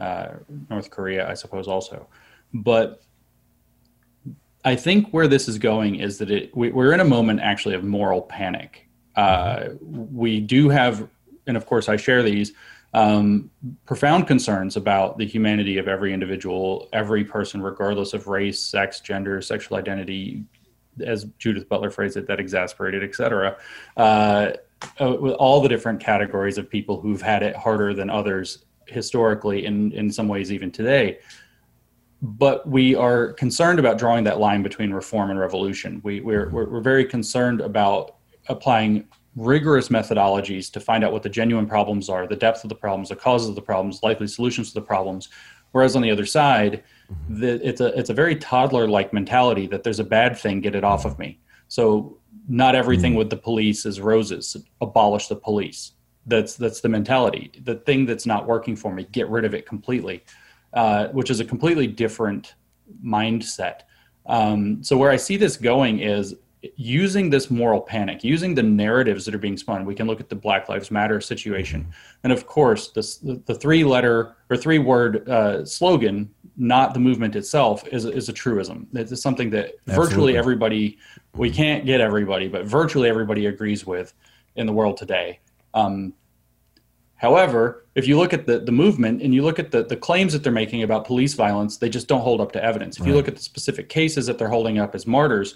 uh, 0.00 0.28
North 0.70 0.90
Korea, 0.90 1.28
I 1.28 1.34
suppose, 1.34 1.68
also. 1.68 2.06
But 2.54 3.02
I 4.68 4.76
think 4.76 5.08
where 5.12 5.26
this 5.26 5.48
is 5.48 5.56
going 5.56 5.94
is 5.94 6.18
that 6.18 6.30
it, 6.30 6.54
we, 6.54 6.70
are 6.70 6.92
in 6.92 7.00
a 7.00 7.04
moment 7.04 7.40
actually 7.40 7.74
of 7.74 7.84
moral 7.84 8.20
panic. 8.20 8.86
Uh, 9.16 9.70
we 9.80 10.40
do 10.40 10.68
have, 10.68 11.08
and 11.46 11.56
of 11.56 11.64
course, 11.64 11.88
I 11.88 11.96
share 11.96 12.22
these 12.22 12.52
um, 12.92 13.50
profound 13.86 14.26
concerns 14.26 14.76
about 14.76 15.16
the 15.16 15.24
humanity 15.24 15.78
of 15.78 15.88
every 15.88 16.12
individual, 16.12 16.86
every 16.92 17.24
person, 17.24 17.62
regardless 17.62 18.12
of 18.12 18.26
race, 18.26 18.60
sex, 18.60 19.00
gender, 19.00 19.40
sexual 19.40 19.78
identity, 19.78 20.44
as 21.02 21.24
Judith 21.38 21.66
Butler 21.66 21.90
phrased 21.90 22.18
it, 22.18 22.26
that 22.26 22.38
exasperated, 22.38 23.02
et 23.02 23.14
cetera, 23.14 23.56
uh, 23.96 24.50
uh, 25.00 25.16
with 25.18 25.32
all 25.32 25.62
the 25.62 25.68
different 25.70 25.98
categories 25.98 26.58
of 26.58 26.68
people 26.68 27.00
who've 27.00 27.22
had 27.22 27.42
it 27.42 27.56
harder 27.56 27.94
than 27.94 28.10
others 28.10 28.66
historically, 28.86 29.64
and 29.64 29.94
in 29.94 30.12
some 30.12 30.28
ways 30.28 30.52
even 30.52 30.70
today. 30.70 31.18
But 32.20 32.68
we 32.68 32.94
are 32.96 33.32
concerned 33.34 33.78
about 33.78 33.98
drawing 33.98 34.24
that 34.24 34.40
line 34.40 34.62
between 34.62 34.92
reform 34.92 35.30
and 35.30 35.38
revolution. 35.38 36.00
We, 36.02 36.20
we're, 36.20 36.48
we're, 36.50 36.68
we're 36.68 36.80
very 36.80 37.04
concerned 37.04 37.60
about 37.60 38.16
applying 38.48 39.06
rigorous 39.36 39.88
methodologies 39.88 40.72
to 40.72 40.80
find 40.80 41.04
out 41.04 41.12
what 41.12 41.22
the 41.22 41.28
genuine 41.28 41.66
problems 41.66 42.08
are, 42.08 42.26
the 42.26 42.34
depth 42.34 42.64
of 42.64 42.70
the 42.70 42.74
problems, 42.74 43.10
the 43.10 43.16
causes 43.16 43.48
of 43.48 43.54
the 43.54 43.62
problems, 43.62 44.02
likely 44.02 44.26
solutions 44.26 44.68
to 44.68 44.74
the 44.74 44.86
problems. 44.86 45.28
Whereas 45.72 45.94
on 45.94 46.02
the 46.02 46.10
other 46.10 46.26
side, 46.26 46.82
mm-hmm. 47.12 47.40
the, 47.40 47.68
it's 47.68 47.80
a 47.80 47.96
it's 47.98 48.10
a 48.10 48.14
very 48.14 48.34
toddler-like 48.34 49.12
mentality 49.12 49.66
that 49.68 49.84
there's 49.84 50.00
a 50.00 50.04
bad 50.04 50.36
thing, 50.36 50.60
get 50.60 50.74
it 50.74 50.82
off 50.82 51.04
of 51.04 51.18
me. 51.18 51.38
So 51.68 52.18
not 52.48 52.74
everything 52.74 53.12
mm-hmm. 53.12 53.18
with 53.18 53.30
the 53.30 53.36
police 53.36 53.86
is 53.86 54.00
roses. 54.00 54.56
Abolish 54.80 55.28
the 55.28 55.36
police. 55.36 55.92
That's 56.26 56.56
that's 56.56 56.80
the 56.80 56.88
mentality. 56.88 57.52
The 57.64 57.76
thing 57.76 58.06
that's 58.06 58.26
not 58.26 58.46
working 58.46 58.76
for 58.76 58.92
me, 58.92 59.06
get 59.12 59.28
rid 59.28 59.44
of 59.44 59.54
it 59.54 59.66
completely, 59.66 60.24
uh, 60.72 61.08
which 61.08 61.30
is 61.30 61.40
a 61.40 61.44
completely 61.44 61.86
different 61.86 62.54
mindset. 63.04 63.80
Um, 64.26 64.82
so 64.82 64.96
where 64.96 65.10
I 65.10 65.16
see 65.16 65.36
this 65.36 65.56
going 65.56 66.00
is 66.00 66.34
using 66.76 67.30
this 67.30 67.50
moral 67.50 67.80
panic, 67.80 68.24
using 68.24 68.54
the 68.54 68.62
narratives 68.62 69.24
that 69.24 69.34
are 69.34 69.38
being 69.38 69.56
spun, 69.56 69.84
we 69.84 69.94
can 69.94 70.06
look 70.06 70.20
at 70.20 70.28
the 70.28 70.34
Black 70.34 70.68
Lives 70.68 70.90
Matter 70.90 71.20
situation, 71.20 71.86
and 72.24 72.32
of 72.32 72.46
course, 72.46 72.90
this, 72.90 73.18
the, 73.18 73.54
three-letter 73.54 74.34
or 74.50 74.56
three-word 74.56 75.28
uh, 75.28 75.64
slogan, 75.64 76.28
not 76.56 76.94
the 76.94 77.00
movement 77.00 77.36
itself, 77.36 77.86
is 77.88 78.04
is 78.04 78.28
a 78.28 78.32
truism. 78.32 78.88
It's 78.92 79.22
something 79.22 79.50
that 79.50 79.74
Absolutely. 79.86 79.94
virtually 79.94 80.36
everybody, 80.36 80.98
we 81.34 81.50
can't 81.50 81.86
get 81.86 82.00
everybody, 82.00 82.48
but 82.48 82.66
virtually 82.66 83.08
everybody 83.08 83.46
agrees 83.46 83.86
with 83.86 84.12
in 84.56 84.66
the 84.66 84.72
world 84.72 84.96
today. 84.96 85.38
Um, 85.74 86.14
However, 87.18 87.84
if 87.94 88.06
you 88.06 88.16
look 88.16 88.32
at 88.32 88.46
the, 88.46 88.60
the 88.60 88.72
movement 88.72 89.22
and 89.22 89.34
you 89.34 89.42
look 89.42 89.58
at 89.58 89.70
the, 89.70 89.84
the 89.84 89.96
claims 89.96 90.32
that 90.32 90.42
they're 90.42 90.52
making 90.52 90.82
about 90.82 91.04
police 91.04 91.34
violence, 91.34 91.76
they 91.76 91.88
just 91.88 92.08
don't 92.08 92.22
hold 92.22 92.40
up 92.40 92.52
to 92.52 92.64
evidence. 92.64 92.96
If 92.96 93.02
right. 93.02 93.10
you 93.10 93.14
look 93.14 93.28
at 93.28 93.36
the 93.36 93.42
specific 93.42 93.88
cases 93.88 94.26
that 94.26 94.38
they're 94.38 94.48
holding 94.48 94.78
up 94.78 94.94
as 94.94 95.06
martyrs, 95.06 95.54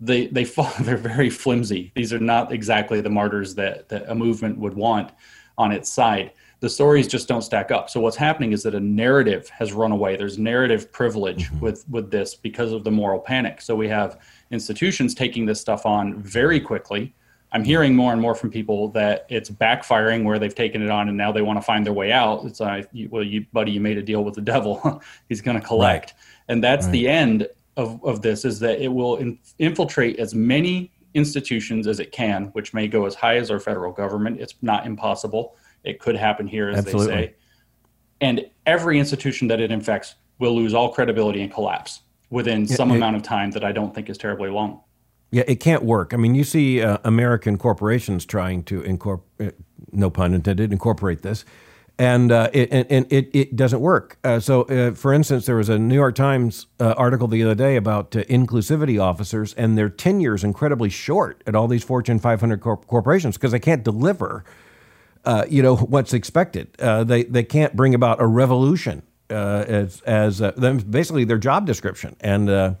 they 0.00 0.26
they 0.28 0.44
fall 0.44 0.70
they're 0.80 0.96
very 0.96 1.30
flimsy 1.30 1.92
these 1.94 2.12
are 2.12 2.18
not 2.18 2.52
exactly 2.52 3.00
the 3.00 3.10
martyrs 3.10 3.54
that, 3.54 3.88
that 3.88 4.08
a 4.08 4.14
movement 4.14 4.58
would 4.58 4.74
want 4.74 5.12
on 5.56 5.72
its 5.72 5.90
side 5.90 6.32
the 6.60 6.68
stories 6.68 7.06
just 7.06 7.28
don't 7.28 7.42
stack 7.42 7.70
up 7.70 7.90
so 7.90 8.00
what's 8.00 8.16
happening 8.16 8.52
is 8.52 8.62
that 8.62 8.74
a 8.74 8.80
narrative 8.80 9.48
has 9.48 9.72
run 9.72 9.92
away 9.92 10.16
there's 10.16 10.38
narrative 10.38 10.92
privilege 10.92 11.46
mm-hmm. 11.46 11.60
with 11.60 11.84
with 11.88 12.10
this 12.10 12.34
because 12.34 12.72
of 12.72 12.84
the 12.84 12.90
moral 12.90 13.18
panic 13.18 13.60
so 13.60 13.74
we 13.74 13.88
have 13.88 14.20
institutions 14.50 15.14
taking 15.14 15.46
this 15.46 15.60
stuff 15.60 15.84
on 15.84 16.20
very 16.22 16.60
quickly 16.60 17.14
i'm 17.52 17.64
hearing 17.64 17.94
more 17.94 18.12
and 18.12 18.20
more 18.20 18.34
from 18.34 18.50
people 18.50 18.88
that 18.88 19.26
it's 19.28 19.50
backfiring 19.50 20.24
where 20.24 20.38
they've 20.38 20.54
taken 20.54 20.82
it 20.82 20.90
on 20.90 21.08
and 21.08 21.16
now 21.16 21.32
they 21.32 21.42
want 21.42 21.56
to 21.56 21.62
find 21.62 21.84
their 21.84 21.92
way 21.92 22.12
out 22.12 22.44
it's 22.44 22.60
like 22.60 22.88
well 23.10 23.22
you 23.22 23.44
buddy 23.52 23.72
you 23.72 23.80
made 23.80 23.98
a 23.98 24.02
deal 24.02 24.24
with 24.24 24.34
the 24.34 24.40
devil 24.40 25.02
he's 25.28 25.40
going 25.40 25.58
to 25.58 25.66
collect 25.66 26.12
right. 26.12 26.14
and 26.48 26.62
that's 26.62 26.86
right. 26.86 26.92
the 26.92 27.08
end 27.08 27.48
of, 27.78 28.04
of 28.04 28.22
this 28.22 28.44
is 28.44 28.58
that 28.58 28.82
it 28.82 28.88
will 28.88 29.16
in, 29.16 29.38
infiltrate 29.58 30.18
as 30.18 30.34
many 30.34 30.90
institutions 31.14 31.86
as 31.86 32.00
it 32.00 32.12
can, 32.12 32.46
which 32.48 32.74
may 32.74 32.88
go 32.88 33.06
as 33.06 33.14
high 33.14 33.36
as 33.36 33.50
our 33.50 33.60
federal 33.60 33.92
government. 33.92 34.40
It's 34.40 34.54
not 34.60 34.84
impossible. 34.84 35.56
It 35.84 36.00
could 36.00 36.16
happen 36.16 36.46
here, 36.46 36.68
as 36.68 36.78
Absolutely. 36.78 37.14
they 37.14 37.26
say. 37.26 37.34
And 38.20 38.50
every 38.66 38.98
institution 38.98 39.48
that 39.48 39.60
it 39.60 39.70
infects 39.70 40.16
will 40.38 40.54
lose 40.54 40.74
all 40.74 40.92
credibility 40.92 41.40
and 41.40 41.52
collapse 41.52 42.02
within 42.30 42.66
some 42.66 42.90
it, 42.90 42.96
amount 42.96 43.16
of 43.16 43.22
time 43.22 43.52
that 43.52 43.64
I 43.64 43.72
don't 43.72 43.94
think 43.94 44.10
is 44.10 44.18
terribly 44.18 44.50
long. 44.50 44.82
Yeah, 45.30 45.44
it 45.46 45.56
can't 45.56 45.84
work. 45.84 46.14
I 46.14 46.16
mean, 46.16 46.34
you 46.34 46.44
see 46.44 46.82
uh, 46.82 46.98
American 47.04 47.58
corporations 47.58 48.24
trying 48.24 48.62
to 48.64 48.82
incorporate, 48.82 49.54
no 49.92 50.08
pun 50.08 50.32
intended, 50.34 50.72
incorporate 50.72 51.22
this 51.22 51.44
and 51.98 52.30
uh, 52.30 52.48
it, 52.52 52.86
and, 52.90 53.12
it, 53.12 53.28
it 53.34 53.56
doesn't 53.56 53.80
work. 53.80 54.18
Uh, 54.22 54.38
so, 54.38 54.62
uh, 54.62 54.92
for 54.92 55.12
instance, 55.12 55.46
there 55.46 55.56
was 55.56 55.68
a 55.68 55.78
New 55.78 55.96
York 55.96 56.14
Times 56.14 56.66
uh, 56.78 56.94
article 56.96 57.26
the 57.26 57.42
other 57.42 57.56
day 57.56 57.74
about 57.74 58.14
uh, 58.14 58.22
inclusivity 58.24 59.02
officers, 59.02 59.52
and 59.54 59.76
their 59.76 59.88
tenure 59.88 60.34
is 60.34 60.44
incredibly 60.44 60.90
short 60.90 61.42
at 61.46 61.56
all 61.56 61.66
these 61.66 61.82
Fortune 61.82 62.20
500 62.20 62.60
corp- 62.60 62.86
corporations 62.86 63.36
because 63.36 63.50
they 63.50 63.58
can't 63.58 63.82
deliver, 63.82 64.44
uh, 65.24 65.44
you 65.48 65.60
know, 65.60 65.74
what's 65.76 66.12
expected. 66.12 66.72
they 66.74 67.24
they 67.24 67.42
can't 67.42 67.74
bring 67.74 67.94
about 67.94 68.20
a 68.20 68.26
revolution 68.26 69.02
as 69.28 70.00
as 70.02 70.40
basically 70.84 71.24
their 71.24 71.38
job 71.38 71.66
description 71.66 72.16
and 72.20 72.76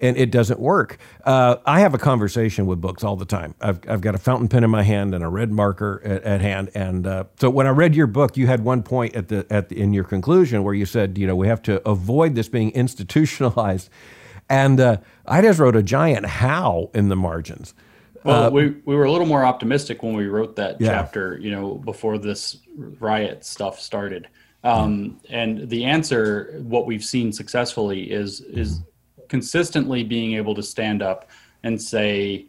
and 0.00 0.16
it 0.16 0.30
doesn't 0.30 0.60
work. 0.60 0.98
Uh, 1.24 1.56
I 1.66 1.80
have 1.80 1.94
a 1.94 1.98
conversation 1.98 2.66
with 2.66 2.80
books 2.80 3.04
all 3.04 3.16
the 3.16 3.24
time. 3.24 3.54
I've, 3.60 3.80
I've 3.88 4.00
got 4.00 4.14
a 4.14 4.18
fountain 4.18 4.48
pen 4.48 4.64
in 4.64 4.70
my 4.70 4.82
hand 4.82 5.14
and 5.14 5.24
a 5.24 5.28
red 5.28 5.50
marker 5.50 6.00
at, 6.04 6.22
at 6.22 6.40
hand. 6.40 6.70
And 6.74 7.06
uh, 7.06 7.24
so 7.40 7.50
when 7.50 7.66
I 7.66 7.70
read 7.70 7.94
your 7.94 8.06
book, 8.06 8.36
you 8.36 8.46
had 8.46 8.64
one 8.64 8.82
point 8.82 9.16
at 9.16 9.28
the, 9.28 9.46
at 9.50 9.68
the, 9.68 9.80
in 9.80 9.92
your 9.92 10.04
conclusion 10.04 10.64
where 10.64 10.74
you 10.74 10.86
said, 10.86 11.18
you 11.18 11.26
know, 11.26 11.36
we 11.36 11.48
have 11.48 11.62
to 11.62 11.86
avoid 11.88 12.34
this 12.34 12.48
being 12.48 12.70
institutionalized. 12.72 13.90
And 14.48 14.80
uh, 14.80 14.96
I 15.26 15.42
just 15.42 15.58
wrote 15.58 15.76
a 15.76 15.82
giant 15.82 16.26
how 16.26 16.90
in 16.94 17.08
the 17.08 17.16
margins. 17.16 17.74
Well, 18.24 18.44
uh, 18.44 18.50
we, 18.50 18.70
we 18.84 18.96
were 18.96 19.04
a 19.04 19.12
little 19.12 19.26
more 19.26 19.44
optimistic 19.44 20.02
when 20.02 20.14
we 20.14 20.26
wrote 20.26 20.56
that 20.56 20.80
yeah. 20.80 20.88
chapter, 20.88 21.38
you 21.38 21.50
know, 21.50 21.74
before 21.74 22.18
this 22.18 22.58
riot 22.98 23.44
stuff 23.44 23.78
started. 23.78 24.28
Um, 24.64 25.20
and 25.30 25.68
the 25.68 25.84
answer, 25.84 26.60
what 26.62 26.84
we've 26.84 27.04
seen 27.04 27.32
successfully, 27.32 28.10
is 28.10 28.40
is 28.40 28.80
consistently 29.28 30.02
being 30.02 30.34
able 30.34 30.54
to 30.54 30.62
stand 30.62 31.02
up 31.02 31.28
and 31.62 31.80
say 31.80 32.46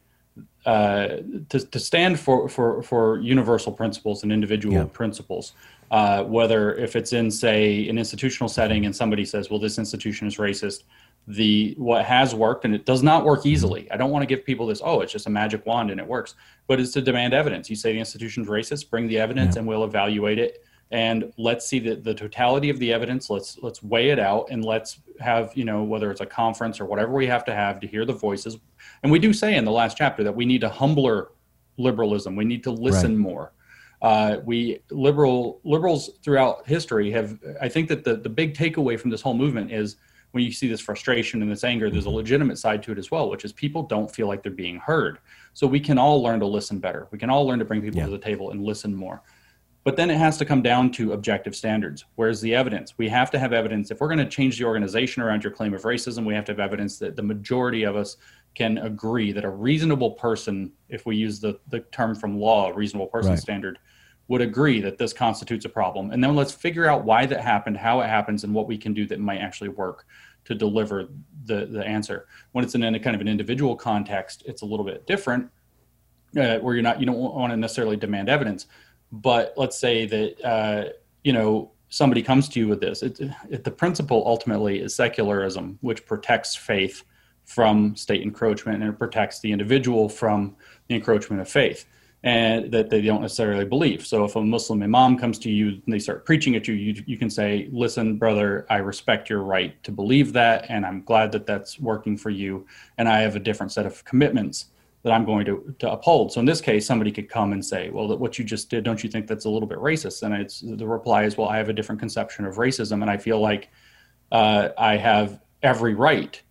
uh, 0.65 1.17
to, 1.49 1.59
to 1.59 1.79
stand 1.79 2.19
for, 2.19 2.49
for, 2.49 2.83
for 2.83 3.19
universal 3.19 3.71
principles 3.71 4.23
and 4.23 4.31
individual 4.31 4.75
yeah. 4.75 4.85
principles. 4.91 5.53
Uh, 5.91 6.23
whether 6.23 6.75
if 6.75 6.95
it's 6.95 7.13
in 7.13 7.31
say 7.31 7.87
an 7.89 7.97
institutional 7.97 8.47
setting 8.47 8.85
and 8.85 8.95
somebody 8.95 9.25
says, 9.25 9.49
"Well, 9.49 9.57
this 9.57 9.79
institution 9.79 10.27
is 10.27 10.37
racist," 10.37 10.83
the 11.27 11.73
what 11.79 12.05
has 12.05 12.35
worked 12.35 12.63
and 12.63 12.75
it 12.75 12.85
does 12.85 13.01
not 13.01 13.25
work 13.25 13.39
mm-hmm. 13.39 13.49
easily. 13.49 13.91
I 13.91 13.97
don't 13.97 14.11
want 14.11 14.21
to 14.21 14.27
give 14.27 14.45
people 14.45 14.67
this, 14.67 14.81
"Oh, 14.83 15.01
it's 15.01 15.11
just 15.11 15.25
a 15.25 15.31
magic 15.31 15.65
wand 15.65 15.89
and 15.89 15.99
it 15.99 16.05
works," 16.05 16.35
but 16.67 16.79
it's 16.79 16.91
to 16.91 17.01
demand 17.01 17.33
evidence. 17.33 17.71
You 17.71 17.75
say 17.75 17.93
the 17.93 17.99
institution's 17.99 18.47
racist, 18.47 18.91
bring 18.91 19.07
the 19.07 19.17
evidence, 19.17 19.55
yeah. 19.55 19.61
and 19.61 19.67
we'll 19.67 19.83
evaluate 19.83 20.37
it 20.37 20.63
and 20.91 21.31
let's 21.37 21.67
see 21.67 21.79
the, 21.79 21.95
the 21.95 22.13
totality 22.13 22.69
of 22.69 22.79
the 22.79 22.91
evidence. 22.91 23.29
Let's 23.29 23.57
let's 23.61 23.83
weigh 23.83 24.09
it 24.09 24.19
out 24.19 24.47
and 24.49 24.65
let's 24.65 24.99
have 25.19 25.51
you 25.55 25.65
know 25.65 25.83
whether 25.83 26.09
it's 26.09 26.21
a 26.21 26.25
conference 26.25 26.79
or 26.79 26.85
whatever 26.85 27.13
we 27.13 27.27
have 27.27 27.45
to 27.45 27.53
have 27.53 27.79
to 27.81 27.87
hear 27.87 28.05
the 28.05 28.13
voices. 28.13 28.57
And 29.03 29.11
we 29.11 29.19
do 29.19 29.31
say 29.33 29.55
in 29.55 29.65
the 29.65 29.71
last 29.71 29.97
chapter 29.97 30.23
that 30.23 30.35
we 30.35 30.45
need 30.45 30.63
a 30.63 30.69
humbler 30.69 31.29
liberalism. 31.77 32.35
We 32.35 32.45
need 32.45 32.63
to 32.63 32.71
listen 32.71 33.11
right. 33.11 33.31
more. 33.31 33.53
Uh, 34.01 34.37
we 34.45 34.79
liberal 34.89 35.59
liberals 35.63 36.11
throughout 36.23 36.65
history 36.65 37.11
have 37.11 37.37
i 37.61 37.67
think 37.67 37.89
that 37.89 38.05
the, 38.05 38.15
the 38.15 38.29
big 38.29 38.55
takeaway 38.55 38.97
from 38.97 39.11
this 39.11 39.19
whole 39.19 39.33
movement 39.33 39.73
is 39.73 39.97
when 40.31 40.41
you 40.41 40.53
see 40.53 40.69
this 40.69 40.79
frustration 40.79 41.41
and 41.41 41.51
this 41.51 41.65
anger 41.65 41.89
there's 41.89 42.05
a 42.05 42.07
mm-hmm. 42.07 42.15
legitimate 42.15 42.57
side 42.57 42.81
to 42.81 42.93
it 42.93 42.97
as 42.97 43.11
well 43.11 43.29
which 43.29 43.43
is 43.43 43.51
people 43.51 43.83
don't 43.83 44.09
feel 44.09 44.25
like 44.25 44.41
they're 44.41 44.53
being 44.53 44.77
heard. 44.77 45.19
So 45.53 45.67
we 45.67 45.81
can 45.81 45.97
all 45.97 46.23
learn 46.23 46.39
to 46.39 46.45
listen 46.45 46.79
better. 46.79 47.09
We 47.11 47.17
can 47.17 47.29
all 47.29 47.45
learn 47.45 47.59
to 47.59 47.65
bring 47.65 47.81
people 47.81 47.99
yeah. 47.99 48.05
to 48.05 48.11
the 48.11 48.17
table 48.17 48.51
and 48.51 48.63
listen 48.63 48.95
more 48.95 49.21
but 49.89 49.95
then 49.95 50.11
it 50.11 50.19
has 50.19 50.37
to 50.37 50.45
come 50.45 50.61
down 50.61 50.91
to 50.91 51.13
objective 51.13 51.55
standards. 51.55 52.05
Where's 52.13 52.39
the 52.41 52.53
evidence? 52.53 52.95
We 52.99 53.09
have 53.09 53.31
to 53.31 53.39
have 53.39 53.53
evidence. 53.53 53.89
If 53.89 53.99
we're 53.99 54.07
going 54.07 54.19
to 54.19 54.29
change 54.29 54.59
the 54.59 54.65
organization 54.65 55.23
around 55.23 55.43
your 55.43 55.51
claim 55.51 55.73
of 55.73 55.81
racism, 55.81 56.25
we 56.25 56.35
have 56.35 56.45
to 56.45 56.51
have 56.51 56.59
evidence 56.59 56.99
that 56.99 57.15
the 57.15 57.23
majority 57.23 57.85
of 57.85 57.95
us 57.95 58.17
can 58.53 58.77
agree 58.77 59.31
that 59.31 59.43
a 59.43 59.49
reasonable 59.49 60.11
person, 60.11 60.71
if 60.89 61.07
we 61.07 61.15
use 61.15 61.39
the, 61.39 61.59
the 61.69 61.79
term 61.91 62.13
from 62.13 62.39
law, 62.39 62.69
reasonable 62.69 63.07
person 63.07 63.31
right. 63.31 63.39
standard, 63.39 63.79
would 64.27 64.41
agree 64.41 64.79
that 64.79 64.99
this 64.99 65.11
constitutes 65.11 65.65
a 65.65 65.69
problem. 65.69 66.11
And 66.11 66.23
then 66.23 66.35
let's 66.35 66.51
figure 66.51 66.85
out 66.85 67.03
why 67.03 67.25
that 67.25 67.41
happened, 67.41 67.75
how 67.75 68.01
it 68.01 68.09
happens, 68.09 68.43
and 68.43 68.53
what 68.53 68.67
we 68.67 68.77
can 68.77 68.93
do 68.93 69.07
that 69.07 69.19
might 69.19 69.39
actually 69.39 69.69
work 69.69 70.05
to 70.45 70.53
deliver 70.53 71.07
the, 71.45 71.65
the 71.65 71.83
answer. 71.83 72.27
When 72.51 72.63
it's 72.63 72.75
in 72.75 72.83
a 72.83 72.99
kind 72.99 73.15
of 73.15 73.21
an 73.21 73.27
individual 73.27 73.75
context, 73.75 74.43
it's 74.45 74.61
a 74.61 74.67
little 74.67 74.85
bit 74.85 75.07
different, 75.07 75.49
uh, 76.37 76.59
where 76.59 76.75
you're 76.75 76.83
not 76.83 76.99
you 76.99 77.07
don't 77.07 77.17
want 77.17 77.51
to 77.51 77.57
necessarily 77.57 77.97
demand 77.97 78.29
evidence 78.29 78.67
but 79.11 79.53
let's 79.57 79.77
say 79.77 80.05
that 80.05 80.45
uh, 80.45 80.89
you 81.23 81.33
know 81.33 81.71
somebody 81.89 82.21
comes 82.21 82.47
to 82.49 82.59
you 82.59 82.67
with 82.67 82.79
this. 82.79 83.01
It, 83.01 83.19
it, 83.49 83.63
the 83.63 83.71
principle 83.71 84.23
ultimately 84.25 84.79
is 84.79 84.95
secularism, 84.95 85.79
which 85.81 86.05
protects 86.05 86.55
faith 86.55 87.03
from 87.45 87.95
state 87.95 88.21
encroachment 88.21 88.83
and 88.83 88.93
it 88.93 88.99
protects 88.99 89.39
the 89.39 89.51
individual 89.51 90.07
from 90.07 90.55
the 90.87 90.93
encroachment 90.93 91.41
of 91.41 91.49
faith 91.49 91.87
and 92.21 92.71
that 92.71 92.89
they 92.89 93.01
don't 93.01 93.21
necessarily 93.21 93.65
believe. 93.65 94.05
So 94.05 94.25
if 94.25 94.35
a 94.35 94.41
Muslim 94.41 94.83
imam 94.83 95.17
comes 95.17 95.39
to 95.39 95.49
you 95.49 95.69
and 95.69 95.83
they 95.87 95.99
start 95.99 96.25
preaching 96.25 96.55
at 96.55 96.67
you, 96.67 96.75
you, 96.75 97.03
you 97.07 97.17
can 97.17 97.29
say, 97.29 97.69
listen, 97.71 98.17
brother, 98.17 98.67
I 98.69 98.77
respect 98.77 99.29
your 99.29 99.41
right 99.41 99.81
to 99.83 99.91
believe 99.91 100.33
that. 100.33 100.65
And 100.69 100.85
I'm 100.85 101.01
glad 101.03 101.31
that 101.31 101.47
that's 101.47 101.79
working 101.79 102.17
for 102.17 102.29
you. 102.29 102.67
And 102.97 103.07
I 103.07 103.21
have 103.21 103.35
a 103.35 103.39
different 103.39 103.71
set 103.71 103.85
of 103.85 104.03
commitments 104.03 104.65
that 105.03 105.13
I'm 105.13 105.25
going 105.25 105.45
to, 105.45 105.73
to 105.79 105.91
uphold. 105.91 106.33
So 106.33 106.39
in 106.39 106.45
this 106.45 106.59
case, 106.59 106.85
somebody 106.85 107.11
could 107.11 107.29
come 107.29 107.53
and 107.53 107.63
say, 107.63 107.89
well, 107.89 108.17
what 108.17 108.37
you 108.37 108.43
just 108.43 108.69
did, 108.69 108.83
don't 108.83 109.01
you 109.03 109.09
think 109.09 109.27
that's 109.27 109.45
a 109.45 109.49
little 109.49 109.67
bit 109.67 109.77
racist? 109.77 110.23
And 110.23 110.33
it's 110.33 110.59
the 110.59 110.85
reply 110.85 111.23
is, 111.23 111.37
well, 111.37 111.47
I 111.47 111.57
have 111.57 111.69
a 111.69 111.73
different 111.73 111.99
conception 111.99 112.45
of 112.45 112.55
racism, 112.55 113.01
and 113.01 113.09
I 113.09 113.17
feel 113.17 113.39
like 113.39 113.69
uh, 114.31 114.69
I 114.77 114.97
have 114.97 115.39
every 115.63 115.93
right 115.93 116.41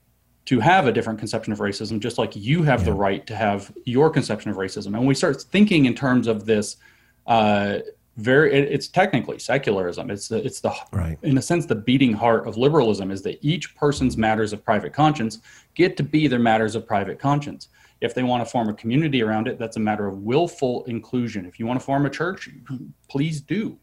to 0.46 0.60
have 0.60 0.86
a 0.86 0.92
different 0.92 1.18
conception 1.18 1.52
of 1.52 1.58
racism, 1.58 2.00
just 2.00 2.16
like 2.16 2.34
you 2.34 2.62
have 2.62 2.80
yeah. 2.80 2.86
the 2.86 2.92
right 2.94 3.26
to 3.26 3.36
have 3.36 3.70
your 3.84 4.08
conception 4.08 4.50
of 4.50 4.56
racism. 4.56 4.86
And 4.86 4.98
when 4.98 5.06
we 5.06 5.14
start 5.14 5.42
thinking 5.42 5.84
in 5.84 5.94
terms 5.94 6.26
of 6.26 6.46
this, 6.46 6.78
uh, 7.26 7.80
very, 8.16 8.52
it, 8.54 8.72
it's 8.72 8.88
technically 8.88 9.38
secularism. 9.38 10.10
It's 10.10 10.28
the, 10.28 10.44
it's 10.44 10.60
the, 10.60 10.72
right. 10.90 11.18
in 11.22 11.36
a 11.36 11.42
sense, 11.42 11.66
the 11.66 11.74
beating 11.74 12.14
heart 12.14 12.48
of 12.48 12.56
liberalism 12.56 13.10
is 13.10 13.20
that 13.22 13.38
each 13.42 13.76
person's 13.76 14.16
matters 14.16 14.54
of 14.54 14.64
private 14.64 14.94
conscience 14.94 15.40
get 15.74 15.98
to 15.98 16.02
be 16.02 16.26
their 16.26 16.38
matters 16.38 16.74
of 16.74 16.86
private 16.86 17.18
conscience. 17.18 17.68
If 18.00 18.14
they 18.14 18.22
want 18.22 18.44
to 18.44 18.50
form 18.50 18.68
a 18.68 18.74
community 18.74 19.22
around 19.22 19.48
it, 19.48 19.58
that's 19.58 19.76
a 19.76 19.80
matter 19.80 20.06
of 20.06 20.18
willful 20.18 20.84
inclusion. 20.84 21.46
If 21.46 21.58
you 21.58 21.66
want 21.66 21.80
to 21.80 21.84
form 21.84 22.06
a 22.06 22.10
church, 22.10 22.48
please 23.08 23.40
do. 23.40 23.78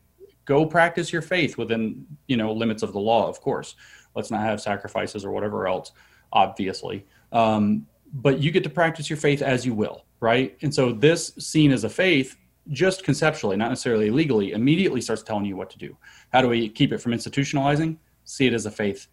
Go 0.45 0.66
practice 0.66 1.11
your 1.11 1.22
faith 1.22 1.57
within, 1.57 2.05
you 2.28 2.38
know, 2.38 2.53
limits 2.53 2.84
of 2.84 2.93
the 2.93 2.99
law, 2.99 3.28
of 3.28 3.41
course. 3.41 3.76
Let's 4.16 4.32
not 4.32 4.41
have 4.41 4.61
sacrifices 4.61 5.26
or 5.26 5.32
whatever 5.32 5.68
else 5.68 5.91
obviously. 6.36 7.05
Um, 7.32 7.88
but 8.13 8.39
you 8.39 8.51
get 8.51 8.63
to 8.63 8.70
practice 8.70 9.09
your 9.09 9.18
faith 9.18 9.41
as 9.41 9.66
you 9.66 9.74
will, 9.74 10.05
right? 10.20 10.55
And 10.61 10.74
so 10.74 10.91
this 10.91 11.34
seen 11.39 11.72
as 11.72 11.84
a 11.84 11.89
faith, 11.89 12.38
just 12.70 13.03
conceptually, 13.03 13.57
not 13.57 13.70
necessarily 13.70 14.11
legally, 14.11 14.51
immediately 14.51 15.01
starts 15.01 15.24
telling 15.24 15.45
you 15.45 15.55
what 15.55 15.70
to 15.72 15.78
do. 15.78 15.97
How 16.32 16.41
do 16.41 16.47
we 16.47 16.70
keep 16.70 16.91
it 16.91 16.99
from 16.99 17.13
institutionalizing? 17.13 17.97
See 18.26 18.45
it 18.45 18.53
as 18.53 18.66
a 18.66 18.72
faith 18.72 19.07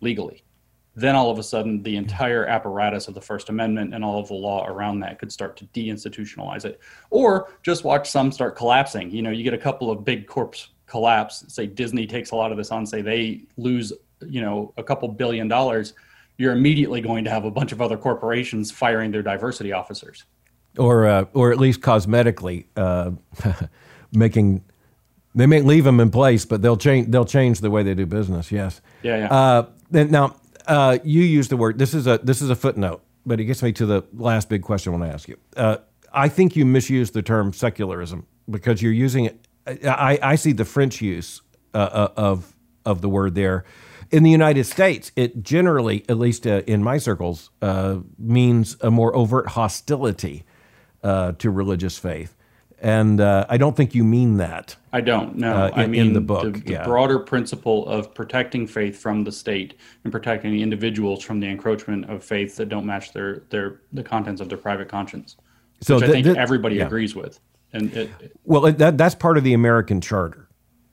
legally. 0.00 0.44
Then 1.00 1.16
all 1.16 1.30
of 1.30 1.38
a 1.38 1.42
sudden, 1.42 1.82
the 1.82 1.96
entire 1.96 2.46
apparatus 2.46 3.08
of 3.08 3.14
the 3.14 3.20
First 3.20 3.48
Amendment 3.48 3.94
and 3.94 4.04
all 4.04 4.20
of 4.20 4.28
the 4.28 4.34
law 4.34 4.66
around 4.66 5.00
that 5.00 5.18
could 5.18 5.32
start 5.32 5.56
to 5.58 5.64
deinstitutionalize 5.66 6.64
it. 6.64 6.80
Or 7.10 7.52
just 7.62 7.84
watch 7.84 8.10
some 8.10 8.30
start 8.30 8.56
collapsing. 8.56 9.10
You 9.10 9.22
know, 9.22 9.30
you 9.30 9.42
get 9.42 9.54
a 9.54 9.58
couple 9.58 9.90
of 9.90 10.04
big 10.04 10.26
corps 10.26 10.68
collapse. 10.86 11.44
Say 11.48 11.66
Disney 11.66 12.06
takes 12.06 12.32
a 12.32 12.36
lot 12.36 12.52
of 12.52 12.58
this 12.58 12.70
on, 12.70 12.84
say 12.84 13.00
they 13.00 13.44
lose, 13.56 13.92
you 14.26 14.40
know, 14.40 14.74
a 14.76 14.82
couple 14.82 15.08
billion 15.08 15.48
dollars 15.48 15.94
you're 16.36 16.54
immediately 16.54 17.02
going 17.02 17.22
to 17.22 17.28
have 17.28 17.44
a 17.44 17.50
bunch 17.50 17.70
of 17.70 17.82
other 17.82 17.98
corporations 17.98 18.70
firing 18.70 19.10
their 19.10 19.22
diversity 19.22 19.72
officers. 19.72 20.24
Or, 20.78 21.06
uh, 21.06 21.26
or 21.34 21.52
at 21.52 21.58
least 21.58 21.82
cosmetically 21.82 22.64
uh, 22.76 23.10
making 24.12 24.64
they 25.34 25.46
may 25.46 25.60
leave 25.60 25.84
them 25.84 26.00
in 26.00 26.10
place, 26.10 26.44
but 26.44 26.60
they'll 26.62 26.76
change. 26.76 27.08
They'll 27.10 27.24
change 27.24 27.60
the 27.60 27.70
way 27.70 27.82
they 27.82 27.94
do 27.94 28.06
business. 28.06 28.50
Yes. 28.50 28.80
Yeah. 29.02 29.18
yeah. 29.18 29.32
Uh, 29.32 29.66
now, 29.90 30.34
uh, 30.70 30.98
you 31.02 31.22
use 31.22 31.48
the 31.48 31.56
word. 31.56 31.78
This 31.78 31.94
is 31.94 32.06
a 32.06 32.20
this 32.22 32.40
is 32.40 32.48
a 32.48 32.54
footnote, 32.54 33.02
but 33.26 33.40
it 33.40 33.44
gets 33.44 33.62
me 33.62 33.72
to 33.72 33.86
the 33.86 34.04
last 34.14 34.48
big 34.48 34.62
question 34.62 34.92
I 34.92 34.96
want 34.96 35.10
to 35.10 35.14
ask 35.14 35.28
you. 35.28 35.36
Uh, 35.56 35.78
I 36.12 36.28
think 36.28 36.54
you 36.54 36.64
misuse 36.64 37.10
the 37.10 37.22
term 37.22 37.52
secularism 37.52 38.26
because 38.48 38.80
you're 38.80 38.92
using 38.92 39.24
it. 39.24 39.46
I, 39.66 40.18
I 40.22 40.34
see 40.36 40.52
the 40.52 40.64
French 40.64 41.02
use 41.02 41.42
uh, 41.74 41.78
uh, 41.78 42.12
of 42.16 42.56
of 42.86 43.00
the 43.00 43.08
word 43.08 43.34
there 43.34 43.64
in 44.10 44.22
the 44.22 44.30
United 44.30 44.64
States, 44.64 45.12
it 45.14 45.42
generally, 45.42 46.04
at 46.08 46.18
least 46.18 46.46
uh, 46.46 46.62
in 46.66 46.82
my 46.82 46.98
circles, 46.98 47.50
uh, 47.62 47.98
means 48.18 48.76
a 48.80 48.90
more 48.90 49.14
overt 49.14 49.48
hostility 49.48 50.44
to 51.02 51.50
religious 51.50 51.98
faith. 51.98 52.36
And 52.82 53.20
uh, 53.20 53.44
I 53.48 53.58
don't 53.58 53.76
think 53.76 53.94
you 53.94 54.04
mean 54.04 54.38
that. 54.38 54.74
I 54.92 55.02
don't. 55.02 55.36
No, 55.36 55.54
uh, 55.54 55.66
in, 55.68 55.74
I 55.74 55.86
mean 55.86 56.00
in 56.00 56.12
the 56.14 56.20
book. 56.20 56.54
The, 56.54 56.60
the 56.60 56.72
yeah. 56.72 56.84
broader 56.84 57.18
principle 57.18 57.86
of 57.86 58.14
protecting 58.14 58.66
faith 58.66 58.98
from 58.98 59.22
the 59.22 59.32
state 59.32 59.74
and 60.04 60.12
protecting 60.12 60.52
the 60.52 60.62
individuals 60.62 61.22
from 61.22 61.40
the 61.40 61.46
encroachment 61.46 62.08
of 62.08 62.24
faiths 62.24 62.56
that 62.56 62.70
don't 62.70 62.86
match 62.86 63.12
their 63.12 63.42
their 63.50 63.82
the 63.92 64.02
contents 64.02 64.40
of 64.40 64.48
their 64.48 64.58
private 64.58 64.88
conscience. 64.88 65.36
So 65.82 65.96
which 65.96 66.04
th- 66.04 66.10
I 66.10 66.12
think 66.14 66.24
th- 66.24 66.36
everybody 66.36 66.76
yeah. 66.76 66.86
agrees 66.86 67.14
with. 67.14 67.38
And 67.72 67.94
it, 67.94 68.10
well, 68.44 68.62
that, 68.72 68.98
that's 68.98 69.14
part 69.14 69.38
of 69.38 69.44
the 69.44 69.52
American 69.52 70.00
Charter. 70.00 70.48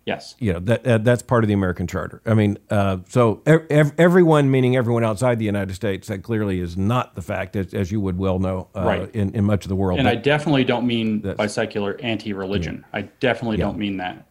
Yes. 0.07 0.35
You 0.39 0.53
know, 0.53 0.59
that, 0.59 0.87
uh, 0.87 0.97
that's 0.99 1.21
part 1.21 1.43
of 1.43 1.49
the 1.49 1.53
American 1.53 1.85
Charter. 1.85 2.21
I 2.25 2.33
mean, 2.33 2.57
uh, 2.69 2.99
so 3.09 3.41
ev- 3.45 3.91
everyone, 3.97 4.49
meaning 4.49 4.77
everyone 4.77 5.03
outside 5.03 5.37
the 5.37 5.45
United 5.45 5.75
States, 5.75 6.07
that 6.07 6.23
clearly 6.23 6.61
is 6.61 6.77
not 6.77 7.15
the 7.15 7.21
fact, 7.21 7.57
as, 7.57 7.73
as 7.73 7.91
you 7.91 7.99
would 7.99 8.17
well 8.17 8.39
know 8.39 8.69
uh, 8.73 8.83
right. 8.83 9.13
in, 9.13 9.35
in 9.35 9.43
much 9.43 9.65
of 9.65 9.69
the 9.69 9.75
world. 9.75 9.99
And 9.99 10.05
but 10.05 10.13
I 10.13 10.15
definitely 10.15 10.63
don't 10.63 10.87
mean 10.87 11.19
by 11.19 11.47
secular 11.47 11.99
anti 12.01 12.31
religion. 12.31 12.85
Yeah. 12.93 12.99
I 12.99 13.01
definitely 13.19 13.57
yeah. 13.57 13.65
don't 13.65 13.77
mean 13.77 13.97
that. 13.97 14.25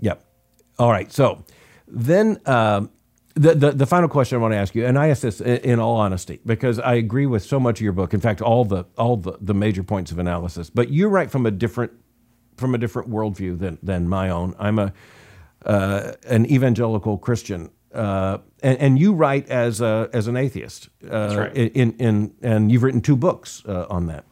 Yep. 0.00 0.24
All 0.80 0.90
right. 0.90 1.12
So 1.12 1.44
then 1.86 2.40
um, 2.46 2.90
the, 3.34 3.54
the, 3.54 3.70
the 3.70 3.86
final 3.86 4.08
question 4.08 4.38
I 4.38 4.40
want 4.40 4.54
to 4.54 4.58
ask 4.58 4.74
you, 4.74 4.86
and 4.86 4.98
I 4.98 5.10
ask 5.10 5.22
this 5.22 5.40
in, 5.40 5.58
in, 5.58 5.78
all 5.78 5.98
honesty 5.98 6.40
because 6.44 6.80
I 6.80 6.94
agree 6.94 7.26
with 7.26 7.44
so 7.44 7.60
much 7.60 7.78
of 7.78 7.84
your 7.84 7.92
book. 7.92 8.12
In 8.12 8.18
fact, 8.18 8.42
all 8.42 8.64
the 8.64 8.86
all 8.98 9.16
the, 9.16 9.38
the 9.40 9.54
major 9.54 9.84
points 9.84 10.10
of 10.10 10.18
analysis. 10.18 10.68
But 10.68 10.88
you 10.88 11.06
write 11.06 11.30
from 11.30 11.46
a 11.46 11.52
different 11.52 11.92
from 12.60 12.74
a 12.74 12.78
different 12.78 13.10
worldview 13.10 13.58
than, 13.58 13.78
than 13.82 14.08
my 14.08 14.30
own. 14.30 14.54
I'm 14.58 14.78
a 14.78 14.92
uh, 15.64 16.12
an 16.26 16.46
evangelical 16.46 17.18
Christian, 17.18 17.70
uh, 17.92 18.38
and, 18.62 18.78
and, 18.78 18.98
you 18.98 19.12
write 19.12 19.46
as 19.50 19.82
a, 19.82 20.08
as 20.12 20.26
an 20.26 20.34
atheist. 20.34 20.88
Uh, 21.04 21.36
right. 21.36 21.54
in, 21.54 21.92
in, 21.98 22.34
and 22.40 22.72
you've 22.72 22.82
written 22.82 23.02
two 23.02 23.16
books 23.16 23.62
uh, 23.66 23.86
on 23.90 24.06
that. 24.06 24.24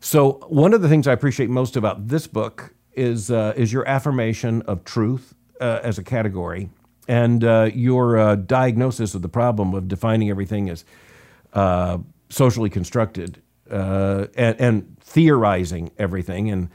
So 0.00 0.32
one 0.48 0.74
of 0.74 0.82
the 0.82 0.88
things 0.90 1.06
I 1.06 1.12
appreciate 1.12 1.48
most 1.48 1.76
about 1.76 2.08
this 2.08 2.26
book 2.26 2.74
is 2.92 3.30
uh, 3.30 3.54
is 3.56 3.72
your 3.72 3.88
affirmation 3.88 4.60
of 4.62 4.84
truth 4.84 5.34
uh, 5.62 5.80
as 5.82 5.98
a 5.98 6.02
category, 6.02 6.68
and 7.08 7.42
your 7.74 8.36
diagnosis 8.36 9.14
of 9.14 9.22
the 9.22 9.30
problem 9.30 9.72
of 9.72 9.88
defining 9.88 10.28
everything 10.28 10.68
as 10.68 10.84
socially 12.28 12.68
constructed 12.68 13.40
and, 13.70 14.60
and 14.60 14.98
theorizing 15.00 15.90
everything 15.96 16.50
and 16.50 16.68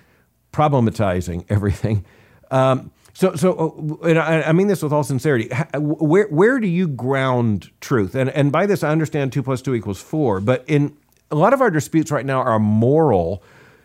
problematizing 0.51 1.45
everything. 1.49 2.05
Um, 2.49 2.91
so, 3.13 3.35
so, 3.35 3.99
uh, 4.03 4.07
and 4.07 4.19
I, 4.19 4.41
I, 4.41 4.51
mean 4.51 4.67
this 4.67 4.81
with 4.81 4.93
all 4.93 5.03
sincerity. 5.03 5.49
Where, 5.75 6.27
where 6.27 6.59
do 6.59 6.67
you 6.67 6.87
ground 6.87 7.69
truth? 7.81 8.15
And, 8.15 8.29
and 8.29 8.51
by 8.51 8.65
this, 8.65 8.83
I 8.83 8.89
understand 8.89 9.33
two 9.33 9.43
plus 9.43 9.61
two 9.61 9.75
equals 9.75 10.01
four. 10.01 10.39
But 10.39 10.63
in 10.67 10.95
a 11.31 11.35
lot 11.35 11.53
of 11.53 11.61
our 11.61 11.71
disputes 11.71 12.11
right 12.11 12.25
now 12.25 12.41
are 12.41 12.59
moral. 12.59 13.43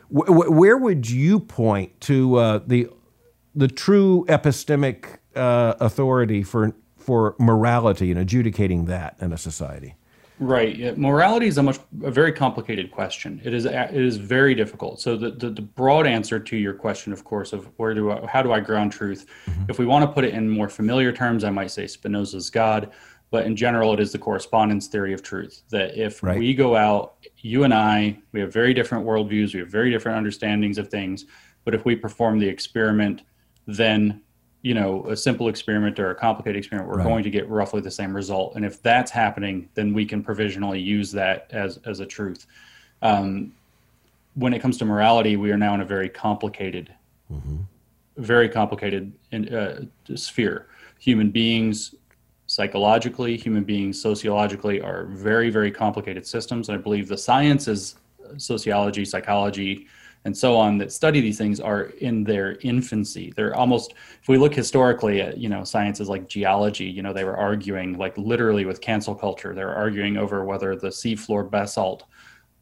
Where 0.09 0.77
would 0.77 1.09
you 1.09 1.41
point 1.41 2.01
to 2.03 2.37
uh, 2.37 2.61
the 2.67 2.89
the 3.55 3.69
true 3.69 4.25
epistemic 4.29 5.19
uh, 5.35 5.75
authority 5.81 6.43
for 6.43 6.75
for 6.97 7.35
morality 7.39 8.11
and 8.11 8.21
adjudicating 8.21 8.85
that 8.87 9.17
in 9.21 9.33
a 9.33 9.39
society? 9.39 9.95
Right. 10.39 10.77
Yeah. 10.77 10.93
Morality 10.97 11.47
is 11.47 11.57
a 11.57 11.63
much 11.63 11.79
a 12.03 12.11
very 12.11 12.33
complicated 12.33 12.91
question. 12.91 13.41
It 13.43 13.55
is 13.55 13.65
it 13.65 13.95
is 13.95 14.19
very 14.19 14.55
difficult. 14.55 15.01
So 15.01 15.17
the, 15.17 15.31
the, 15.31 15.49
the 15.49 15.63
broad 15.63 16.07
answer 16.07 16.39
to 16.39 16.57
your 16.57 16.75
question, 16.75 17.13
of 17.13 17.25
course, 17.25 17.55
of 17.55 17.71
where 17.79 17.95
do 17.95 18.13
I, 18.13 18.27
how 18.27 18.43
do 18.43 18.53
I 18.53 18.61
ground 18.61 18.93
truth? 18.93 19.27
Mm-hmm. 19.47 19.65
If 19.71 19.79
we 19.79 19.87
want 19.87 20.05
to 20.05 20.13
put 20.13 20.25
it 20.25 20.35
in 20.35 20.49
more 20.49 20.69
familiar 20.69 21.11
terms, 21.11 21.43
I 21.43 21.51
might 21.51 21.71
say 21.71 21.87
Spinoza's 21.87 22.51
God, 22.51 22.93
but 23.31 23.47
in 23.47 23.57
general, 23.57 23.95
it 23.95 24.01
is 24.01 24.13
the 24.13 24.19
correspondence 24.19 24.89
theory 24.89 25.15
of 25.15 25.23
truth. 25.23 25.63
That 25.71 25.97
if 25.97 26.23
right. 26.23 26.39
we 26.39 26.55
go 26.55 26.77
out, 26.77 27.15
you 27.39 27.65
and 27.65 27.73
I, 27.73 28.19
we 28.33 28.41
have 28.41 28.53
very 28.53 28.75
different 28.75 29.07
worldviews, 29.07 29.55
we 29.55 29.61
have 29.61 29.71
very 29.71 29.91
different 29.91 30.19
understandings 30.19 30.77
of 30.77 30.89
things, 30.89 31.25
but 31.65 31.75
if 31.75 31.85
we 31.87 31.97
perform 31.97 32.39
the 32.39 32.49
experiment, 32.49 33.23
then 33.67 34.23
you 34.67 34.75
know 34.75 35.07
a 35.07 35.17
simple 35.17 35.49
experiment 35.49 36.01
or 36.01 36.11
a 36.11 36.15
complicated 36.17 36.59
experiment 36.59 36.91
we're 36.91 36.97
right. 36.97 37.07
going 37.07 37.23
to 37.23 37.31
get 37.31 37.49
roughly 37.49 37.81
the 37.81 37.91
same 37.91 38.13
result 38.13 38.57
and 38.57 38.65
if 38.65 38.83
that's 38.83 39.13
happening 39.13 39.69
then 39.75 39.95
we 39.95 40.05
can 40.05 40.25
provisionally 40.25 40.81
use 40.81 41.13
that 41.13 41.47
as 41.51 41.79
as 41.87 42.01
a 42.01 42.07
truth 42.07 42.47
um, 43.03 43.53
when 44.35 44.53
it 44.53 44.61
comes 44.61 44.77
to 44.77 44.85
morality 44.85 45.37
we 45.37 45.53
are 45.53 45.57
now 45.57 45.73
in 45.73 45.83
a 45.83 45.85
very 45.85 46.09
complicated 46.09 46.93
mm-hmm. 47.33 47.59
very 48.17 48.49
complicated 48.49 49.13
in, 49.31 49.55
uh, 49.55 49.85
sphere 50.17 50.67
human 50.99 51.31
beings 51.31 51.95
psychologically 52.49 53.37
human 53.37 53.63
beings 53.63 54.03
sociologically 54.03 54.81
are 54.81 55.05
very 55.05 55.49
very 55.49 55.71
complicated 55.71 56.27
systems 56.27 56.69
and 56.69 56.77
i 56.77 56.81
believe 56.81 57.07
the 57.07 57.17
sciences 57.17 57.95
sociology 58.37 59.05
psychology 59.05 59.87
and 60.27 60.37
so 60.37 60.57
on 60.57 60.77
that 60.77 60.91
study 60.91 61.21
these 61.21 61.39
things 61.39 61.61
are 61.61 61.85
in 62.01 62.25
their 62.25 62.59
infancy. 62.63 63.33
They're 63.37 63.55
almost, 63.55 63.95
if 64.21 64.29
we 64.29 64.39
look 64.39 64.53
historically 64.53 65.21
at, 65.21 65.39
you 65.39 65.49
know, 65.49 65.63
sciences 65.63 66.09
like 66.09 66.29
geology, 66.29 66.87
you 66.87 67.01
know, 67.01 67.13
they 67.13 67.23
were 67.23 67.37
arguing 67.37 67.97
like 67.97 68.19
literally 68.19 68.65
with 68.65 68.81
cancel 68.81 69.15
culture. 69.15 69.55
they're 69.55 69.75
arguing 69.75 70.17
over 70.17 70.45
whether 70.45 70.75
the 70.75 70.89
seafloor 70.89 71.49
basalt 71.49 72.07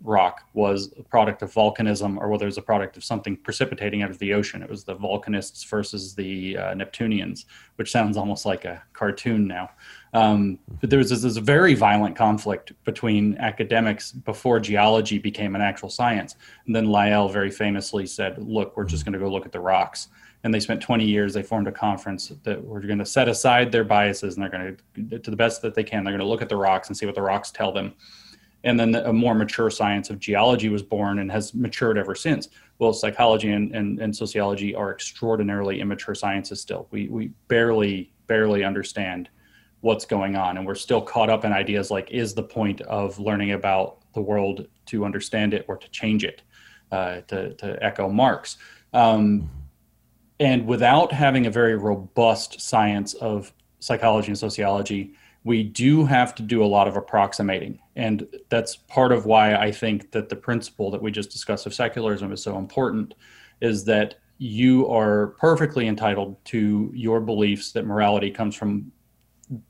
rock 0.03 0.43
was 0.53 0.93
a 0.99 1.03
product 1.03 1.43
of 1.43 1.53
volcanism 1.53 2.19
or 2.19 2.29
whether 2.29 2.45
it 2.45 2.49
was 2.49 2.59
a 2.59 2.63
product 2.63 2.97
of 2.97 3.05
something 3.05 3.37
precipitating 3.37 4.03
out 4.03 4.11
of 4.11 4.19
the 4.19 4.35
ocean. 4.35 4.63
It 4.63 4.69
was 4.69 4.85
the 4.85 4.97
volcanists 4.97 5.67
versus 5.67 6.15
the 6.15 6.59
uh, 6.59 6.75
Neptunians, 6.75 7.47
which 7.77 7.91
sounds 7.91 8.17
almost 8.17 8.45
like 8.45 8.65
a 8.65 8.83
cartoon 8.93 9.47
now. 9.47 9.71
Um, 10.13 10.59
but 10.81 10.91
there 10.91 10.99
was 10.99 11.11
this, 11.11 11.23
this, 11.23 11.37
very 11.39 11.75
violent 11.75 12.15
conflict 12.17 12.73
between 12.85 13.37
academics 13.39 14.13
before 14.13 14.61
geology 14.61 15.19
became 15.19 15.57
an 15.57 15.61
actual 15.61 15.89
science. 15.89 16.37
And 16.67 16.77
then 16.77 16.87
Lyell 16.87 17.29
very 17.29 17.51
famously 17.51 18.07
said, 18.07 18.39
look, 18.39 18.77
we're 18.77 18.85
just 18.85 19.05
going 19.05 19.15
to 19.15 19.19
go 19.19 19.29
look 19.29 19.47
at 19.47 19.53
the 19.53 19.61
rocks. 19.61 20.09
And 20.45 20.53
they 20.53 20.61
spent 20.61 20.83
20 20.83 21.05
years, 21.05 21.33
they 21.33 21.43
formed 21.43 21.67
a 21.67 21.73
conference 21.73 22.31
that 22.45 22.63
we're 22.63 22.83
going 22.83 22.99
to 22.99 23.07
set 23.07 23.29
aside 23.29 23.73
their 23.73 23.83
biases 23.83 24.35
and 24.35 24.43
they're 24.43 24.51
going 24.51 24.77
to, 25.09 25.19
to 25.19 25.31
the 25.31 25.37
best 25.37 25.63
that 25.63 25.75
they 25.75 25.83
can, 25.83 26.05
they're 26.05 26.13
going 26.13 26.21
to 26.21 26.27
look 26.27 26.43
at 26.43 26.51
the 26.51 26.57
rocks 26.57 26.89
and 26.89 26.97
see 26.97 27.07
what 27.07 27.15
the 27.15 27.23
rocks 27.23 27.51
tell 27.51 27.73
them. 27.73 27.95
And 28.65 28.81
then 28.81 28.95
a 28.95 29.13
more 29.13 29.35
mature 29.35 29.71
science 29.71 30.11
of 30.11 30.19
geology 30.19 30.71
was 30.71 30.83
born 30.83 31.19
and 31.19 31.31
has 31.31 31.55
matured 31.55 31.99
ever 31.99 32.15
since. 32.15 32.49
Well, 32.79 32.93
psychology 32.93 33.53
and, 33.53 33.75
and, 33.75 34.01
and 34.01 34.15
sociology 34.17 34.75
are 34.75 34.91
extraordinarily 34.91 35.81
immature 35.81 36.15
sciences 36.15 36.61
still. 36.61 36.89
We, 36.91 37.09
we 37.09 37.29
barely, 37.49 38.13
barely 38.27 38.65
understand 38.65 39.29
what's 39.81 40.07
going 40.07 40.35
on. 40.35 40.57
And 40.57 40.67
we're 40.67 40.75
still 40.75 41.03
caught 41.03 41.29
up 41.29 41.45
in 41.45 41.53
ideas 41.53 41.91
like 41.91 42.11
is 42.11 42.35
the 42.35 42.43
point 42.43 42.81
of 42.83 43.19
learning 43.19 43.53
about 43.53 43.99
the 44.15 44.23
world 44.23 44.67
to 44.87 45.05
understand 45.05 45.53
it 45.53 45.67
or 45.69 45.77
to 45.77 45.89
change 45.91 46.25
it, 46.25 46.41
uh, 46.91 47.21
to, 47.29 47.53
to 47.55 47.79
echo 47.85 48.09
Marx. 48.09 48.57
Um, 48.95 49.51
and 50.41 50.67
without 50.67 51.13
having 51.13 51.47
a 51.47 51.51
very 51.51 51.77
robust 51.77 52.61
science 52.63 53.13
of 53.15 53.53
psychology 53.79 54.29
and 54.29 54.39
sociology, 54.39 55.15
we 55.45 55.63
do 55.63 56.07
have 56.07 56.35
to 56.35 56.43
do 56.43 56.65
a 56.65 56.67
lot 56.67 56.89
of 56.89 56.97
approximating. 56.97 57.79
And 57.97 58.27
that's 58.49 58.77
part 58.77 59.13
of 59.13 59.27
why 59.27 59.55
I 59.55 59.71
think 59.71 60.11
that 60.13 60.31
the 60.31 60.37
principle 60.37 60.91
that 60.91 61.03
we 61.03 61.11
just 61.11 61.31
discussed 61.31 61.67
of 61.67 61.75
secularism 61.75 62.33
is 62.33 62.43
so 62.43 62.59
important 62.59 63.15
is 63.61 63.85
that 63.85 64.17
you 64.39 64.91
are 64.91 65.29
perfectly 65.39 65.87
entitled 65.87 66.43
to 66.47 66.91
your 66.95 67.21
beliefs 67.21 67.73
that 67.73 67.87
morality 67.87 68.31
comes 68.31 68.57
from 68.57 68.91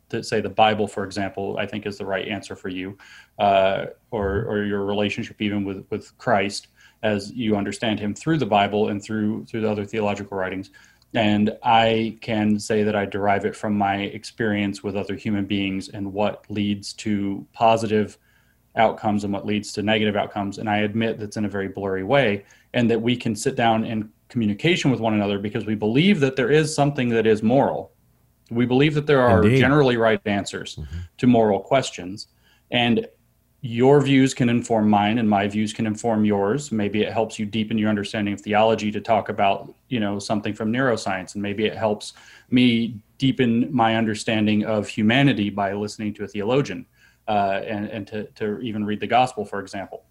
to 0.08 0.22
say 0.22 0.40
the 0.40 0.48
Bible, 0.48 0.86
for 0.86 1.04
example, 1.04 1.56
I 1.58 1.66
think 1.66 1.84
is 1.84 1.98
the 1.98 2.06
right 2.06 2.26
answer 2.28 2.54
for 2.54 2.68
you, 2.68 2.96
uh, 3.38 3.86
or 4.10 4.44
or 4.44 4.64
your 4.64 4.84
relationship 4.84 5.42
even 5.42 5.64
with 5.64 5.84
with 5.90 6.16
Christ 6.18 6.68
as 7.02 7.32
you 7.32 7.56
understand 7.56 7.98
Him 7.98 8.14
through 8.14 8.38
the 8.38 8.46
Bible 8.46 8.88
and 8.88 9.02
through 9.02 9.44
through 9.46 9.62
the 9.62 9.70
other 9.70 9.84
theological 9.84 10.36
writings. 10.36 10.70
And 11.14 11.56
I 11.62 12.18
can 12.20 12.58
say 12.58 12.82
that 12.82 12.96
I 12.96 13.04
derive 13.04 13.44
it 13.44 13.54
from 13.54 13.78
my 13.78 13.96
experience 13.96 14.82
with 14.82 14.96
other 14.96 15.14
human 15.14 15.44
beings 15.44 15.88
and 15.88 16.12
what 16.12 16.44
leads 16.48 16.92
to 16.94 17.46
positive 17.52 18.18
outcomes 18.76 19.22
and 19.22 19.32
what 19.32 19.46
leads 19.46 19.72
to 19.74 19.82
negative 19.82 20.16
outcomes. 20.16 20.58
And 20.58 20.68
I 20.68 20.78
admit 20.78 21.18
that's 21.18 21.36
in 21.36 21.44
a 21.44 21.48
very 21.48 21.68
blurry 21.68 22.02
way, 22.02 22.44
and 22.72 22.90
that 22.90 23.00
we 23.00 23.16
can 23.16 23.36
sit 23.36 23.54
down 23.54 23.84
in 23.84 24.10
communication 24.28 24.90
with 24.90 24.98
one 24.98 25.14
another 25.14 25.38
because 25.38 25.64
we 25.64 25.76
believe 25.76 26.18
that 26.20 26.34
there 26.34 26.50
is 26.50 26.74
something 26.74 27.08
that 27.10 27.26
is 27.26 27.42
moral 27.42 27.94
we 28.50 28.66
believe 28.66 28.94
that 28.94 29.06
there 29.06 29.22
are 29.22 29.42
Indeed. 29.42 29.58
generally 29.58 29.96
right 29.96 30.20
answers 30.26 30.76
mm-hmm. 30.76 30.98
to 31.18 31.26
moral 31.26 31.60
questions. 31.60 32.28
And 32.70 33.06
your 33.66 33.98
views 34.02 34.34
can 34.34 34.50
inform 34.50 34.90
mine 34.90 35.16
and 35.16 35.26
my 35.26 35.48
views 35.48 35.72
can 35.72 35.86
inform 35.86 36.26
yours. 36.26 36.70
Maybe 36.70 37.00
it 37.00 37.10
helps 37.10 37.38
you 37.38 37.46
deepen 37.46 37.78
your 37.78 37.88
understanding 37.88 38.34
of 38.34 38.42
theology 38.42 38.92
to 38.92 39.00
talk 39.00 39.30
about, 39.30 39.74
you 39.88 40.00
know, 40.00 40.18
something 40.18 40.52
from 40.52 40.70
neuroscience. 40.70 41.32
And 41.32 41.42
maybe 41.42 41.64
it 41.64 41.74
helps 41.74 42.12
me 42.50 43.00
deepen 43.16 43.74
my 43.74 43.96
understanding 43.96 44.66
of 44.66 44.86
humanity 44.86 45.48
by 45.48 45.72
listening 45.72 46.12
to 46.12 46.24
a 46.24 46.28
theologian 46.28 46.84
uh, 47.26 47.62
and, 47.64 47.86
and 47.86 48.06
to, 48.08 48.24
to 48.32 48.60
even 48.60 48.84
read 48.84 49.00
the 49.00 49.06
gospel, 49.06 49.46
for 49.46 49.60
example. 49.60 50.04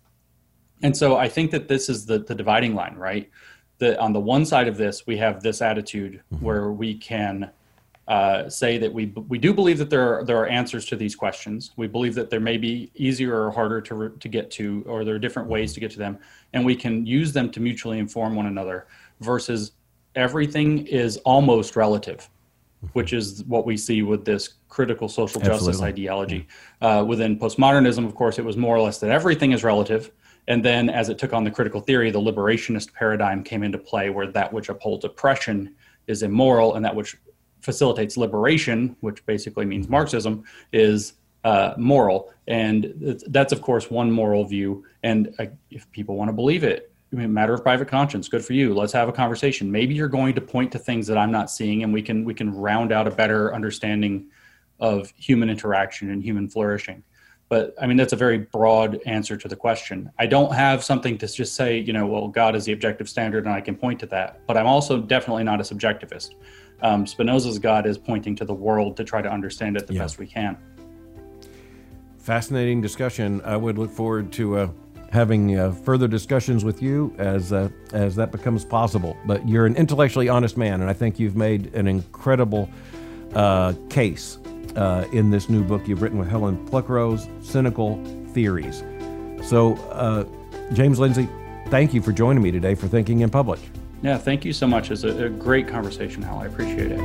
And 0.82 0.98
so 0.98 1.18
I 1.18 1.30
think 1.30 1.52
that 1.52 1.68
this 1.68 1.90
is 1.90 2.08
the, 2.08 2.18
the 2.18 2.34
dividing 2.34 2.74
line, 2.74 2.96
right? 2.96 3.30
That 3.78 4.00
on 4.00 4.14
the 4.14 4.20
one 4.20 4.48
side 4.48 4.68
of 4.68 4.78
this, 4.78 5.06
we 5.06 5.16
have 5.18 5.44
this 5.44 5.62
attitude 5.62 6.24
mm-hmm. 6.34 6.44
where 6.44 6.72
we 6.72 6.96
can 6.96 7.52
uh, 8.08 8.50
say 8.50 8.78
that 8.78 8.92
we 8.92 9.06
we 9.30 9.38
do 9.38 9.54
believe 9.54 9.78
that 9.78 9.90
there 9.90 10.20
are 10.20 10.26
there 10.26 10.38
are 10.38 10.48
answers 10.48 10.86
to 10.86 10.96
these 10.96 11.16
questions. 11.16 11.72
We 11.78 11.88
believe 11.88 12.16
that 12.16 12.30
there 12.30 12.42
may 12.42 12.58
be 12.58 12.92
easier 12.96 13.46
or 13.46 13.52
harder 13.52 13.80
to 13.82 14.10
to 14.10 14.28
get 14.28 14.52
to, 14.52 14.84
or 14.88 15.06
there 15.06 15.16
are 15.16 15.20
different 15.20 15.48
ways 15.48 15.74
to 15.74 15.80
get 15.80 15.92
to 15.92 16.00
them, 16.00 16.20
and 16.52 16.66
we 16.66 16.76
can 16.76 17.06
use 17.06 17.32
them 17.32 17.50
to 17.52 17.60
mutually 17.60 18.00
inform 18.00 18.36
one 18.36 18.48
another. 18.48 18.88
Versus 19.22 19.72
everything 20.16 20.86
is 20.88 21.16
almost 21.18 21.78
relative, 21.78 22.30
which 22.92 23.14
is 23.14 23.44
what 23.46 23.66
we 23.66 23.78
see 23.78 24.02
with 24.02 24.26
this 24.26 24.56
critical 24.68 25.08
social 25.08 25.40
justice 25.40 25.68
Absolutely. 25.70 25.88
ideology. 25.88 26.48
Uh, 26.82 27.06
within 27.08 27.40
postmodernism, 27.40 28.06
of 28.06 28.16
course, 28.16 28.38
it 28.38 28.44
was 28.44 28.58
more 28.58 28.76
or 28.76 28.82
less 28.82 29.00
that 29.00 29.12
everything 29.12 29.54
is 29.54 29.64
relative. 29.64 30.12
And 30.50 30.66
then, 30.66 30.90
as 30.90 31.08
it 31.08 31.18
took 31.18 31.32
on 31.32 31.46
the 31.46 31.52
critical 31.52 31.80
theory, 31.80 32.12
the 32.12 32.20
liberationist 32.20 32.92
paradigm 32.94 33.44
came 33.44 33.64
into 33.64 33.78
play, 33.78 34.10
where 34.10 34.28
that 34.28 34.52
which 34.52 34.68
upholds 34.68 35.06
oppression 35.06 35.74
is 36.08 36.22
immoral, 36.22 36.76
and 36.76 36.84
that 36.84 36.94
which 36.94 37.16
facilitates 37.64 38.18
liberation, 38.18 38.96
which 39.00 39.26
basically 39.26 39.66
means 39.66 39.88
Marxism, 39.88 40.44
is 40.72 41.14
uh, 41.44 41.74
moral. 41.78 42.32
And 42.48 43.22
that's, 43.28 43.54
of 43.54 43.62
course, 43.62 43.90
one 43.90 44.12
moral 44.12 44.46
view. 44.46 44.86
And 45.02 45.34
uh, 45.40 45.46
if 45.72 45.90
people 45.92 46.16
want 46.16 46.30
to 46.30 46.34
believe 46.34 46.64
it, 46.64 46.92
I 47.12 47.16
mean, 47.16 47.34
matter 47.34 47.54
of 47.54 47.62
private 47.62 47.88
conscience, 47.88 48.28
good 48.28 48.44
for 48.44 48.54
you. 48.54 48.74
Let's 48.74 48.94
have 48.94 49.08
a 49.08 49.14
conversation. 49.14 49.72
Maybe 49.72 49.94
you're 49.94 50.08
going 50.08 50.34
to 50.34 50.42
point 50.42 50.72
to 50.72 50.80
things 50.80 51.06
that 51.08 51.18
I'm 51.18 51.32
not 51.32 51.52
seeing, 51.52 51.84
and 51.84 51.94
we 51.94 52.02
can 52.02 52.26
we 52.26 52.34
can 52.34 52.52
round 52.52 52.92
out 52.92 53.08
a 53.08 53.12
better 53.12 53.54
understanding 53.54 54.26
of 54.80 55.14
human 55.16 55.50
interaction 55.50 56.10
and 56.10 56.24
human 56.24 56.50
flourishing. 56.50 57.04
But 57.50 57.76
I 57.80 57.86
mean, 57.86 57.98
that's 57.98 58.14
a 58.14 58.16
very 58.18 58.40
broad 58.40 59.00
answer 59.06 59.38
to 59.38 59.48
the 59.48 59.56
question. 59.56 60.10
I 60.18 60.26
don't 60.26 60.52
have 60.54 60.84
something 60.84 61.20
to 61.20 61.28
just 61.28 61.54
say, 61.54 61.78
you 61.78 61.94
know, 61.94 62.08
well, 62.08 62.28
God 62.30 62.56
is 62.56 62.66
the 62.66 62.74
objective 62.74 63.08
standard, 63.08 63.46
and 63.46 63.54
I 63.54 63.62
can 63.62 63.76
point 63.76 64.00
to 64.00 64.08
that. 64.08 64.40
But 64.48 64.58
I'm 64.58 64.66
also 64.66 65.00
definitely 65.00 65.44
not 65.44 65.60
a 65.60 65.64
subjectivist 65.64 66.32
um, 66.84 67.08
Spinoza's 67.08 67.58
God 67.60 67.88
is 67.88 67.98
pointing 67.98 68.36
to 68.36 68.46
the 68.46 68.54
world 68.54 68.98
to 68.98 69.04
try 69.04 69.22
to 69.22 69.30
understand 69.30 69.78
it 69.78 69.88
the 69.88 69.94
yeah. 69.94 70.02
best 70.02 70.20
we 70.20 70.28
can. 70.28 70.58
Fascinating 72.20 72.82
discussion. 72.82 73.42
I 73.44 73.58
would 73.58 73.78
look 73.78 73.90
forward 73.90 74.32
to 74.34 74.58
uh, 74.58 74.70
having 75.12 75.58
uh, 75.58 75.72
further 75.72 76.08
discussions 76.08 76.64
with 76.64 76.82
you 76.82 77.14
as 77.18 77.52
uh, 77.52 77.70
as 77.92 78.16
that 78.16 78.32
becomes 78.32 78.64
possible. 78.66 79.18
But 79.26 79.48
you're 79.48 79.66
an 79.66 79.76
intellectually 79.76 80.30
honest 80.30 80.58
man, 80.58 80.82
and 80.82 80.90
I 80.90 80.94
think 80.94 81.20
you've 81.20 81.36
made 81.36 81.74
an 81.74 81.88
incredible 81.88 82.70
uh, 83.34 83.74
case 83.90 84.38
uh, 84.76 85.06
in 85.12 85.32
this 85.32 85.50
new 85.50 85.64
book 85.64 85.88
you've 85.88 86.02
written 86.02 86.18
with 86.18 86.30
Helen 86.30 86.66
Pluckrose, 86.68 87.28
Cynical 87.44 88.04
Theories. 88.34 88.84
So, 89.44 89.76
uh, 89.92 90.26
James 90.74 91.00
Lindsay, 91.00 91.28
thank 91.68 91.94
you 91.94 92.02
for 92.02 92.12
joining 92.12 92.42
me 92.42 92.52
today 92.52 92.76
for 92.76 92.88
Thinking 92.88 93.20
in 93.20 93.30
Public. 93.30 93.60
Yeah, 94.04 94.18
thank 94.18 94.44
you 94.44 94.52
so 94.52 94.68
much. 94.68 94.92
It's 94.92 95.06
a, 95.06 95.28
a 95.28 95.30
great 95.30 95.66
conversation, 95.66 96.26
Al. 96.26 96.40
I 96.40 96.48
appreciate 96.48 96.92
it. 96.92 97.00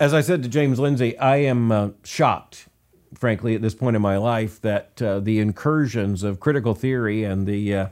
As 0.00 0.12
I 0.12 0.20
said 0.20 0.42
to 0.42 0.48
James 0.48 0.80
Lindsay, 0.80 1.16
I 1.18 1.36
am 1.36 1.70
uh, 1.70 1.90
shocked, 2.02 2.66
frankly, 3.14 3.54
at 3.54 3.62
this 3.62 3.76
point 3.76 3.94
in 3.94 4.02
my 4.02 4.16
life, 4.16 4.60
that 4.62 5.00
uh, 5.00 5.20
the 5.20 5.38
incursions 5.38 6.24
of 6.24 6.40
critical 6.40 6.74
theory 6.74 7.22
and 7.22 7.46
the 7.46 7.74
uh, 7.74 7.88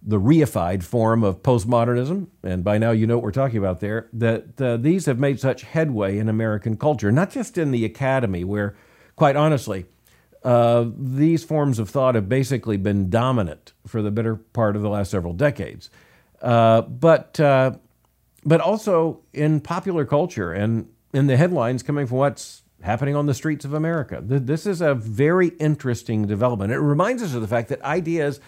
the 0.00 0.20
reified 0.20 0.84
form 0.84 1.22
of 1.24 1.42
postmodernism, 1.42 2.28
and 2.44 2.62
by 2.64 2.78
now 2.78 2.92
you 2.92 3.06
know 3.06 3.16
what 3.16 3.24
we're 3.24 3.32
talking 3.32 3.58
about 3.58 3.80
there, 3.80 4.08
that 4.12 4.58
uh, 4.62 4.76
these 4.76 5.06
have 5.06 5.18
made 5.18 5.40
such 5.40 5.62
headway 5.62 6.16
in 6.16 6.28
American 6.28 6.76
culture, 6.76 7.10
not 7.10 7.30
just 7.30 7.58
in 7.58 7.72
the 7.72 7.84
academy, 7.84 8.44
where 8.44 8.76
quite 9.18 9.34
honestly, 9.34 9.84
uh, 10.44 10.86
these 10.96 11.42
forms 11.42 11.80
of 11.80 11.90
thought 11.90 12.14
have 12.14 12.28
basically 12.28 12.76
been 12.76 13.10
dominant 13.10 13.72
for 13.84 14.00
the 14.00 14.12
better 14.12 14.36
part 14.36 14.76
of 14.76 14.82
the 14.82 14.88
last 14.88 15.10
several 15.10 15.32
decades. 15.32 15.90
Uh, 16.40 16.82
but, 16.82 17.38
uh, 17.40 17.72
but 18.44 18.60
also 18.60 19.20
in 19.32 19.60
popular 19.60 20.04
culture 20.04 20.52
and 20.52 20.88
in 21.12 21.26
the 21.26 21.36
headlines 21.36 21.82
coming 21.82 22.06
from 22.06 22.18
what's 22.18 22.62
happening 22.80 23.16
on 23.16 23.26
the 23.26 23.34
streets 23.34 23.64
of 23.64 23.74
America. 23.74 24.20
This 24.22 24.66
is 24.66 24.80
a 24.80 24.94
very 24.94 25.48
interesting 25.58 26.28
development. 26.28 26.72
It 26.72 26.78
reminds 26.78 27.20
us 27.24 27.34
of 27.34 27.40
the 27.40 27.48
fact 27.48 27.70
that 27.70 27.82
ideas 27.82 28.40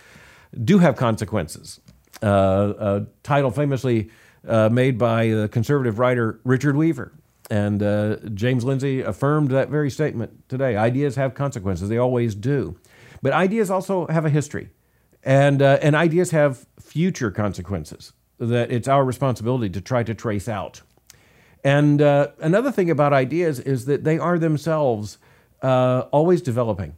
do 0.63 0.79
have 0.79 0.95
consequences. 0.95 1.81
Uh, 2.23 2.75
a 2.79 3.07
title 3.25 3.51
famously 3.51 4.11
uh, 4.47 4.69
made 4.69 4.99
by 4.99 5.29
the 5.31 5.49
conservative 5.49 5.99
writer 5.99 6.39
Richard 6.45 6.77
Weaver 6.77 7.13
and 7.51 7.83
uh, 7.83 8.17
James 8.33 8.65
Lindsay 8.65 9.01
affirmed 9.01 9.51
that 9.51 9.69
very 9.69 9.91
statement 9.91 10.49
today. 10.49 10.77
Ideas 10.77 11.17
have 11.17 11.35
consequences, 11.35 11.89
they 11.89 11.99
always 11.99 12.35
do. 12.35 12.79
But 13.23 13.33
ideas 13.33 13.71
also 13.71 14.07
have 14.07 14.25
a 14.25 14.31
history, 14.31 14.71
and, 15.23 15.61
uh, 15.61 15.79
and 15.83 15.95
ideas 15.95 16.31
have 16.31 16.67
future 16.81 17.31
consequences 17.31 18.13
that 18.39 18.71
it's 18.71 18.89
our 18.89 19.05
responsibility 19.05 19.69
to 19.69 19.81
try 19.81 20.03
to 20.03 20.15
trace 20.15 20.49
out. 20.49 20.81
And 21.63 22.01
uh, 22.01 22.29
another 22.39 22.73
thing 22.73 22.91
about 22.91 23.13
ideas 23.13 23.61
is 23.61 23.85
that 23.85 24.05
they 24.05 24.19
are 24.19 24.39
themselves 24.39 25.19
uh, 25.61 26.05
always 26.11 26.41
developing. 26.41 26.97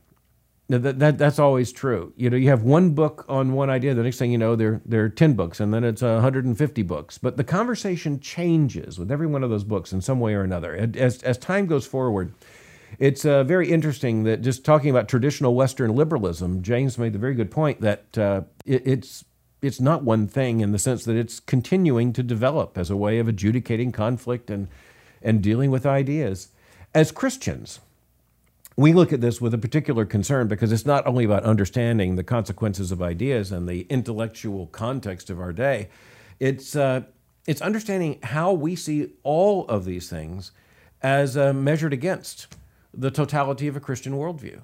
That, 0.78 0.98
that, 1.00 1.18
that's 1.18 1.38
always 1.38 1.70
true. 1.70 2.14
You 2.16 2.30
know, 2.30 2.36
you 2.36 2.48
have 2.48 2.62
one 2.62 2.90
book 2.94 3.26
on 3.28 3.52
one 3.52 3.68
idea. 3.68 3.92
The 3.92 4.02
next 4.02 4.18
thing 4.18 4.32
you 4.32 4.38
know, 4.38 4.56
there 4.56 4.80
there 4.86 5.04
are 5.04 5.08
ten 5.10 5.34
books, 5.34 5.60
and 5.60 5.72
then 5.72 5.84
it's 5.84 6.00
150 6.02 6.82
books. 6.82 7.18
But 7.18 7.36
the 7.36 7.44
conversation 7.44 8.20
changes 8.20 8.98
with 8.98 9.10
every 9.10 9.26
one 9.26 9.44
of 9.44 9.50
those 9.50 9.64
books 9.64 9.92
in 9.92 10.00
some 10.00 10.18
way 10.18 10.34
or 10.34 10.42
another. 10.42 10.74
As 10.74 11.22
as 11.22 11.36
time 11.36 11.66
goes 11.66 11.86
forward, 11.86 12.34
it's 12.98 13.24
uh, 13.24 13.44
very 13.44 13.70
interesting 13.70 14.24
that 14.24 14.40
just 14.40 14.64
talking 14.64 14.90
about 14.90 15.08
traditional 15.08 15.54
Western 15.54 15.94
liberalism, 15.94 16.62
James 16.62 16.98
made 16.98 17.12
the 17.12 17.18
very 17.18 17.34
good 17.34 17.50
point 17.50 17.80
that 17.80 18.16
uh, 18.16 18.42
it, 18.64 18.86
it's 18.86 19.24
it's 19.60 19.80
not 19.80 20.02
one 20.02 20.26
thing 20.26 20.60
in 20.60 20.72
the 20.72 20.78
sense 20.78 21.04
that 21.04 21.16
it's 21.16 21.38
continuing 21.38 22.12
to 22.14 22.22
develop 22.22 22.76
as 22.76 22.90
a 22.90 22.96
way 22.96 23.18
of 23.18 23.28
adjudicating 23.28 23.92
conflict 23.92 24.50
and 24.50 24.68
and 25.22 25.42
dealing 25.42 25.70
with 25.70 25.86
ideas. 25.86 26.48
As 26.94 27.12
Christians, 27.12 27.80
we 28.76 28.92
look 28.92 29.12
at 29.12 29.20
this 29.20 29.40
with 29.40 29.54
a 29.54 29.58
particular 29.58 30.04
concern 30.04 30.48
because 30.48 30.72
it's 30.72 30.86
not 30.86 31.06
only 31.06 31.24
about 31.24 31.44
understanding 31.44 32.16
the 32.16 32.24
consequences 32.24 32.90
of 32.92 33.02
ideas 33.02 33.52
and 33.52 33.68
the 33.68 33.82
intellectual 33.88 34.66
context 34.68 35.30
of 35.30 35.40
our 35.40 35.52
day, 35.52 35.88
it's, 36.40 36.74
uh, 36.76 37.02
It's 37.44 37.60
understanding 37.60 38.18
how 38.22 38.52
we 38.52 38.76
see 38.76 39.14
all 39.24 39.66
of 39.66 39.84
these 39.84 40.08
things 40.08 40.52
as 41.02 41.36
uh, 41.36 41.52
measured 41.52 41.92
against 41.92 42.46
the 42.94 43.10
totality 43.10 43.66
of 43.68 43.76
a 43.76 43.80
Christian 43.80 44.12
worldview. 44.12 44.60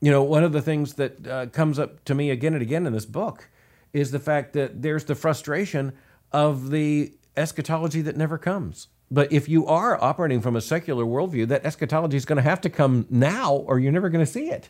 You 0.00 0.10
know, 0.12 0.22
one 0.22 0.44
of 0.44 0.52
the 0.52 0.62
things 0.62 0.94
that 0.94 1.26
uh, 1.26 1.46
comes 1.46 1.78
up 1.78 2.04
to 2.04 2.14
me 2.14 2.30
again 2.30 2.54
and 2.54 2.62
again 2.62 2.86
in 2.86 2.92
this 2.92 3.06
book 3.06 3.48
is 3.92 4.10
the 4.10 4.20
fact 4.20 4.52
that 4.52 4.82
there's 4.82 5.04
the 5.04 5.14
frustration 5.14 5.92
of 6.30 6.70
the 6.70 7.12
eschatology 7.36 8.02
that 8.02 8.16
never 8.16 8.38
comes. 8.38 8.88
But 9.10 9.32
if 9.32 9.48
you 9.48 9.66
are 9.66 10.02
operating 10.02 10.40
from 10.40 10.54
a 10.54 10.60
secular 10.60 11.04
worldview, 11.04 11.48
that 11.48 11.64
eschatology 11.64 12.16
is 12.16 12.24
going 12.24 12.36
to 12.36 12.42
have 12.42 12.60
to 12.60 12.70
come 12.70 13.06
now 13.10 13.54
or 13.54 13.78
you're 13.78 13.92
never 13.92 14.08
going 14.08 14.24
to 14.24 14.30
see 14.30 14.50
it. 14.50 14.68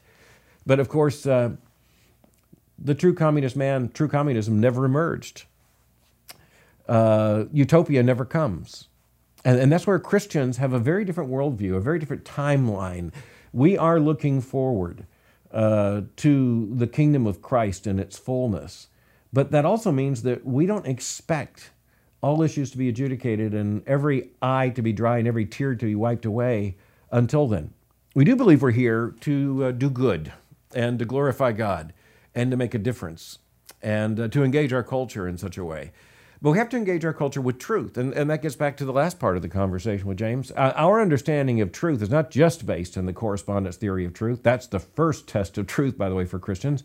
But 0.65 0.81
of 0.81 0.89
course, 0.89 1.27
uh, 1.27 1.51
the 2.79 2.95
true 2.95 3.15
communist 3.15 3.57
man, 3.57 3.91
true 3.91 4.09
communism 4.09 4.61
never 4.61 4.85
emerged. 4.85 5.45
Uh, 6.89 7.45
utopia 7.53 8.03
never 8.03 8.25
comes. 8.25 8.89
And, 9.45 9.61
and 9.61 9.71
that's 9.71 9.87
where 9.87 9.99
Christians 9.99 10.57
have 10.57 10.73
a 10.73 10.79
very 10.79 11.05
different 11.05 11.31
worldview, 11.31 11.77
a 11.77 11.81
very 11.81 11.99
different 11.99 12.25
timeline. 12.25 13.13
We 13.53 13.77
are 13.77 14.01
looking 14.01 14.41
forward 14.41 15.07
uh, 15.53 16.03
to 16.17 16.75
the 16.75 16.87
kingdom 16.87 17.27
of 17.27 17.43
Christ 17.43 17.87
in 17.87 17.99
its 17.99 18.19
fullness. 18.19 18.89
But 19.33 19.51
that 19.51 19.65
also 19.65 19.93
means 19.93 20.23
that 20.23 20.45
we 20.45 20.67
don't 20.67 20.87
expect 20.87 21.71
all 22.23 22.43
issues 22.43 22.71
to 22.71 22.79
be 22.79 22.89
adjudicated 22.89 23.55
and 23.55 23.87
every 23.87 24.31
eye 24.43 24.69
to 24.71 24.83
be 24.83 24.93
dry 24.93 25.19
and 25.19 25.29
every 25.29 25.47
tear 25.47 25.75
to 25.75 25.87
be 25.87 25.95
wiped 25.95 26.25
away 26.25 26.77
until 27.11 27.47
then. 27.49 27.73
We 28.15 28.25
do 28.25 28.37
believe 28.37 28.63
we're 28.63 28.73
here 28.73 29.15
to 29.21 29.65
uh, 29.67 29.71
do 29.73 29.89
good 29.89 30.33
and 30.75 30.99
to 30.99 31.05
glorify 31.05 31.53
God 31.53 31.93
and 32.35 32.51
to 32.51 32.57
make 32.57 32.75
a 32.75 32.79
difference 32.79 33.39
and 33.83 34.21
uh, 34.21 34.29
to 34.29 34.45
engage 34.45 34.73
our 34.73 34.83
culture 34.83 35.27
in 35.27 35.39
such 35.39 35.57
a 35.57 35.65
way. 35.65 35.93
But 36.43 36.53
we 36.53 36.59
have 36.59 36.71
to 36.71 36.77
engage 36.77 37.05
our 37.05 37.13
culture 37.13 37.41
with 37.41 37.59
truth. 37.59 37.99
And, 37.99 38.15
and 38.15 38.31
that 38.31 38.41
gets 38.41 38.57
back 38.57 38.77
to 38.79 38.85
the 38.85 38.93
last 38.93 39.19
part 39.19 39.37
of 39.37 39.43
the 39.43 39.49
conversation 39.49 40.07
with 40.07 40.17
James. 40.17 40.51
Uh, 40.53 40.73
our 40.75 41.01
understanding 41.01 41.61
of 41.61 41.71
truth 41.71 42.01
is 42.01 42.09
not 42.09 42.31
just 42.31 42.65
based 42.65 42.97
on 42.97 43.05
the 43.05 43.13
correspondence 43.13 43.77
theory 43.77 44.07
of 44.07 44.15
truth. 44.15 44.43
That's 44.43 44.67
the 44.67 44.81
first 44.81 45.29
test 45.29 45.59
of 45.59 45.67
truth, 45.67 45.99
by 45.99 46.09
the 46.09 46.15
way, 46.15 46.25
for 46.25 46.39
Christians. 46.39 46.83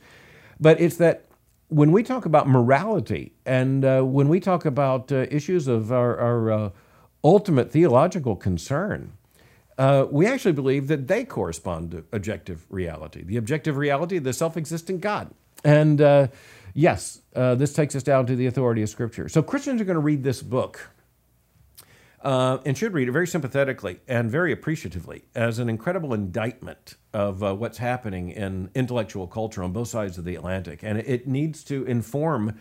But 0.59 0.81
it's 0.81 0.97
that 0.97 1.25
when 1.69 1.91
we 1.91 2.03
talk 2.03 2.25
about 2.25 2.47
morality 2.47 3.33
and 3.45 3.83
uh, 3.83 4.01
when 4.01 4.27
we 4.29 4.39
talk 4.39 4.65
about 4.65 5.11
uh, 5.11 5.25
issues 5.31 5.67
of 5.67 5.91
our, 5.91 6.17
our 6.17 6.51
uh, 6.51 6.69
ultimate 7.23 7.71
theological 7.71 8.35
concern, 8.35 9.13
uh, 9.77 10.05
we 10.09 10.25
actually 10.25 10.53
believe 10.53 10.87
that 10.87 11.07
they 11.07 11.25
correspond 11.25 11.91
to 11.91 12.03
objective 12.11 12.65
reality, 12.69 13.23
the 13.23 13.37
objective 13.37 13.77
reality 13.77 14.17
of 14.17 14.23
the 14.23 14.33
self 14.33 14.55
existent 14.55 15.01
God. 15.01 15.31
And 15.63 15.99
uh, 15.99 16.27
yes, 16.73 17.21
uh, 17.35 17.55
this 17.55 17.73
takes 17.73 17.95
us 17.95 18.03
down 18.03 18.25
to 18.27 18.35
the 18.35 18.45
authority 18.45 18.83
of 18.83 18.89
Scripture. 18.89 19.27
So 19.27 19.41
Christians 19.41 19.81
are 19.81 19.85
going 19.85 19.95
to 19.95 20.01
read 20.01 20.23
this 20.23 20.41
book 20.41 20.91
uh, 22.25 22.57
and 22.65 22.75
should 22.75 22.91
read 22.93 23.07
it 23.07 23.11
very 23.11 23.27
sympathetically 23.27 23.99
and 24.07 24.31
very 24.31 24.51
appreciatively 24.51 25.25
as 25.35 25.59
an 25.59 25.69
incredible 25.69 26.11
indictment 26.11 26.95
of 27.13 27.43
uh, 27.43 27.53
what's 27.55 27.77
happening 27.77 28.31
in 28.31 28.71
intellectual 28.73 29.27
culture 29.27 29.63
on 29.63 29.71
both 29.71 29.87
sides 29.89 30.17
of 30.17 30.25
the 30.25 30.35
Atlantic. 30.35 30.81
And 30.81 30.97
it 30.97 31.27
needs 31.27 31.63
to 31.65 31.85
inform 31.85 32.59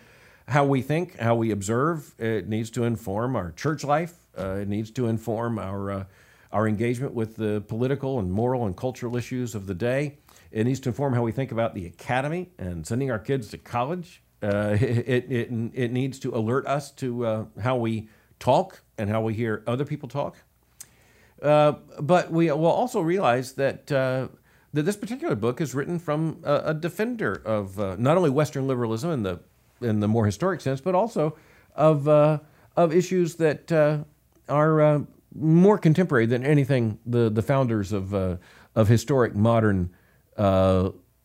how 0.49 0.67
we 0.67 0.83
think, 0.83 1.19
how 1.19 1.35
we 1.35 1.51
observe. 1.51 2.15
It 2.19 2.47
needs 2.47 2.71
to 2.73 2.85
inform 2.85 3.37
our 3.37 3.53
church 3.53 3.85
life. 3.85 4.13
Uh, 4.39 4.57
it 4.57 4.69
needs 4.69 4.91
to 4.93 5.07
inform 5.07 5.59
our, 5.59 5.91
uh, 5.91 6.05
our 6.53 6.69
engagement 6.69 7.15
with 7.15 7.37
the 7.37 7.63
political 7.67 8.19
and 8.19 8.31
moral 8.31 8.67
and 8.67 8.77
cultural 8.77 9.17
issues 9.17 9.55
of 9.55 9.67
the 9.67 9.75
day. 9.75 10.19
It 10.53 10.65
needs 10.65 10.81
to 10.81 10.91
inform 10.91 11.15
how 11.15 11.23
we 11.23 11.33
think 11.33 11.53
about 11.53 11.75
the 11.75 11.87
academy 11.87 12.51
and 12.59 12.87
sending 12.87 13.11
our 13.11 13.19
kids 13.19 13.49
to 13.49 13.59
college. 13.59 14.23
Uh, 14.43 14.77
it, 14.79 15.25
it, 15.31 15.71
it, 15.73 15.91
needs 15.91 16.19
to 16.19 16.37
alert 16.37 16.67
us 16.67 16.91
to 16.91 17.25
uh, 17.25 17.45
how 17.63 17.77
we 17.77 18.11
talk 18.39 18.84
and 18.99 19.11
how 19.11 19.21
we 19.21 19.35
hear 19.35 19.63
other 19.67 19.85
people 19.85 20.09
talk. 20.09 20.37
Uh, 21.43 21.73
but 22.01 22.31
we 22.31 22.51
will 22.51 22.67
also 22.67 23.01
realize 23.01 23.53
that 23.53 23.91
uh, 23.93 24.29
that 24.73 24.83
this 24.83 24.97
particular 24.97 25.35
book 25.35 25.61
is 25.61 25.75
written 25.75 25.99
from 25.99 26.39
a, 26.43 26.63
a 26.67 26.75
defender 26.75 27.43
of 27.45 27.79
uh, 27.79 27.97
not 27.99 28.17
only 28.17 28.31
Western 28.31 28.67
liberalism 28.67 29.11
in 29.11 29.23
the 29.23 29.41
in 29.81 30.01
the 30.01 30.09
more 30.09 30.27
historic 30.27 30.61
sense, 30.61 30.81
but 30.81 30.95
also 30.95 31.37
of 31.75 32.09
uh, 32.09 32.39
of 32.77 32.95
issues 32.95 33.37
that 33.37 33.71
uh, 33.71 33.99
are 34.49 34.81
uh, 34.81 35.01
more 35.35 35.77
contemporary 35.77 36.27
than 36.27 36.45
anything 36.45 36.99
the 37.05 37.29
the 37.29 37.43
founders 37.43 37.93
of 37.93 38.15
of 38.15 38.89
historic 38.89 39.35
modern 39.35 39.91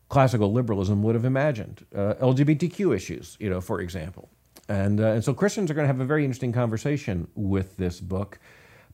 classical 0.08 0.52
liberalism 0.52 1.02
would 1.02 1.14
have 1.14 1.24
imagined. 1.24 1.86
LGBTQ 1.92 2.94
issues, 2.94 3.36
you 3.40 3.48
know, 3.48 3.60
for 3.60 3.80
example. 3.80 4.28
And, 4.70 5.00
uh, 5.00 5.06
and 5.06 5.24
so 5.24 5.34
Christians 5.34 5.68
are 5.68 5.74
going 5.74 5.82
to 5.82 5.88
have 5.88 5.98
a 5.98 6.04
very 6.04 6.24
interesting 6.24 6.52
conversation 6.52 7.26
with 7.34 7.76
this 7.76 7.98
book, 7.98 8.38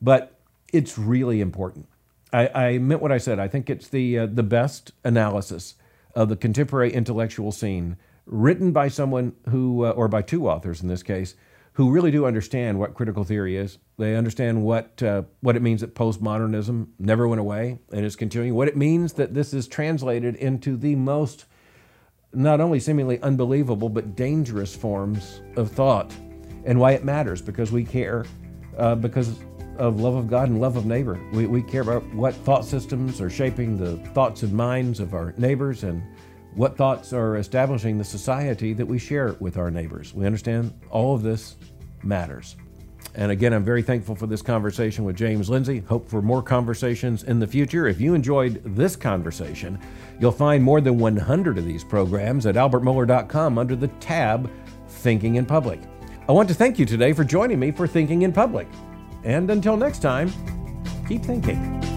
but 0.01 0.39
it's 0.73 0.97
really 0.97 1.39
important. 1.39 1.87
I, 2.33 2.47
I 2.47 2.77
meant 2.79 2.99
what 2.99 3.11
I 3.11 3.19
said. 3.19 3.39
I 3.39 3.47
think 3.47 3.69
it's 3.69 3.87
the, 3.87 4.17
uh, 4.17 4.25
the 4.25 4.41
best 4.41 4.91
analysis 5.03 5.75
of 6.15 6.29
the 6.29 6.35
contemporary 6.35 6.91
intellectual 6.91 7.51
scene 7.51 7.95
written 8.25 8.71
by 8.71 8.87
someone 8.87 9.33
who, 9.49 9.85
uh, 9.85 9.91
or 9.91 10.07
by 10.07 10.23
two 10.23 10.49
authors 10.49 10.81
in 10.81 10.87
this 10.87 11.03
case, 11.03 11.35
who 11.73 11.91
really 11.91 12.09
do 12.09 12.25
understand 12.25 12.79
what 12.79 12.95
critical 12.95 13.23
theory 13.23 13.55
is. 13.55 13.77
They 13.99 14.15
understand 14.15 14.63
what, 14.63 15.03
uh, 15.03 15.23
what 15.41 15.55
it 15.55 15.61
means 15.61 15.81
that 15.81 15.93
postmodernism 15.93 16.87
never 16.97 17.27
went 17.27 17.39
away 17.39 17.77
and 17.93 18.03
is 18.03 18.15
continuing, 18.15 18.55
what 18.55 18.67
it 18.67 18.75
means 18.75 19.13
that 19.13 19.35
this 19.35 19.53
is 19.53 19.67
translated 19.67 20.33
into 20.37 20.75
the 20.75 20.95
most 20.95 21.45
not 22.33 22.61
only 22.61 22.79
seemingly 22.79 23.21
unbelievable, 23.21 23.89
but 23.89 24.15
dangerous 24.15 24.75
forms 24.75 25.41
of 25.55 25.71
thought, 25.71 26.13
and 26.65 26.79
why 26.79 26.91
it 26.91 27.03
matters 27.03 27.41
because 27.41 27.71
we 27.71 27.83
care, 27.83 28.25
uh, 28.77 28.95
because 28.95 29.39
of 29.77 29.99
love 30.01 30.15
of 30.15 30.27
God 30.27 30.49
and 30.49 30.59
love 30.59 30.75
of 30.75 30.85
neighbor. 30.85 31.19
We, 31.33 31.45
we 31.45 31.61
care 31.61 31.81
about 31.81 32.03
what 32.13 32.33
thought 32.33 32.65
systems 32.65 33.21
are 33.21 33.29
shaping 33.29 33.77
the 33.77 33.97
thoughts 34.13 34.43
and 34.43 34.53
minds 34.53 34.99
of 34.99 35.13
our 35.13 35.33
neighbors 35.37 35.83
and 35.83 36.01
what 36.55 36.75
thoughts 36.75 37.13
are 37.13 37.37
establishing 37.37 37.97
the 37.97 38.03
society 38.03 38.73
that 38.73 38.85
we 38.85 38.97
share 38.97 39.33
with 39.39 39.57
our 39.57 39.69
neighbors. 39.69 40.13
We 40.13 40.25
understand 40.25 40.73
all 40.89 41.13
of 41.13 41.21
this 41.21 41.55
matters. 42.03 42.55
And 43.17 43.31
again, 43.31 43.51
I'm 43.51 43.63
very 43.63 43.81
thankful 43.81 44.15
for 44.15 44.27
this 44.27 44.43
conversation 44.43 45.03
with 45.03 45.15
James 45.15 45.49
Lindsay. 45.49 45.79
Hope 45.79 46.07
for 46.07 46.21
more 46.21 46.43
conversations 46.43 47.23
in 47.23 47.39
the 47.39 47.47
future. 47.47 47.87
If 47.87 47.99
you 47.99 48.13
enjoyed 48.13 48.61
this 48.63 48.95
conversation, 48.95 49.79
you'll 50.19 50.31
find 50.31 50.63
more 50.63 50.81
than 50.81 50.99
100 50.99 51.57
of 51.57 51.65
these 51.65 51.83
programs 51.83 52.45
at 52.45 52.55
albertmohler.com 52.55 53.57
under 53.57 53.75
the 53.75 53.87
tab 53.99 54.49
Thinking 54.87 55.35
in 55.35 55.47
Public. 55.47 55.79
I 56.29 56.31
want 56.31 56.47
to 56.49 56.55
thank 56.55 56.77
you 56.77 56.85
today 56.85 57.11
for 57.11 57.23
joining 57.23 57.59
me 57.59 57.71
for 57.71 57.87
Thinking 57.87 58.21
in 58.21 58.31
Public. 58.31 58.67
And 59.23 59.49
until 59.49 59.77
next 59.77 59.99
time, 59.99 60.31
keep 61.07 61.23
thinking. 61.23 61.96